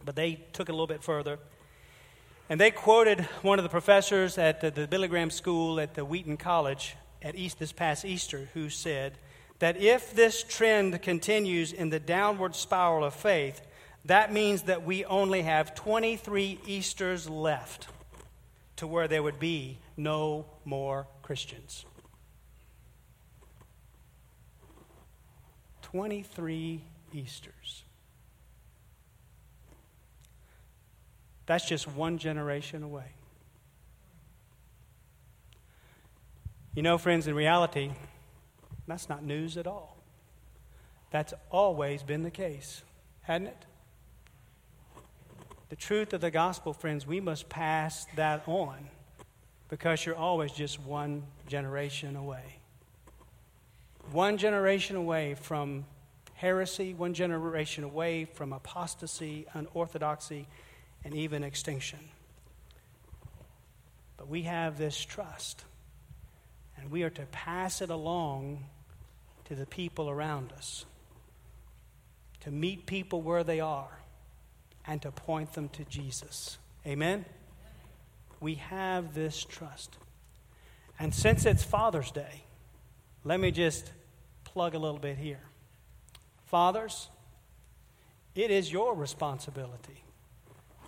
but 0.06 0.16
they 0.16 0.40
took 0.54 0.70
it 0.70 0.72
a 0.72 0.76
little 0.76 0.88
bit 0.88 1.04
further. 1.04 1.40
And 2.48 2.62
they 2.62 2.70
quoted 2.70 3.22
one 3.42 3.58
of 3.58 3.64
the 3.64 3.70
professors 3.70 4.38
at 4.38 4.62
the, 4.62 4.70
the 4.70 4.88
Billy 4.88 5.08
Graham 5.08 5.32
School 5.32 5.80
at 5.80 5.96
the 5.96 6.06
Wheaton 6.06 6.38
College 6.38 6.96
at 7.22 7.36
East 7.36 7.58
this 7.58 7.72
past 7.72 8.06
Easter, 8.06 8.50
who 8.54 8.70
said 8.70 9.18
that 9.60 9.78
if 9.78 10.14
this 10.14 10.44
trend 10.44 11.02
continues 11.02 11.74
in 11.74 11.90
the 11.90 12.00
downward 12.00 12.56
spiral 12.56 13.04
of 13.04 13.16
faith, 13.16 13.62
that 14.06 14.32
means 14.32 14.64
that 14.64 14.86
we 14.86 15.04
only 15.06 15.42
have 15.42 15.74
23 15.74 16.60
Easters 16.68 17.28
left 17.28 17.88
to 18.76 18.86
where 18.86 19.08
there 19.08 19.24
would 19.24 19.40
be 19.40 19.80
no 19.98 20.46
more 20.66 21.08
Christians. 21.24 21.86
23 25.96 26.82
Easters. 27.14 27.84
That's 31.46 31.66
just 31.66 31.88
one 31.88 32.18
generation 32.18 32.84
away. 32.84 33.14
You 36.74 36.82
know, 36.82 36.98
friends, 36.98 37.28
in 37.28 37.34
reality, 37.34 37.92
that's 38.86 39.08
not 39.08 39.24
news 39.24 39.56
at 39.56 39.68
all. 39.68 39.96
That's 41.12 41.34
always 41.50 42.04
been 42.04 42.24
the 42.24 42.32
case, 42.32 42.84
hadn't 43.22 43.48
it? 43.48 43.66
The 45.70 45.78
truth 45.78 46.12
of 46.12 46.20
the 46.20 46.30
gospel, 46.30 46.74
friends, 46.74 47.08
we 47.08 47.22
must 47.22 47.48
pass 47.48 48.06
that 48.18 48.44
on 48.48 48.90
because 49.70 50.06
you're 50.06 50.18
always 50.18 50.52
just 50.52 50.78
one 50.82 51.24
generation 51.48 52.18
away. 52.18 52.60
One 54.12 54.38
generation 54.38 54.96
away 54.96 55.36
from 55.36 55.86
heresy, 56.36 56.94
one 56.94 57.14
generation 57.14 57.84
away 57.84 58.26
from 58.26 58.54
apostasy, 58.54 59.46
unorthodoxy, 59.54 60.48
and 61.04 61.14
even 61.14 61.44
extinction. 61.44 62.00
But 64.18 64.28
we 64.28 64.44
have 64.44 64.78
this 64.78 64.98
trust, 64.98 65.64
and 66.78 66.92
we 66.92 67.04
are 67.04 67.10
to 67.10 67.26
pass 67.28 67.82
it 67.82 67.90
along 67.90 68.66
to 69.46 69.56
the 69.56 69.66
people 69.66 70.10
around 70.10 70.52
us, 70.54 70.86
to 72.42 72.52
meet 72.52 72.86
people 72.86 73.22
where 73.22 73.44
they 73.44 73.60
are, 73.60 74.00
and 74.88 75.02
to 75.02 75.12
point 75.12 75.54
them 75.54 75.70
to 75.70 75.84
Jesus. 75.86 76.58
Amen? 76.86 77.26
We 78.40 78.56
have 78.56 79.14
this 79.14 79.44
trust. 79.44 79.98
And 81.00 81.14
since 81.14 81.46
it's 81.46 81.64
Father's 81.64 82.12
Day, 82.12 82.45
let 83.26 83.40
me 83.40 83.52
just 83.52 83.92
plug 84.44 84.76
a 84.76 84.80
little 84.80 85.00
bit 85.00 85.18
here. 85.18 85.42
Fathers, 86.46 87.10
it 88.36 88.52
is 88.52 88.72
your 88.72 88.94
responsibility 88.94 90.04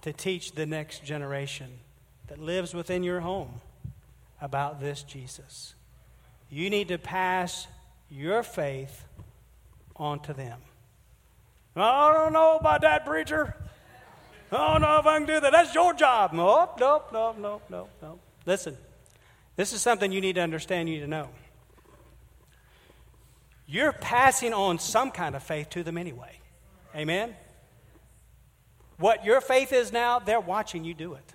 to 0.01 0.13
teach 0.13 0.51
the 0.51 0.65
next 0.65 1.03
generation 1.03 1.67
that 2.27 2.39
lives 2.39 2.73
within 2.73 3.03
your 3.03 3.19
home 3.19 3.55
about 4.39 4.79
this 4.79 5.01
Jesus. 5.01 5.73
You 6.49 6.69
need 6.69 6.89
to 6.89 6.97
pass 6.97 7.67
your 8.09 8.43
faith 8.43 9.03
on 9.95 10.19
to 10.21 10.33
them. 10.33 10.59
I 11.75 12.13
don't 12.13 12.33
know 12.33 12.57
about 12.57 12.81
that, 12.81 13.05
preacher. 13.05 13.55
I 14.51 14.73
don't 14.73 14.81
know 14.81 14.99
if 14.99 15.05
I 15.05 15.17
can 15.17 15.27
do 15.27 15.39
that. 15.39 15.51
That's 15.51 15.73
your 15.73 15.93
job. 15.93 16.33
Nope, 16.33 16.77
nope, 16.79 17.09
nope, 17.11 17.35
nope, 17.39 17.63
nope, 17.69 17.89
nope. 18.01 18.19
Listen, 18.45 18.77
this 19.55 19.73
is 19.73 19.81
something 19.81 20.11
you 20.11 20.21
need 20.21 20.35
to 20.35 20.41
understand, 20.41 20.87
you 20.87 20.95
need 20.95 21.01
to 21.01 21.07
know. 21.07 21.29
You're 23.67 23.91
passing 23.91 24.53
on 24.53 24.79
some 24.79 25.11
kind 25.11 25.35
of 25.35 25.43
faith 25.43 25.69
to 25.71 25.83
them 25.83 25.97
anyway. 25.97 26.39
Amen? 26.95 27.35
What 28.97 29.25
your 29.25 29.41
faith 29.41 29.73
is 29.73 29.91
now, 29.91 30.19
they're 30.19 30.39
watching 30.39 30.83
you 30.83 30.93
do 30.93 31.13
it. 31.13 31.33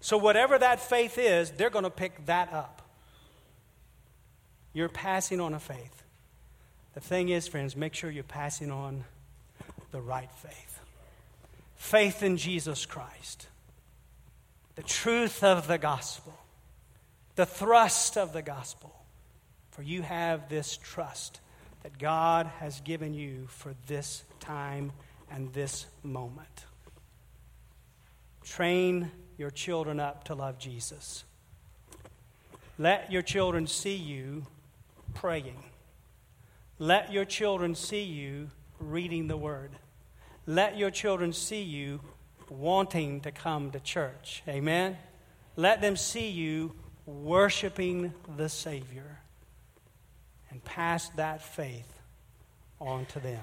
So, 0.00 0.18
whatever 0.18 0.58
that 0.58 0.80
faith 0.80 1.16
is, 1.16 1.50
they're 1.52 1.70
going 1.70 1.84
to 1.84 1.90
pick 1.90 2.26
that 2.26 2.52
up. 2.52 2.82
You're 4.72 4.88
passing 4.88 5.40
on 5.40 5.54
a 5.54 5.60
faith. 5.60 6.02
The 6.94 7.00
thing 7.00 7.30
is, 7.30 7.48
friends, 7.48 7.76
make 7.76 7.94
sure 7.94 8.10
you're 8.10 8.24
passing 8.24 8.70
on 8.70 9.04
the 9.90 10.00
right 10.00 10.30
faith 10.32 10.80
faith 11.76 12.22
in 12.22 12.36
Jesus 12.36 12.84
Christ, 12.84 13.46
the 14.74 14.82
truth 14.82 15.44
of 15.44 15.68
the 15.68 15.78
gospel, 15.78 16.34
the 17.36 17.46
thrust 17.46 18.18
of 18.18 18.32
the 18.32 18.42
gospel. 18.42 18.92
For 19.76 19.82
you 19.82 20.00
have 20.00 20.48
this 20.48 20.78
trust 20.78 21.40
that 21.82 21.98
God 21.98 22.46
has 22.60 22.80
given 22.80 23.12
you 23.12 23.46
for 23.48 23.74
this 23.86 24.24
time 24.40 24.90
and 25.30 25.52
this 25.52 25.84
moment. 26.02 26.64
Train 28.42 29.10
your 29.36 29.50
children 29.50 30.00
up 30.00 30.24
to 30.24 30.34
love 30.34 30.58
Jesus. 30.58 31.24
Let 32.78 33.12
your 33.12 33.20
children 33.20 33.66
see 33.66 33.96
you 33.96 34.46
praying. 35.12 35.62
Let 36.78 37.12
your 37.12 37.26
children 37.26 37.74
see 37.74 38.02
you 38.02 38.50
reading 38.78 39.28
the 39.28 39.36
Word. 39.36 39.72
Let 40.46 40.78
your 40.78 40.90
children 40.90 41.34
see 41.34 41.62
you 41.62 42.00
wanting 42.48 43.20
to 43.22 43.30
come 43.30 43.72
to 43.72 43.80
church. 43.80 44.42
Amen? 44.48 44.96
Let 45.54 45.82
them 45.82 45.96
see 45.96 46.30
you 46.30 46.72
worshiping 47.04 48.14
the 48.38 48.48
Savior 48.48 49.18
and 50.50 50.64
pass 50.64 51.08
that 51.10 51.42
faith 51.42 52.00
on 52.80 53.06
to 53.06 53.20
them. 53.20 53.42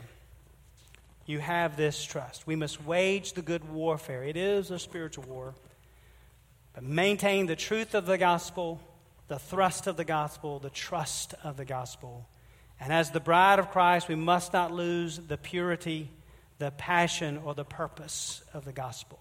You 1.25 1.39
have 1.39 1.77
this 1.77 2.03
trust. 2.03 2.45
We 2.45 2.55
must 2.55 2.83
wage 2.83 3.33
the 3.33 3.41
good 3.41 3.69
warfare. 3.71 4.23
It 4.23 4.35
is 4.35 4.71
a 4.71 4.79
spiritual 4.79 5.23
war. 5.25 5.53
But 6.73 6.83
maintain 6.83 7.45
the 7.45 7.55
truth 7.55 7.93
of 7.95 8.05
the 8.05 8.17
gospel, 8.17 8.81
the 9.27 9.39
thrust 9.39 9.87
of 9.87 9.95
the 9.95 10.03
gospel, 10.03 10.59
the 10.59 10.69
trust 10.69 11.33
of 11.43 11.55
the 11.55 11.65
gospel 11.65 12.27
and 12.83 12.91
as 12.91 13.11
the 13.11 13.21
bride 13.21 13.59
of 13.59 13.71
Christ, 13.71 14.09
we 14.09 14.15
must 14.15 14.51
not 14.51 14.73
lose 14.73 15.17
the 15.17 15.37
purity, 15.37 16.09
the 16.59 16.71
passion, 16.71 17.39
or 17.45 17.53
the 17.53 17.63
purpose 17.63 18.43
of 18.53 18.65
the 18.65 18.73
gospel 18.73 19.19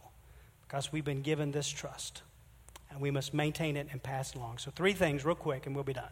because 0.62 0.90
we've 0.90 1.04
been 1.04 1.22
given 1.22 1.52
this 1.52 1.68
trust. 1.68 2.22
And 2.90 3.00
we 3.00 3.12
must 3.12 3.32
maintain 3.32 3.76
it 3.76 3.86
and 3.92 4.02
pass 4.02 4.30
it 4.30 4.36
along. 4.36 4.58
So, 4.58 4.72
three 4.72 4.92
things, 4.94 5.24
real 5.24 5.36
quick, 5.36 5.66
and 5.66 5.76
we'll 5.76 5.84
be 5.84 5.92
done. 5.92 6.10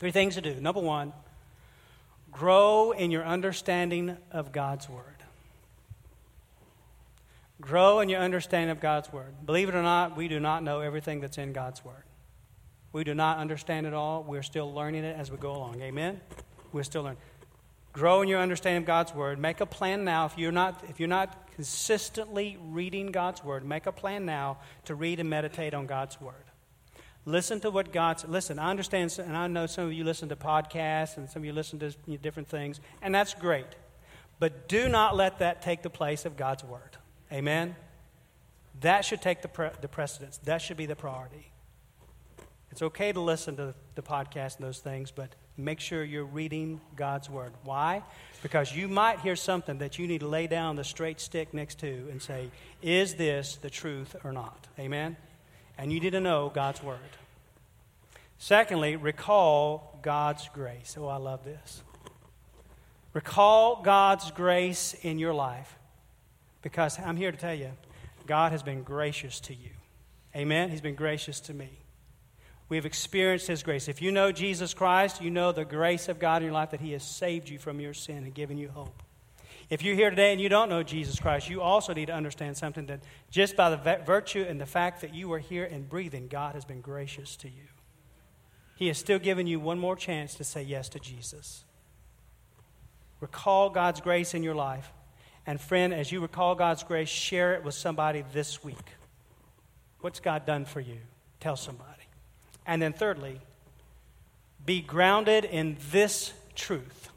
Three 0.00 0.10
things 0.10 0.34
to 0.34 0.40
do. 0.40 0.54
Number 0.54 0.80
one, 0.80 1.12
grow 2.32 2.92
in 2.92 3.10
your 3.10 3.24
understanding 3.24 4.16
of 4.32 4.50
God's 4.50 4.88
Word. 4.88 5.04
Grow 7.60 8.00
in 8.00 8.08
your 8.08 8.20
understanding 8.20 8.70
of 8.70 8.80
God's 8.80 9.12
Word. 9.12 9.34
Believe 9.44 9.68
it 9.68 9.74
or 9.74 9.82
not, 9.82 10.16
we 10.16 10.26
do 10.26 10.40
not 10.40 10.62
know 10.62 10.80
everything 10.80 11.20
that's 11.20 11.36
in 11.36 11.52
God's 11.52 11.84
Word. 11.84 12.02
We 12.92 13.04
do 13.04 13.14
not 13.14 13.36
understand 13.38 13.86
it 13.86 13.92
all. 13.92 14.24
We're 14.24 14.42
still 14.42 14.72
learning 14.72 15.04
it 15.04 15.16
as 15.16 15.30
we 15.30 15.36
go 15.36 15.52
along. 15.52 15.82
Amen? 15.82 16.20
We're 16.72 16.82
still 16.82 17.02
learning. 17.02 17.20
Grow 17.92 18.22
in 18.22 18.28
your 18.28 18.40
understanding 18.40 18.82
of 18.82 18.86
God's 18.86 19.14
Word. 19.14 19.38
Make 19.38 19.60
a 19.60 19.66
plan 19.66 20.04
now. 20.04 20.24
If 20.24 20.38
you're 20.38 20.50
not, 20.50 20.82
if 20.88 20.98
you're 20.98 21.08
not 21.08 21.54
consistently 21.54 22.56
reading 22.70 23.12
God's 23.12 23.44
Word, 23.44 23.66
make 23.66 23.84
a 23.84 23.92
plan 23.92 24.24
now 24.24 24.58
to 24.86 24.94
read 24.94 25.20
and 25.20 25.28
meditate 25.28 25.74
on 25.74 25.86
God's 25.86 26.18
Word. 26.20 26.49
Listen 27.30 27.60
to 27.60 27.70
what 27.70 27.92
God's. 27.92 28.24
Listen, 28.24 28.58
I 28.58 28.70
understand, 28.70 29.16
and 29.24 29.36
I 29.36 29.46
know 29.46 29.66
some 29.66 29.86
of 29.86 29.92
you 29.92 30.02
listen 30.02 30.28
to 30.30 30.36
podcasts 30.36 31.16
and 31.16 31.30
some 31.30 31.42
of 31.42 31.46
you 31.46 31.52
listen 31.52 31.78
to 31.78 31.92
different 32.18 32.48
things, 32.48 32.80
and 33.00 33.14
that's 33.14 33.34
great. 33.34 33.66
But 34.40 34.68
do 34.68 34.88
not 34.88 35.16
let 35.16 35.38
that 35.38 35.62
take 35.62 35.82
the 35.82 35.90
place 35.90 36.24
of 36.24 36.36
God's 36.36 36.64
Word. 36.64 36.96
Amen? 37.32 37.76
That 38.80 39.04
should 39.04 39.22
take 39.22 39.42
the, 39.42 39.48
pre- 39.48 39.70
the 39.80 39.86
precedence. 39.86 40.38
That 40.38 40.60
should 40.60 40.76
be 40.76 40.86
the 40.86 40.96
priority. 40.96 41.52
It's 42.72 42.82
okay 42.82 43.12
to 43.12 43.20
listen 43.20 43.56
to 43.56 43.74
the 43.94 44.02
podcast 44.02 44.56
and 44.56 44.66
those 44.66 44.80
things, 44.80 45.12
but 45.12 45.34
make 45.56 45.78
sure 45.78 46.02
you're 46.02 46.24
reading 46.24 46.80
God's 46.96 47.30
Word. 47.30 47.52
Why? 47.62 48.02
Because 48.42 48.74
you 48.74 48.88
might 48.88 49.20
hear 49.20 49.36
something 49.36 49.78
that 49.78 50.00
you 50.00 50.08
need 50.08 50.20
to 50.20 50.28
lay 50.28 50.48
down 50.48 50.74
the 50.74 50.84
straight 50.84 51.20
stick 51.20 51.54
next 51.54 51.78
to 51.80 52.08
and 52.10 52.20
say, 52.20 52.50
Is 52.82 53.14
this 53.14 53.56
the 53.56 53.70
truth 53.70 54.16
or 54.24 54.32
not? 54.32 54.66
Amen? 54.80 55.16
And 55.78 55.92
you 55.92 56.00
need 56.00 56.10
to 56.10 56.20
know 56.20 56.50
God's 56.52 56.82
Word. 56.82 56.98
Secondly, 58.42 58.96
recall 58.96 60.00
God's 60.00 60.48
grace. 60.54 60.96
Oh, 60.98 61.08
I 61.08 61.18
love 61.18 61.44
this. 61.44 61.82
Recall 63.12 63.82
God's 63.82 64.30
grace 64.30 64.94
in 65.02 65.18
your 65.18 65.34
life 65.34 65.78
because 66.62 66.98
I'm 66.98 67.18
here 67.18 67.32
to 67.32 67.36
tell 67.36 67.54
you, 67.54 67.70
God 68.26 68.52
has 68.52 68.62
been 68.62 68.82
gracious 68.82 69.40
to 69.40 69.54
you. 69.54 69.68
Amen? 70.34 70.70
He's 70.70 70.80
been 70.80 70.94
gracious 70.94 71.38
to 71.40 71.54
me. 71.54 71.68
We've 72.70 72.86
experienced 72.86 73.46
His 73.46 73.62
grace. 73.62 73.88
If 73.88 74.00
you 74.00 74.10
know 74.10 74.32
Jesus 74.32 74.72
Christ, 74.72 75.20
you 75.20 75.30
know 75.30 75.52
the 75.52 75.66
grace 75.66 76.08
of 76.08 76.18
God 76.18 76.40
in 76.40 76.44
your 76.44 76.54
life 76.54 76.70
that 76.70 76.80
He 76.80 76.92
has 76.92 77.04
saved 77.04 77.50
you 77.50 77.58
from 77.58 77.78
your 77.78 77.92
sin 77.92 78.24
and 78.24 78.32
given 78.32 78.56
you 78.56 78.70
hope. 78.70 79.02
If 79.68 79.82
you're 79.82 79.94
here 79.94 80.08
today 80.08 80.32
and 80.32 80.40
you 80.40 80.48
don't 80.48 80.70
know 80.70 80.82
Jesus 80.82 81.20
Christ, 81.20 81.50
you 81.50 81.60
also 81.60 81.92
need 81.92 82.06
to 82.06 82.14
understand 82.14 82.56
something 82.56 82.86
that 82.86 83.00
just 83.30 83.54
by 83.54 83.68
the 83.68 84.00
virtue 84.06 84.46
and 84.48 84.58
the 84.58 84.66
fact 84.66 85.02
that 85.02 85.14
you 85.14 85.30
are 85.34 85.38
here 85.38 85.66
and 85.66 85.86
breathing, 85.86 86.26
God 86.26 86.54
has 86.54 86.64
been 86.64 86.80
gracious 86.80 87.36
to 87.36 87.48
you. 87.48 87.69
He 88.80 88.86
has 88.86 88.96
still 88.96 89.18
given 89.18 89.46
you 89.46 89.60
one 89.60 89.78
more 89.78 89.94
chance 89.94 90.34
to 90.36 90.42
say 90.42 90.62
yes 90.62 90.88
to 90.88 90.98
Jesus. 90.98 91.64
Recall 93.20 93.68
God's 93.68 94.00
grace 94.00 94.32
in 94.32 94.42
your 94.42 94.54
life. 94.54 94.90
And 95.46 95.60
friend, 95.60 95.92
as 95.92 96.10
you 96.10 96.20
recall 96.20 96.54
God's 96.54 96.82
grace, 96.82 97.10
share 97.10 97.52
it 97.52 97.62
with 97.62 97.74
somebody 97.74 98.24
this 98.32 98.64
week. 98.64 98.94
What's 100.00 100.18
God 100.18 100.46
done 100.46 100.64
for 100.64 100.80
you? 100.80 100.96
Tell 101.40 101.56
somebody. 101.56 102.04
And 102.66 102.80
then, 102.80 102.94
thirdly, 102.94 103.42
be 104.64 104.80
grounded 104.80 105.44
in 105.44 105.76
this 105.90 106.32
truth. 106.54 107.10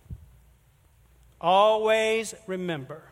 Always 1.40 2.36
remember 2.46 3.04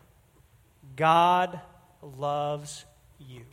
God 0.97 1.57
loves 2.01 2.83
you. 3.17 3.43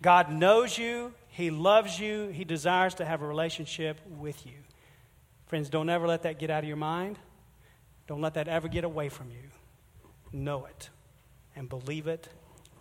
God 0.00 0.30
knows 0.30 0.78
you, 0.78 1.12
He 1.38 1.52
loves 1.52 2.00
you, 2.00 2.30
He 2.30 2.42
desires 2.42 2.96
to 2.96 3.04
have 3.04 3.22
a 3.22 3.26
relationship 3.26 4.00
with 4.18 4.44
you. 4.44 4.54
Friends, 5.46 5.70
don't 5.70 5.88
ever 5.88 6.04
let 6.04 6.24
that 6.24 6.40
get 6.40 6.50
out 6.50 6.64
of 6.64 6.68
your 6.68 6.76
mind. 6.76 7.16
Don't 8.08 8.20
let 8.20 8.34
that 8.34 8.48
ever 8.48 8.66
get 8.66 8.82
away 8.82 9.08
from 9.08 9.30
you. 9.30 9.48
Know 10.32 10.66
it 10.66 10.90
and 11.54 11.68
believe 11.68 12.08
it 12.08 12.28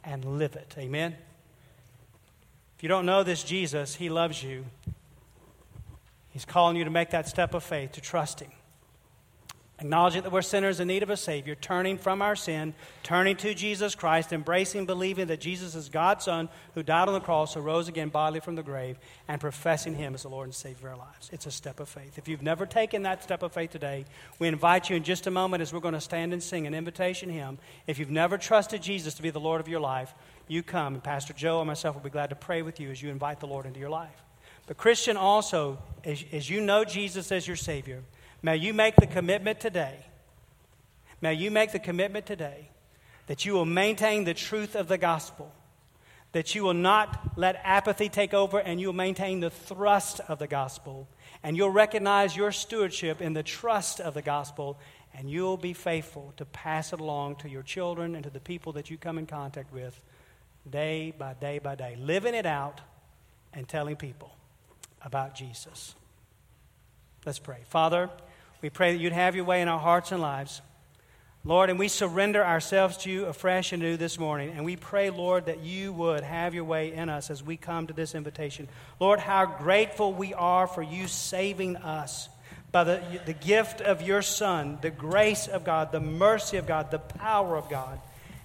and 0.03 0.39
live 0.39 0.55
it. 0.55 0.73
Amen. 0.75 1.15
If 2.75 2.81
you 2.81 2.89
don't 2.89 3.05
know 3.05 3.21
this 3.21 3.43
Jesus, 3.43 3.93
he 3.93 4.09
loves 4.09 4.41
you. 4.41 4.65
He's 6.31 6.43
calling 6.43 6.77
you 6.77 6.83
to 6.83 6.89
make 6.89 7.11
that 7.11 7.27
step 7.27 7.53
of 7.53 7.63
faith, 7.63 7.91
to 7.91 8.01
trust 8.01 8.39
him. 8.39 8.49
Acknowledging 9.79 10.23
that 10.23 10.31
we're 10.31 10.41
sinners 10.41 10.79
in 10.79 10.87
need 10.87 11.03
of 11.03 11.11
a 11.11 11.17
Savior, 11.17 11.53
turning 11.53 11.99
from 11.99 12.23
our 12.23 12.35
sin, 12.35 12.73
turning 13.03 13.35
to 13.37 13.53
Jesus 13.53 13.93
Christ, 13.93 14.33
embracing, 14.33 14.87
believing 14.87 15.27
that 15.27 15.39
Jesus 15.39 15.75
is 15.75 15.87
God's 15.87 16.25
Son 16.25 16.49
who 16.73 16.81
died 16.81 17.07
on 17.07 17.13
the 17.13 17.19
cross, 17.19 17.53
who 17.53 17.59
rose 17.59 17.87
again 17.87 18.09
bodily 18.09 18.39
from 18.39 18.55
the 18.55 18.63
grave, 18.63 18.97
and 19.27 19.39
professing 19.39 19.93
Him 19.93 20.15
as 20.15 20.23
the 20.23 20.29
Lord 20.29 20.47
and 20.47 20.55
Savior 20.55 20.87
of 20.87 20.93
our 20.93 21.05
lives. 21.05 21.29
It's 21.31 21.45
a 21.45 21.51
step 21.51 21.79
of 21.79 21.87
faith. 21.87 22.17
If 22.17 22.27
you've 22.27 22.41
never 22.41 22.65
taken 22.65 23.03
that 23.03 23.21
step 23.21 23.43
of 23.43 23.53
faith 23.53 23.69
today, 23.69 24.05
we 24.39 24.47
invite 24.47 24.89
you 24.89 24.95
in 24.95 25.03
just 25.03 25.27
a 25.27 25.31
moment 25.31 25.61
as 25.61 25.71
we're 25.71 25.79
going 25.79 25.93
to 25.93 26.01
stand 26.01 26.33
and 26.33 26.41
sing 26.41 26.65
an 26.65 26.73
invitation 26.73 27.29
hymn. 27.29 27.59
If 27.85 27.99
you've 27.99 28.09
never 28.09 28.39
trusted 28.39 28.81
Jesus 28.81 29.13
to 29.13 29.21
be 29.21 29.29
the 29.29 29.39
Lord 29.39 29.61
of 29.61 29.67
your 29.67 29.79
life, 29.79 30.11
you 30.47 30.63
come, 30.63 30.95
and 30.95 31.03
Pastor 31.03 31.33
Joe 31.33 31.59
and 31.59 31.67
myself 31.67 31.95
will 31.95 32.01
be 32.01 32.09
glad 32.09 32.31
to 32.31 32.35
pray 32.35 32.63
with 32.63 32.79
you 32.79 32.89
as 32.89 32.99
you 32.99 33.11
invite 33.11 33.41
the 33.41 33.47
Lord 33.47 33.67
into 33.67 33.79
your 33.79 33.89
life. 33.91 34.23
But, 34.65 34.77
Christian, 34.77 35.17
also, 35.17 35.77
as, 36.03 36.23
as 36.31 36.49
you 36.49 36.61
know 36.61 36.83
Jesus 36.83 37.31
as 37.31 37.47
your 37.47 37.55
Savior, 37.55 38.03
may 38.47 38.55
you 38.55 38.73
make 38.73 38.95
the 38.95 39.05
commitment 39.05 39.59
today, 39.59 39.97
may 41.19 41.33
you 41.33 41.51
make 41.51 41.73
the 41.73 41.79
commitment 41.79 42.25
today 42.25 42.69
that 43.25 43.43
you 43.43 43.51
will 43.51 43.65
maintain 43.65 44.23
the 44.23 44.33
truth 44.33 44.73
of 44.73 44.87
the 44.87 44.97
gospel, 44.97 45.53
that 46.31 46.55
you 46.55 46.63
will 46.63 46.73
not 46.73 47.37
let 47.37 47.59
apathy 47.65 48.07
take 48.07 48.33
over 48.33 48.57
and 48.57 48.79
you'll 48.79 48.93
maintain 48.93 49.41
the 49.41 49.49
thrust 49.49 50.21
of 50.29 50.39
the 50.39 50.47
gospel. 50.47 51.09
And 51.43 51.57
you'll 51.57 51.71
recognize 51.71 52.37
your 52.37 52.53
stewardship 52.53 53.19
in 53.19 53.33
the 53.33 53.43
trust 53.43 53.99
of 53.99 54.13
the 54.13 54.21
gospel. 54.21 54.79
And 55.13 55.29
you'll 55.29 55.57
be 55.57 55.73
faithful 55.73 56.33
to 56.37 56.45
pass 56.45 56.93
it 56.93 57.01
along 57.01 57.35
to 57.37 57.49
your 57.49 57.63
children 57.63 58.15
and 58.15 58.23
to 58.23 58.29
the 58.29 58.39
people 58.39 58.71
that 58.73 58.89
you 58.89 58.97
come 58.97 59.17
in 59.17 59.25
contact 59.25 59.73
with 59.73 59.99
day 60.69 61.13
by 61.17 61.33
day 61.33 61.59
by 61.59 61.75
day, 61.75 61.97
living 61.99 62.33
it 62.33 62.45
out 62.45 62.79
and 63.51 63.67
telling 63.67 63.97
people 63.97 64.31
about 65.01 65.35
Jesus. 65.35 65.95
Let's 67.25 67.39
pray. 67.39 67.59
Father, 67.65 68.09
we 68.61 68.69
pray 68.69 68.93
that 68.93 68.99
you'd 68.99 69.13
have 69.13 69.35
your 69.35 69.45
way 69.45 69.61
in 69.61 69.67
our 69.67 69.79
hearts 69.79 70.11
and 70.11 70.21
lives. 70.21 70.61
Lord, 71.43 71.69
and 71.69 71.79
we 71.79 71.87
surrender 71.87 72.43
ourselves 72.43 72.97
to 72.97 73.09
you 73.09 73.25
afresh 73.25 73.71
and 73.71 73.81
new 73.81 73.95
this 73.95 74.19
morning. 74.19 74.51
And 74.55 74.65
we 74.65 74.75
pray, 74.75 75.11
Lord, 75.11 75.45
that 75.45 75.61
you 75.61 75.93
would 75.93 76.23
have 76.23 76.53
your 76.53 76.65
way 76.65 76.91
in 76.91 77.07
us 77.07 77.29
as 77.29 77.41
we 77.41 77.55
come 77.55 77.87
to 77.87 77.93
this 77.93 78.15
invitation. 78.15 78.67
Lord, 78.99 79.19
how 79.19 79.45
grateful 79.45 80.11
we 80.11 80.33
are 80.33 80.67
for 80.67 80.81
you 80.81 81.07
saving 81.07 81.77
us 81.77 82.27
by 82.71 82.83
the, 82.83 83.01
the 83.25 83.33
gift 83.33 83.79
of 83.79 84.01
your 84.01 84.21
Son, 84.21 84.77
the 84.81 84.89
grace 84.89 85.47
of 85.47 85.63
God, 85.63 85.91
the 85.93 86.01
mercy 86.01 86.57
of 86.57 86.67
God, 86.67 86.91
the 86.91 86.99
power 86.99 87.55
of 87.55 87.69
God. 87.69 87.99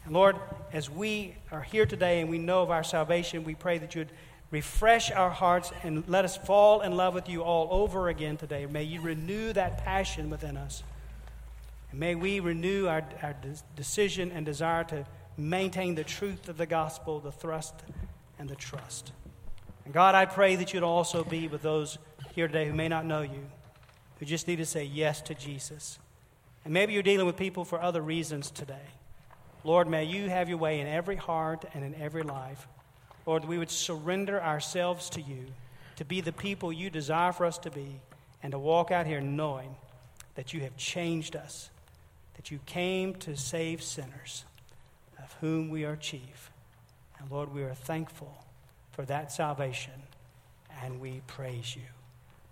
And 0.04 0.14
Lord, 0.14 0.36
as 0.72 0.88
we 0.88 1.34
are 1.50 1.62
here 1.62 1.86
today 1.86 2.20
and 2.20 2.30
we 2.30 2.38
know 2.38 2.62
of 2.62 2.70
our 2.70 2.84
salvation, 2.84 3.44
we 3.44 3.54
pray 3.54 3.78
that 3.78 3.94
you'd 3.94 4.12
refresh 4.53 5.11
our 5.11 5.30
hearts 5.30 5.72
and 5.82 6.07
let 6.07 6.24
us 6.24 6.36
fall 6.36 6.82
in 6.82 6.94
love 6.94 7.14
with 7.14 7.28
you 7.28 7.42
all 7.42 7.68
over 7.70 8.09
again 8.09 8.36
today. 8.36 8.66
May 8.66 8.84
you 8.84 9.00
renew 9.00 9.53
that 9.55 9.82
passion 9.82 10.30
within 10.30 10.57
us. 10.57 10.84
And 11.90 11.98
may 11.98 12.14
we 12.14 12.38
renew 12.38 12.86
our, 12.86 13.03
our 13.22 13.34
decision 13.74 14.30
and 14.30 14.46
desire 14.46 14.84
to 14.84 15.07
maintain 15.38 15.94
the 15.94 16.05
truth 16.05 16.48
of 16.48 16.59
the 16.59 16.66
gospel, 16.66 17.18
the 17.18 17.32
thrust 17.32 17.74
and 18.38 18.48
the 18.48 18.55
trust. 18.55 19.12
And 19.86 19.94
God, 19.94 20.14
I 20.14 20.26
pray 20.26 20.55
that 20.57 20.74
you'd 20.74 20.82
also 20.82 21.24
be 21.24 21.48
with 21.48 21.62
those 21.62 21.98
here 22.34 22.46
today 22.46 22.66
who 22.66 22.74
may 22.74 22.88
not 22.88 23.07
know 23.07 23.22
you, 23.22 23.46
who 24.18 24.26
just 24.26 24.46
need 24.46 24.57
to 24.57 24.66
say 24.66 24.84
yes 24.84 25.22
to 25.22 25.34
Jesus. 25.34 25.98
And 26.64 26.74
maybe 26.74 26.92
you're 26.92 27.03
dealing 27.03 27.26
with 27.26 27.36
people 27.38 27.64
for 27.64 27.80
other 27.80 28.03
reasons 28.03 28.50
today. 28.50 28.74
Lord, 29.64 29.88
may 29.88 30.05
you 30.05 30.28
have 30.28 30.50
your 30.50 30.59
way 30.59 30.80
in 30.80 30.86
every 30.86 31.16
heart 31.16 31.64
and 31.72 31.84
in 31.84 31.94
every 31.94 32.22
life. 32.22 32.68
Lord, 33.27 33.45
we 33.45 33.59
would 33.59 33.70
surrender 33.70 34.43
ourselves 34.43 35.11
to 35.11 35.20
you 35.20 35.47
to 35.97 36.05
be 36.05 36.20
the 36.20 36.33
people 36.33 36.73
you 36.73 36.91
desire 36.91 37.33
for 37.33 37.47
us 37.47 37.59
to 37.59 37.70
be 37.70 38.01
and 38.43 38.53
to 38.53 38.59
walk 38.59 38.91
out 38.91 39.07
here 39.07 39.20
knowing 39.20 39.77
that 40.35 40.53
you 40.53 40.61
have 40.61 40.77
changed 40.77 41.37
us 41.37 41.70
that 42.43 42.51
you 42.51 42.59
came 42.66 43.14
to 43.14 43.37
save 43.37 43.83
sinners, 43.83 44.45
of 45.18 45.33
whom 45.41 45.68
we 45.68 45.85
are 45.85 45.95
chief. 45.95 46.51
And 47.18 47.31
Lord, 47.31 47.55
we 47.55 47.62
are 47.62 47.75
thankful 47.75 48.35
for 48.91 49.05
that 49.05 49.31
salvation, 49.31 49.93
and 50.83 51.01
we 51.01 51.23
praise 51.29 51.77
you. 51.77 51.83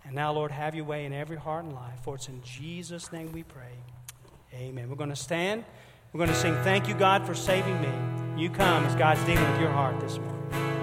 And 0.04 0.14
now, 0.14 0.32
Lord, 0.32 0.50
have 0.50 0.74
your 0.74 0.84
way 0.84 1.04
in 1.04 1.12
every 1.12 1.36
heart 1.36 1.64
and 1.64 1.74
life, 1.74 1.98
for 2.02 2.14
it's 2.14 2.28
in 2.28 2.40
Jesus' 2.42 3.12
name 3.12 3.32
we 3.32 3.42
pray. 3.42 3.74
Amen. 4.54 4.88
We're 4.88 4.96
going 4.96 5.10
to 5.10 5.16
stand. 5.16 5.64
We're 6.12 6.18
going 6.18 6.30
to 6.30 6.36
sing, 6.36 6.54
Thank 6.62 6.88
you, 6.88 6.94
God, 6.94 7.26
for 7.26 7.34
saving 7.34 7.80
me. 7.80 8.29
You 8.40 8.48
come 8.48 8.86
as 8.86 8.94
God's 8.94 9.22
dealing 9.24 9.46
with 9.50 9.60
your 9.60 9.68
heart 9.68 10.00
this 10.00 10.16
morning. 10.16 10.79